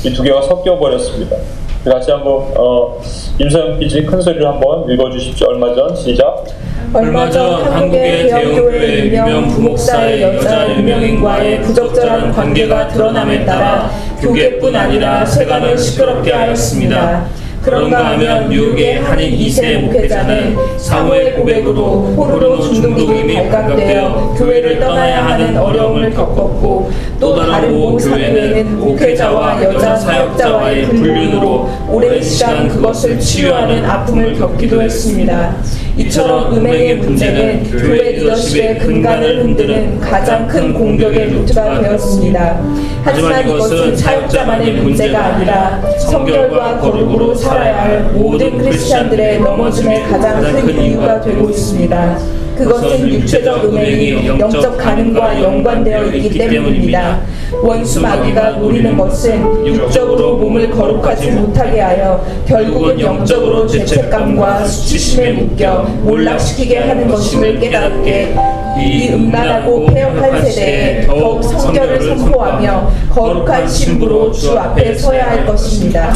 [0.05, 1.36] 이 두 개가 섞여 버렸습니다.
[1.85, 2.98] 같이 한번 어,
[3.39, 5.48] 임서영 PG 큰 소리를 한번 읽어주십시오.
[5.48, 6.44] 얼마 전 시작.
[6.93, 13.90] 얼마 전 한국의 대형교회 유명 부목사의 여자 유명인과의 부적절한 관계가 드러남에 따라
[14.20, 17.26] 교계뿐 아니라 세간을 시끄럽게 하였습니다.
[17.65, 26.11] 그런가 하면 뉴욕의 한인 2세 목회자는 사후의 고백으로 포르노 중독이 발각되어 교회를 떠나야 하는 어려움을
[26.12, 34.82] 겪었고 또 다른 모 사교회는 목회자와 여자 사역자와의 불륜으로 오랜 시간 그것을 치유하는 아픔을 겪기도
[34.82, 35.57] 했습니다.
[35.97, 42.61] 이처럼 음행의 문제는 교회 리더십의 근간을 흔드는 가장 큰 공격의 루트가 되었습니다.
[43.05, 51.20] 하지만 이것은 사역자만의 문제가 아니라 성결과 거룩으로 살아야 할 모든 크리스찬들의 넘어짐의 가장 큰 이유가
[51.20, 52.18] 되고 있습니다.
[52.56, 57.20] 그것은 육체적 음행이 영적 가능과 연관되어 있기 때문입니다.
[57.62, 66.78] 원수 마귀가 노리는 것은 육적으로 몸을 거룩하지 못하게 하여 결국은 영적으로 죄책감과 수치심에 묶여 몰락시키게
[66.78, 68.35] 하는 것임을 깨닫게
[68.76, 76.12] 이 음란하고 폐역한 세대에 더욱 성결을 선포하며 거룩한 신부로 주 앞에 서야 할 것입니다.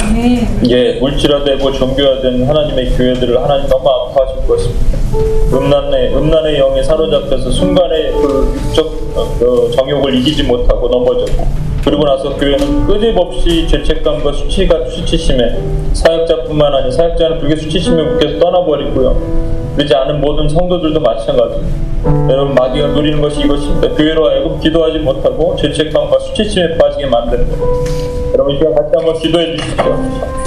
[0.68, 4.98] 예, 물질화되고 종교화된 하나님의 교회들을 하나님 너무 아파하실 것입니다.
[5.52, 11.46] 음란의 음 란의 영에 사로잡혀서 순간에 그 육적 어, 그 정욕을 이기지 못하고 넘어졌고
[11.84, 15.58] 그리고 나서 교회는 끊임없이 죄책감과 수치가 수치심에
[15.94, 19.48] 사역자뿐만 아니라 사역자는 그게 수치심에 묶여서 떠나버리고요.
[19.76, 21.87] 그러지 않은 모든 성도들도 마찬가지입니다.
[22.04, 23.88] 여러분 마귀가 누리는 것이 이것입니다.
[23.94, 28.08] 교회로 하여금 기도하지 못하고 죄책감과 수치심에 빠지게 만드는 겁니다.
[28.34, 29.96] 여러분 이 시간 같이 한번 기도해 주십시오.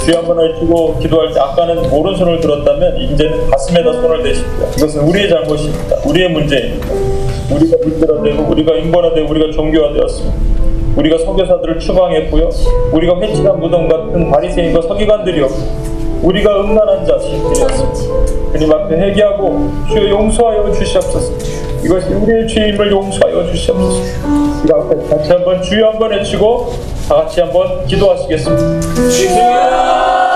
[0.04, 4.66] 귀 한번 해주고 기도할 때 아까는 오른손을 들었다면 이제는 가슴에다 손을 대십시오.
[4.78, 5.96] 이것은 우리의 잘못입니다.
[6.06, 6.86] 우리의 문제입니다.
[7.54, 10.36] 우리가 물들어되고 우리가 인본화되고 우리가 종교화되었습니다.
[10.96, 12.48] 우리가 선교사들을 추방했고요.
[12.92, 15.54] 우리가 회칠한 무덤 같은 바리새인과 서기관들이었고
[16.22, 18.41] 우리가 음란한 자식들이었습니다.
[18.52, 21.32] 주님 앞에 회개하고 주여 용서하여 주시옵소서.
[21.84, 24.02] 이것이 우리의 죄임을 용서하여 주시옵소서.
[24.62, 26.72] 우리 앞에 같이 한번 주여 한번 외치고
[27.08, 28.62] 다 같이 한번 기도하시겠습니다.
[29.22, 30.31] You.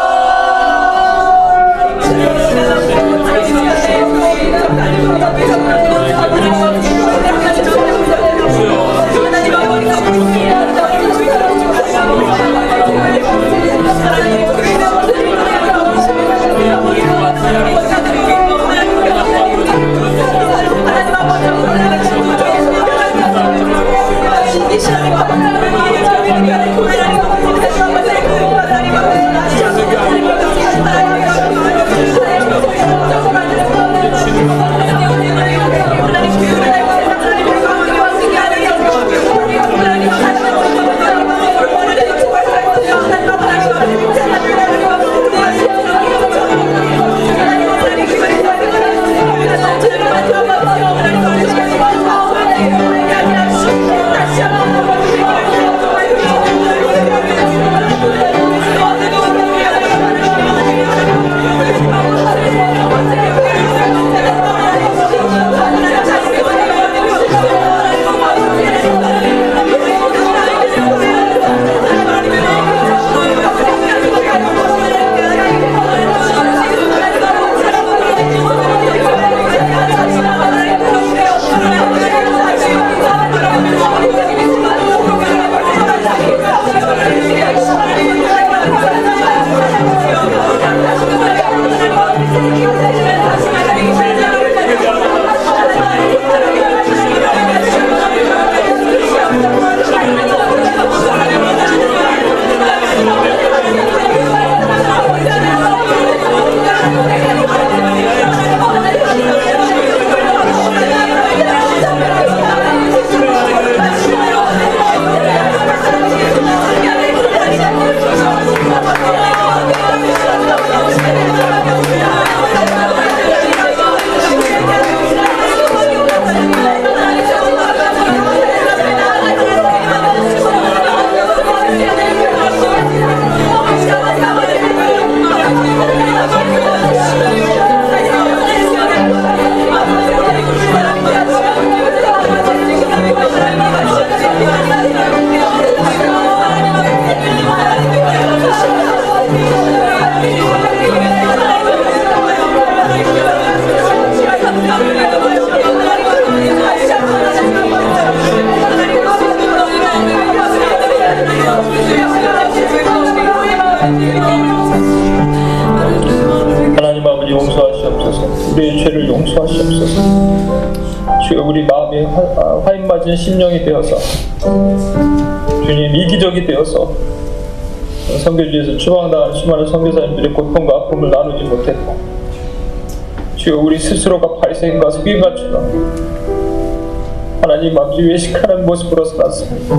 [187.97, 189.75] 아버지 외식하는 모습으로 살았습니다.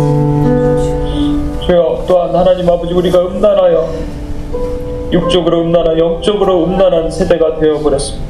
[1.66, 3.90] 주여 또한 하나님 아버지 우리가 음란하여
[5.12, 8.26] 육적으로 음란한 영적으로 음란한 세대가 되어버렸습니다.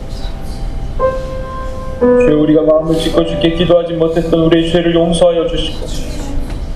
[2.00, 5.86] 주여 우리가 마음을 찢고 주께 기도하지 못했던 우리의 죄를 용서하여 주시고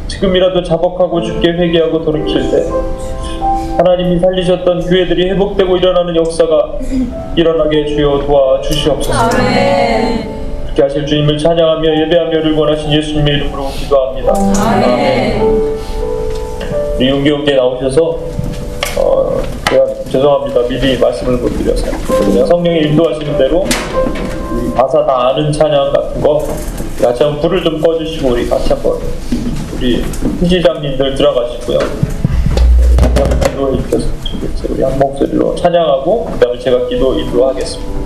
[0.08, 2.66] 지금이라도 자복하고 주께 회개하고 돌이킬 때
[3.78, 6.78] 하나님이 살리셨던 교회들이 회복되고 일어나는 역사가
[7.36, 9.14] 일어나게 주여 도와주시옵소서.
[9.14, 9.91] 아멘.
[10.72, 14.34] 그렇게 하실 주님을 찬양하며 예배하며를 원하신 예수님의 이름으로 기도합니다.
[14.58, 15.42] 아멘.
[16.96, 18.20] 우리 용기롭게 나오셔서
[18.98, 20.62] 어, 제가 죄송합니다.
[20.68, 23.66] 미리 말씀을 못 드려서 그냥 성령이 인도하시는 대로
[24.76, 26.46] 가사 다 아는 찬양 같은 거
[27.02, 28.98] 같이 한번 불을 좀 꺼주시고 우리 같이 한번
[29.76, 30.04] 우리
[30.42, 31.80] 희시장님들 들어가시고요.
[33.50, 34.68] 기도해 주셨으면 좋겠어요.
[34.70, 38.01] 우리 한 목소리로 찬양하고 그다음에 제가 기도 인도하겠습니다.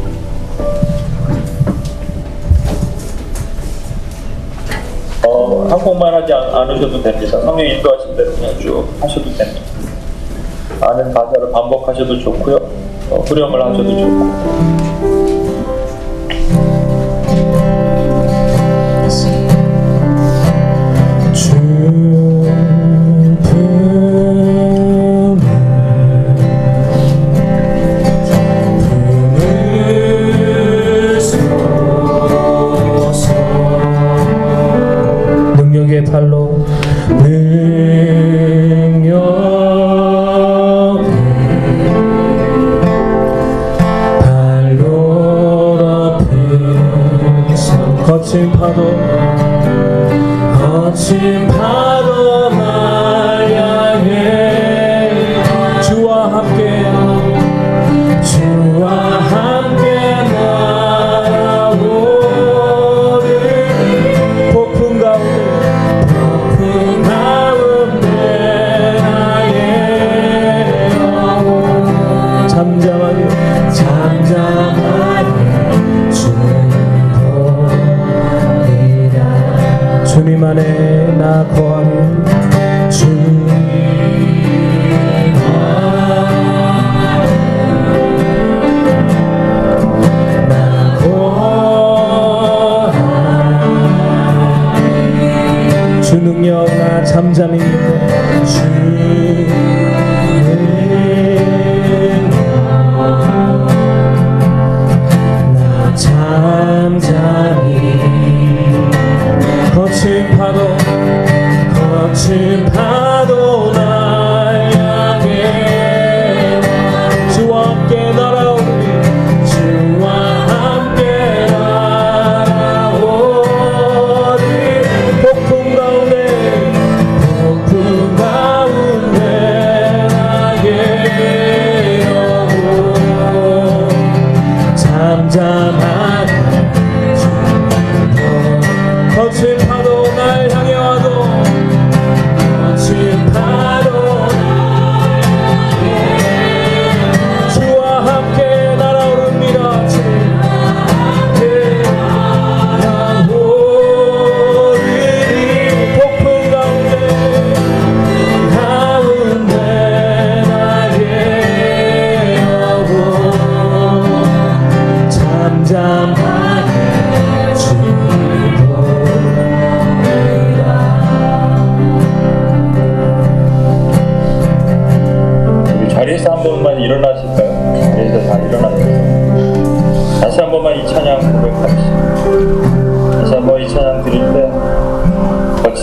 [5.70, 7.42] 한국말 하지 않, 않으셔도 됩니다.
[7.42, 9.62] 성령 인도하신 대로 그냥 쭉 하셔도 됩니다.
[10.82, 12.56] 아는 가사를 반복하셔도 좋고요.
[13.10, 15.45] 어, 후렴을 하셔도 좋고.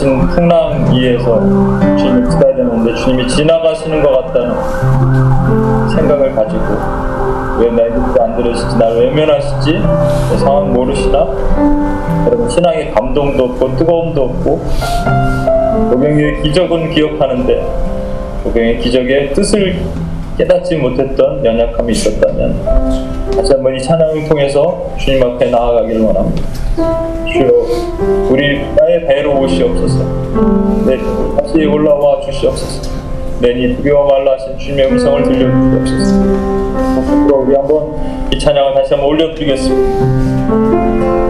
[0.03, 1.41] 거친 풍랑 위에서
[1.97, 6.65] 주님을 기다려야 되는데 주님이 지나가시는 것 같다는 생각을 가지고
[7.61, 8.77] 왜 나에게 안 들으시지?
[8.79, 9.73] 나를 외면하시지?
[10.31, 11.29] 내 상황 모르시나?
[12.27, 14.61] 여러분 신앙의 감동도 없고 뜨거움도 없고
[15.93, 17.65] 도경의 기적은 기억하는데
[18.43, 19.77] 도경의 기적의 뜻을
[20.37, 22.65] 깨닫지 못했던 연약함이 있었다면
[23.37, 26.43] 다시 한번 이 찬양을 통해서 주님 앞에 나아가기를 원합니다.
[27.33, 27.51] 주여
[28.31, 28.61] 우리
[28.93, 30.05] 나의 배로 오시옵소서.
[30.87, 30.99] 내
[31.37, 32.91] 다시 올라와 주시옵소서.
[33.41, 36.21] 내니 두려워 말라 하신 주님의 음성을 들려주시옵소서.
[36.99, 37.95] 앞으로 우리 한번
[38.31, 41.22] 이 찬양을 다시 한번 올려드리겠습니다.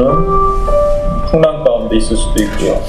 [0.00, 2.80] 개인적으로는 풍랑 가운데 있을 수도 있고요.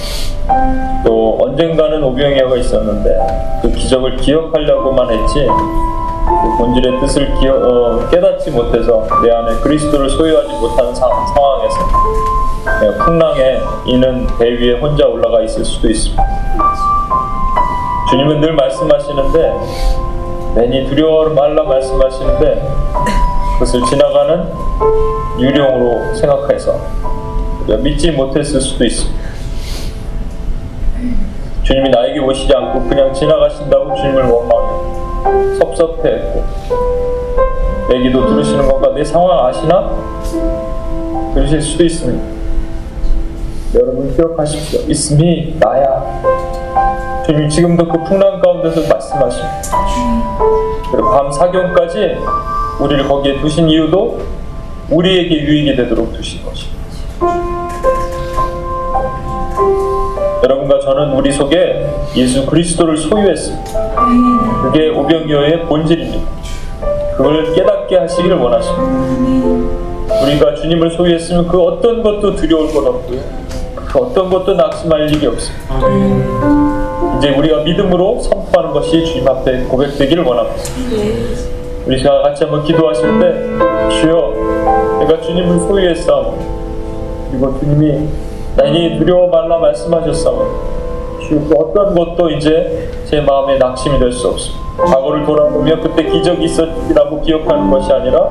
[1.06, 9.06] 또 언젠가는 오병이어가 있었는데 그 기적을 기억하려고만 했지 그 본질의 뜻을 기어, 어, 깨닫지 못해서
[9.22, 11.80] 내 안에 그리스도를 소유하지 못하는 상, 상황에서
[12.80, 16.24] 네, 풍랑에 이는 배 위에 혼자 올라가 있을 수도 있습니다.
[18.10, 19.54] 주님은 늘 말씀하시는데
[20.56, 22.70] 괜히 두려워 말라 말씀하시는데
[23.54, 24.52] 그것을 지나가는
[25.40, 27.01] 유령으로 생각해서
[27.84, 29.22] 믿지 못했을 수도 있습니다.
[31.64, 36.44] 주님이 나에게 오시지 않고 그냥 지나가신다고 주님을 원망해 섭섭해했고
[37.90, 39.90] 내 기도 들으시는 건가 내 상황 아시나?
[41.34, 42.24] 그러실 수도 있습니다.
[43.76, 44.82] 여러분 기억하십시오.
[45.18, 46.22] Me, 나야.
[47.26, 49.62] 주님 지금도 그 풍랑 가운데서 말씀하십니다.
[50.92, 52.18] 그리고 밤 사경까지
[52.82, 54.20] 우리를 거기에 두신 이유도
[54.90, 56.81] 우리에게 유익이 되도록 두신 것입니다.
[60.72, 61.86] 여러분과 저는 우리 속에
[62.16, 63.72] 예수 그리스도를 소유했습니다.
[64.64, 66.26] 그게 오병이어의 본질입니다.
[67.18, 70.24] 그걸 깨닫게 하시기를 원하십니다.
[70.24, 73.20] 우리가 주님을 소유했으면 그 어떤 것도 두려울 것 없고요.
[73.76, 75.76] 그 어떤 것도 낙심할 일이 없습니다.
[77.18, 80.64] 이제 우리가 믿음으로 선포하는 것이 주님 앞에 고백되기를 원합니다.
[81.86, 86.38] 우리 시간 같이 한번 기도하실 때 주여 내가 주님을 소유했사오
[87.32, 88.08] 그리고 주님이
[88.56, 90.46] 나에게 두려워 말라 말씀하셨사오
[91.22, 94.62] 주여 그 어떤 것도 이제 제 마음에 낙심이 될 수 없습니다.
[94.84, 98.30] 과거를 돌아보며 그때 기적이 있었지라고 기억하는 것이 아니라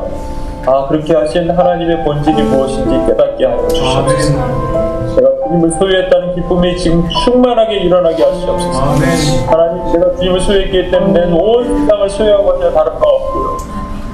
[0.67, 5.15] 아 그렇게 하신 하나님의 본질이 무엇인지 깨닫게 하여 주시옵소서.
[5.17, 8.81] 제가 주님을 소유했다는 기쁨이 지금 충만하게 일어나게 하시옵소서.
[9.47, 13.57] 하나님 내가 주님을 소유했기 때문에 온 세상을 소유한 것이나 다른 바 없고요.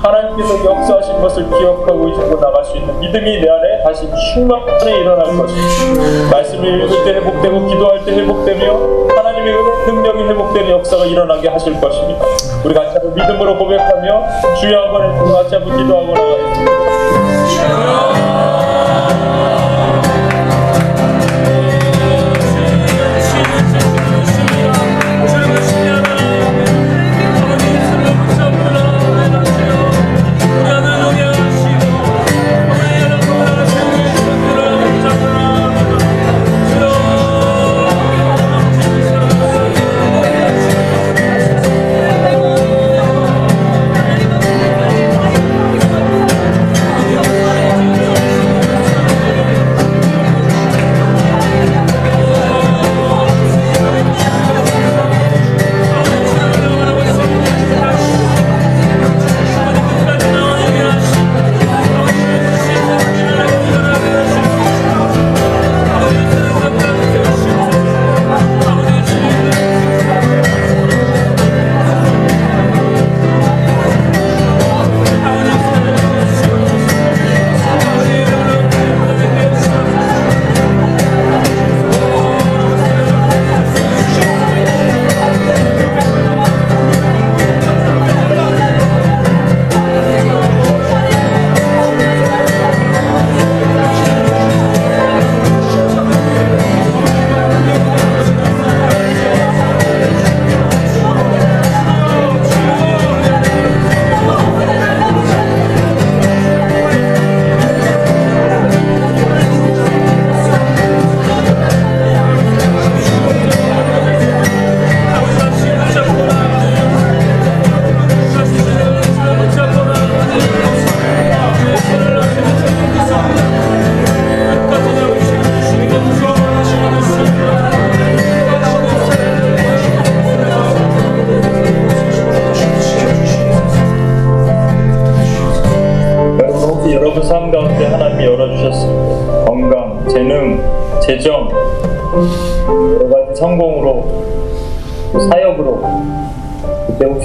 [0.03, 6.31] 하나님께서 역사하신 것을 기억하고 잊고 나갈 수 있는 믿음이 내 안에 다시 충만하게 일어날 것입니다.
[6.31, 12.25] 말씀을 읽을 때 회복되고 기도할 때 회복되며 하나님의 은혜 능력이 회복되는 역사가 일어나게 하실 것입니다.
[12.65, 14.25] 우리 같이 한번 믿음으로 고백하며
[14.61, 16.77] 주여 한번 같이 한번 기도하고 나가겠습니다.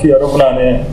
[0.01, 0.83] 혹시 여러분 안에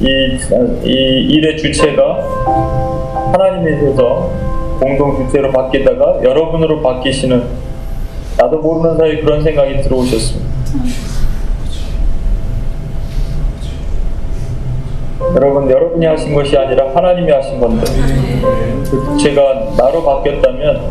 [0.00, 0.38] 이,
[0.84, 0.90] 이
[1.30, 4.32] 일의 주체가 하나님에 대해서
[4.80, 7.44] 공동 주체로 바뀌다가 여러분으로 바뀌시는
[8.36, 10.48] 나도 모르는 사이에 그런 생각이 들어오셨습니다.
[15.36, 17.84] 여러분 여러분이 하신 것이 아니라 하나님이 하신 건데
[18.90, 20.90] 그 제가 나로 바뀌었다면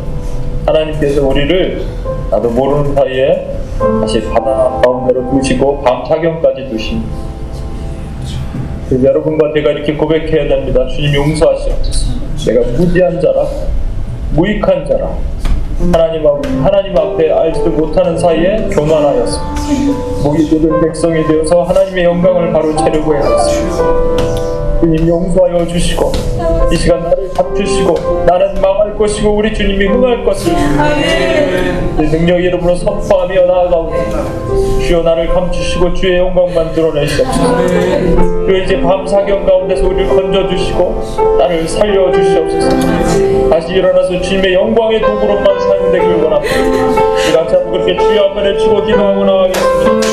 [0.66, 1.86] 하나님께서 우리를
[2.32, 3.47] 나도 모르는 사이에
[4.02, 7.10] 다시 바다 가운데로 두시고 밤 사경까지 두십니다.
[8.90, 10.88] 그래서 여러분과 제가 이렇게 고백해야 됩니다.
[10.88, 12.14] 주님 용서하시옵소서.
[12.46, 13.46] 내가 무지한 자라,
[14.34, 15.10] 무익한 자라,
[15.92, 20.24] 하나님, 앞, 하나님 앞에 알지도 못하는 사이에 교만하였습니다.
[20.24, 23.78] 목이 뜯은 백성이 되어서 하나님의 영광을 바로 채르고 해왔습니다.
[24.80, 26.12] 주님 용서하여 주시고
[26.72, 30.54] 이 시간 나를 감추시고 나는 망 할 것이고 우리 주님이 흥할 것을
[31.98, 34.24] 내 능력 이름으로 선포하며 나아가옵니다
[34.82, 37.68] 주여 나를 감추시고 주의 영광만 드러내시옵소서.
[38.46, 43.50] 주여 이제 밤 사경 가운데서 우리를 건져주시고 나를 살려주시옵소서.
[43.50, 46.56] 다시 일어나서 주님의 영광의 도구로만 사용되길 원합니다.
[46.56, 50.07] 우리 같이 한번 그렇게 주여 한번 외치고 기도하고 나가겠습니다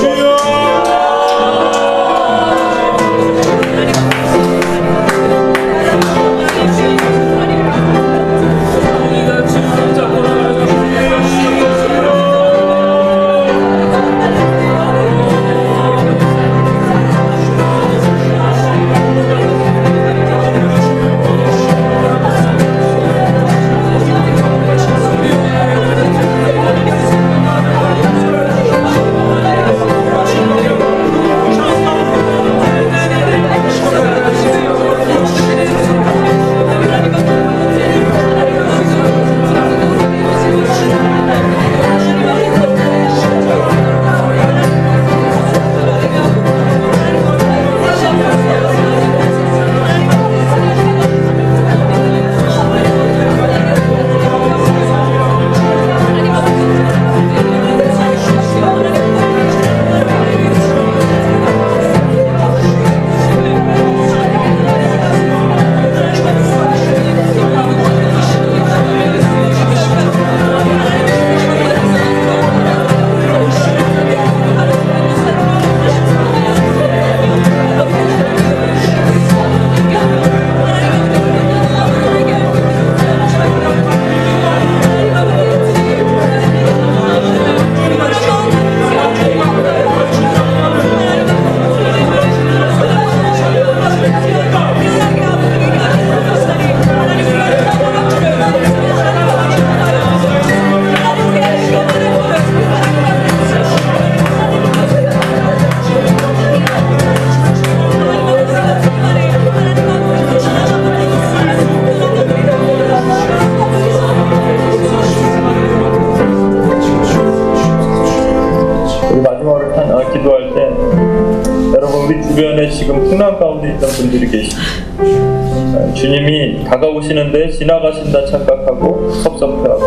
[127.05, 129.81] 오시는데 지나가신다 착각하고 섭섭해하고.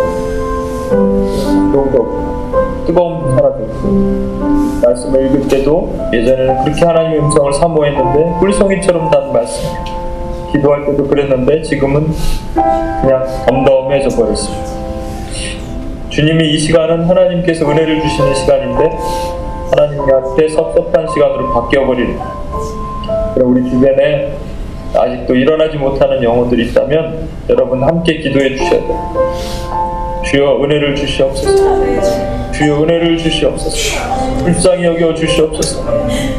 [0.90, 1.80] 정도.
[1.80, 3.88] 없고 뜨거운 사라졌고
[4.84, 9.68] 말씀을 읽을 때도 예전에는 그렇게 하나님의 음성을 사모했는데 꿀송이처럼 단 말씀.
[10.52, 12.08] 기도할 때도 그랬는데 지금은
[12.54, 14.78] 그냥 덤덤해져 버렸습니다.
[16.10, 18.98] 주님이 이 시간은 하나님께서 은혜를 주시는 시간인데
[19.72, 22.18] 하나님한테 섭섭한 시간으로 바뀌어버리는
[23.34, 24.37] 그럼 우리 주변에
[24.98, 29.14] 아직도 일어나지 못하는 영혼들이 있다면 여러분 함께 기도해 주셔야 돼요.
[30.26, 32.52] 주여 은혜를 주시옵소서.
[32.52, 34.38] 주여 은혜를 주시옵소서.
[34.44, 35.84] 불쌍히 여겨 주시옵소서.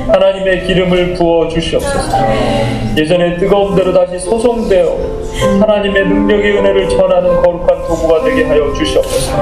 [0.09, 2.17] 하나님의 기름을 부어 주시옵소서.
[2.97, 5.19] 예전에 뜨거운 대로 다시 소송되어
[5.61, 9.37] 하나님의 능력의 은혜를 전하는 거룩한 도구가 되게 하여 주시옵소서.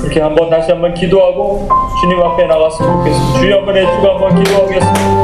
[0.00, 1.68] 그렇게 한번 다시 한번 기도하고
[2.00, 3.40] 주님 앞에 나갔으면 좋겠습니다.
[3.40, 5.19] 주여 한번 해주고 한번 기도하겠습니다.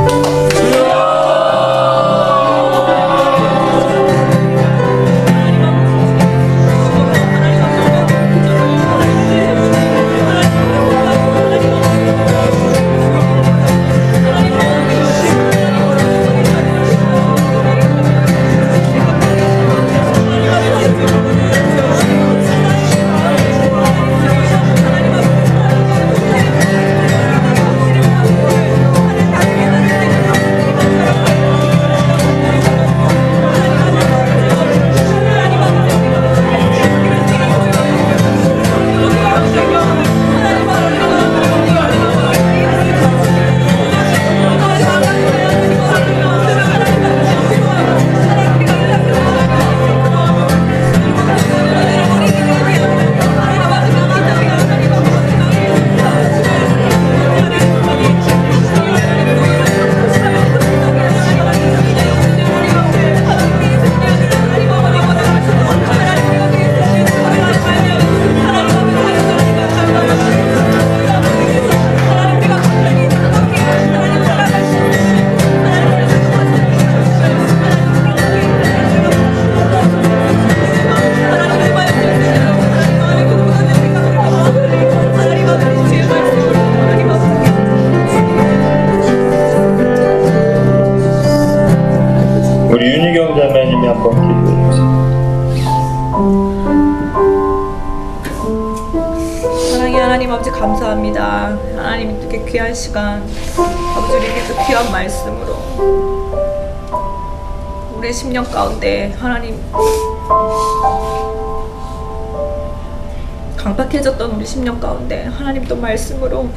[115.77, 116.49] 또 말씀으로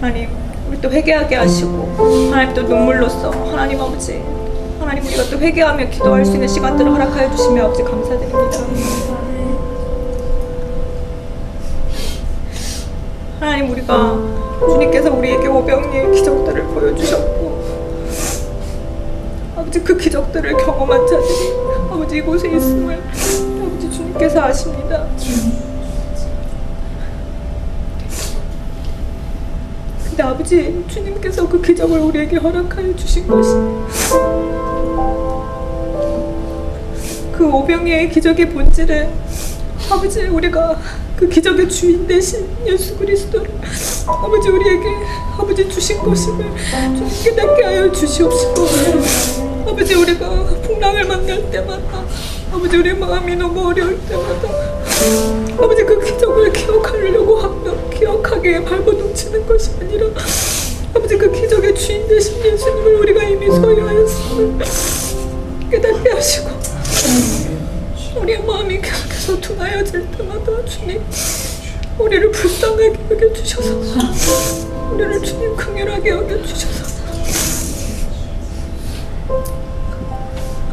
[0.00, 0.30] 하나님
[0.68, 4.22] 우리 또 회개하게 하시고 하나님 또 눈물로써 하나님 아버지
[4.80, 8.66] 하나님 우리가 또 회개하며 기도할 수 있는 시간들을 허락하여 주시며 아버지 감사드립니다.
[13.38, 14.18] 하나님 우리가
[14.58, 17.62] 주님께서 우리에게 오병이의 기적들을 보여주셨고
[19.56, 21.52] 아버지 그 기적들을 경험한 자들이
[21.90, 23.02] 아버지 이곳에 있음을
[23.60, 25.06] 아버지 주님께서 아십니다.
[30.16, 33.50] 근데 아버지 주님께서 그 기적을 우리에게 허락하여 주신 것이
[37.36, 39.10] 그 오병이의 기적의 본질은
[39.90, 40.80] 아버지 우리가
[41.16, 43.50] 그 기적의 주인 대신 예수 그리스도를
[44.06, 44.84] 아버지 우리에게
[45.36, 46.46] 아버지 주신 것임을
[46.96, 48.66] 좀 깨닫게 하여 주시옵시고
[49.68, 50.30] 아버지 우리가
[50.62, 52.02] 풍랑을 만날 때마다
[52.50, 54.75] 아버지 우리 마음이 너무 어려울 때마다
[55.58, 60.06] 아버지 그 기적을 기억하려고 하며 기억하게 발버둥치는 것이 아니라
[60.94, 64.58] 아버지 그 기적의 주인 되신 예수님을 우리가 이미 소유하였음을
[65.70, 66.50] 깨닫게 하시고
[68.20, 71.04] 우리의 마음이 계속해서 둔하여질 때마다 주님
[71.98, 73.80] 우리를 불쌍하게 여겨주셔서
[74.92, 76.96] 우리를 주님 긍휼하게 여겨주셔서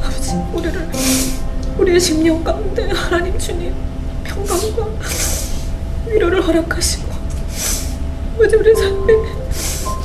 [0.01, 0.89] 아버지 우리를
[1.77, 3.92] 우리의 심령 가운데 하나님 주님
[4.33, 4.87] 평강과
[6.07, 7.13] 위로를 허락하시고
[8.35, 9.13] 아버지 우리 삶에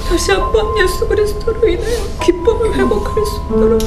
[0.08, 3.80] 다시 한번 예수 그리스도로 인하여 기쁨을 회복할 수 있도록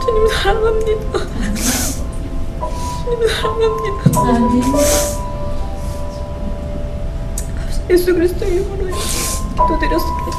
[0.05, 1.19] 주님 사랑합니다.
[3.03, 3.97] 주님 사랑합니다.
[7.89, 8.93] 예수 그리스도 이름으로
[9.55, 10.37] 기도드렸습니다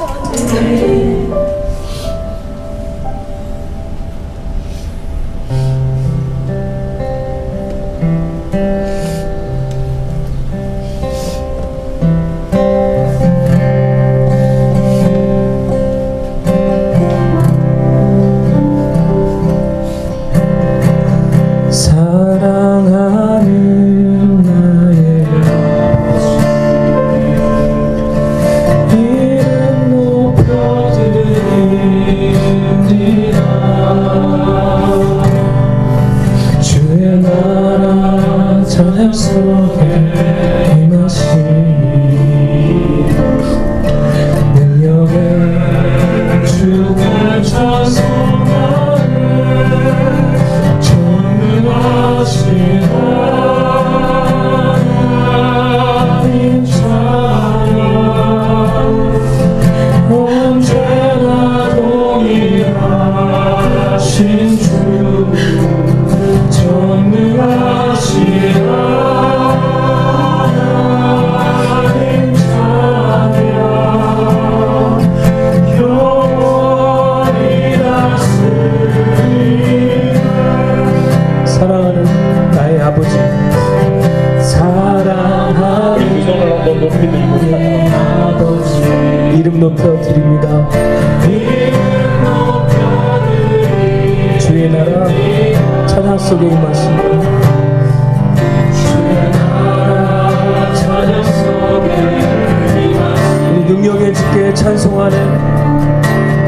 [104.59, 105.15] 찬송하는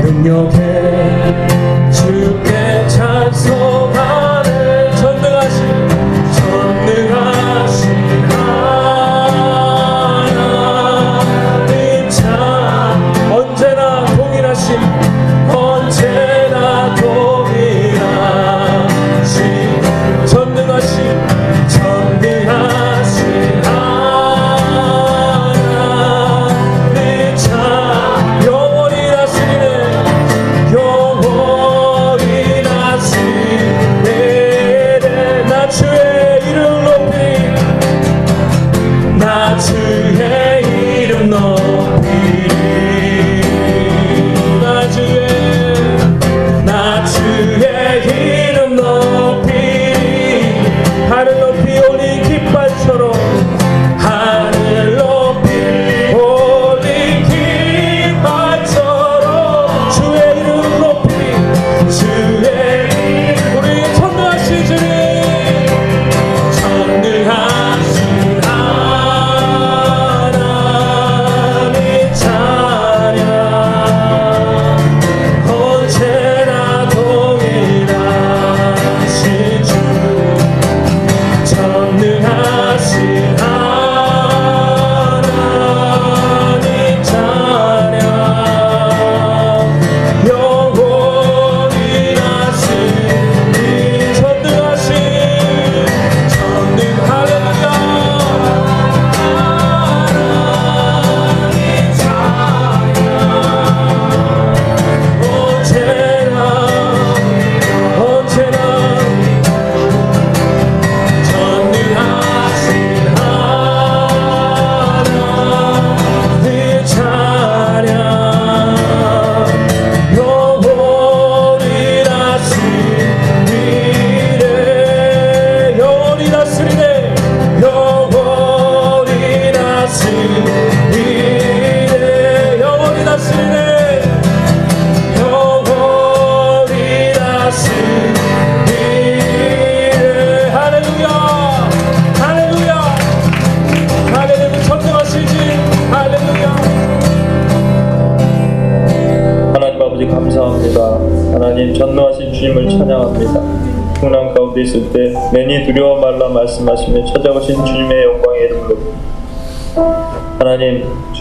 [0.04, 1.51] 능력의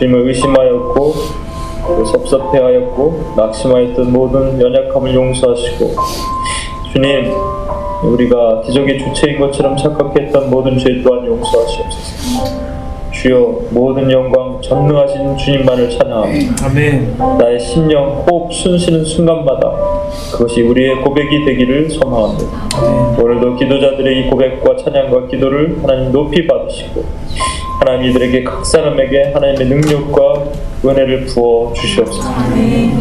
[0.01, 1.15] 주님을 의심하였고
[2.07, 5.91] 섭섭해하였고 낙심하였던 모든 연약함을 용서하시고
[6.93, 7.31] 주님
[8.03, 12.71] 우리가 기적의 주체인 것처럼 착각했던 모든 죄 또한 용서하시옵소서.
[13.13, 16.67] 주여 모든 영광 전능하신 주님만을 찬양합니다.
[16.67, 17.19] 아멘.
[17.39, 19.71] 나의 신령 호흡 숨쉬는 순간마다
[20.33, 22.69] 그것이 우리의 고백이 되기를 소망합니다.
[22.79, 23.21] 아멘.
[23.21, 27.20] 오늘도 기도자들의 이 고백과 찬양과 기도를 하나님 높이 받으시고
[27.91, 30.45] 사람 이들에게 각 사람에게 하나님의 능력과
[30.85, 32.31] 은혜를 부어 주시옵소서.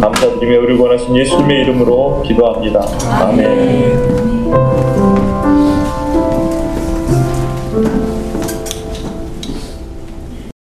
[0.01, 2.81] 감사드리며 우리 원하신 예수님의 이름으로 기도합니다.
[3.21, 4.18] 아멘.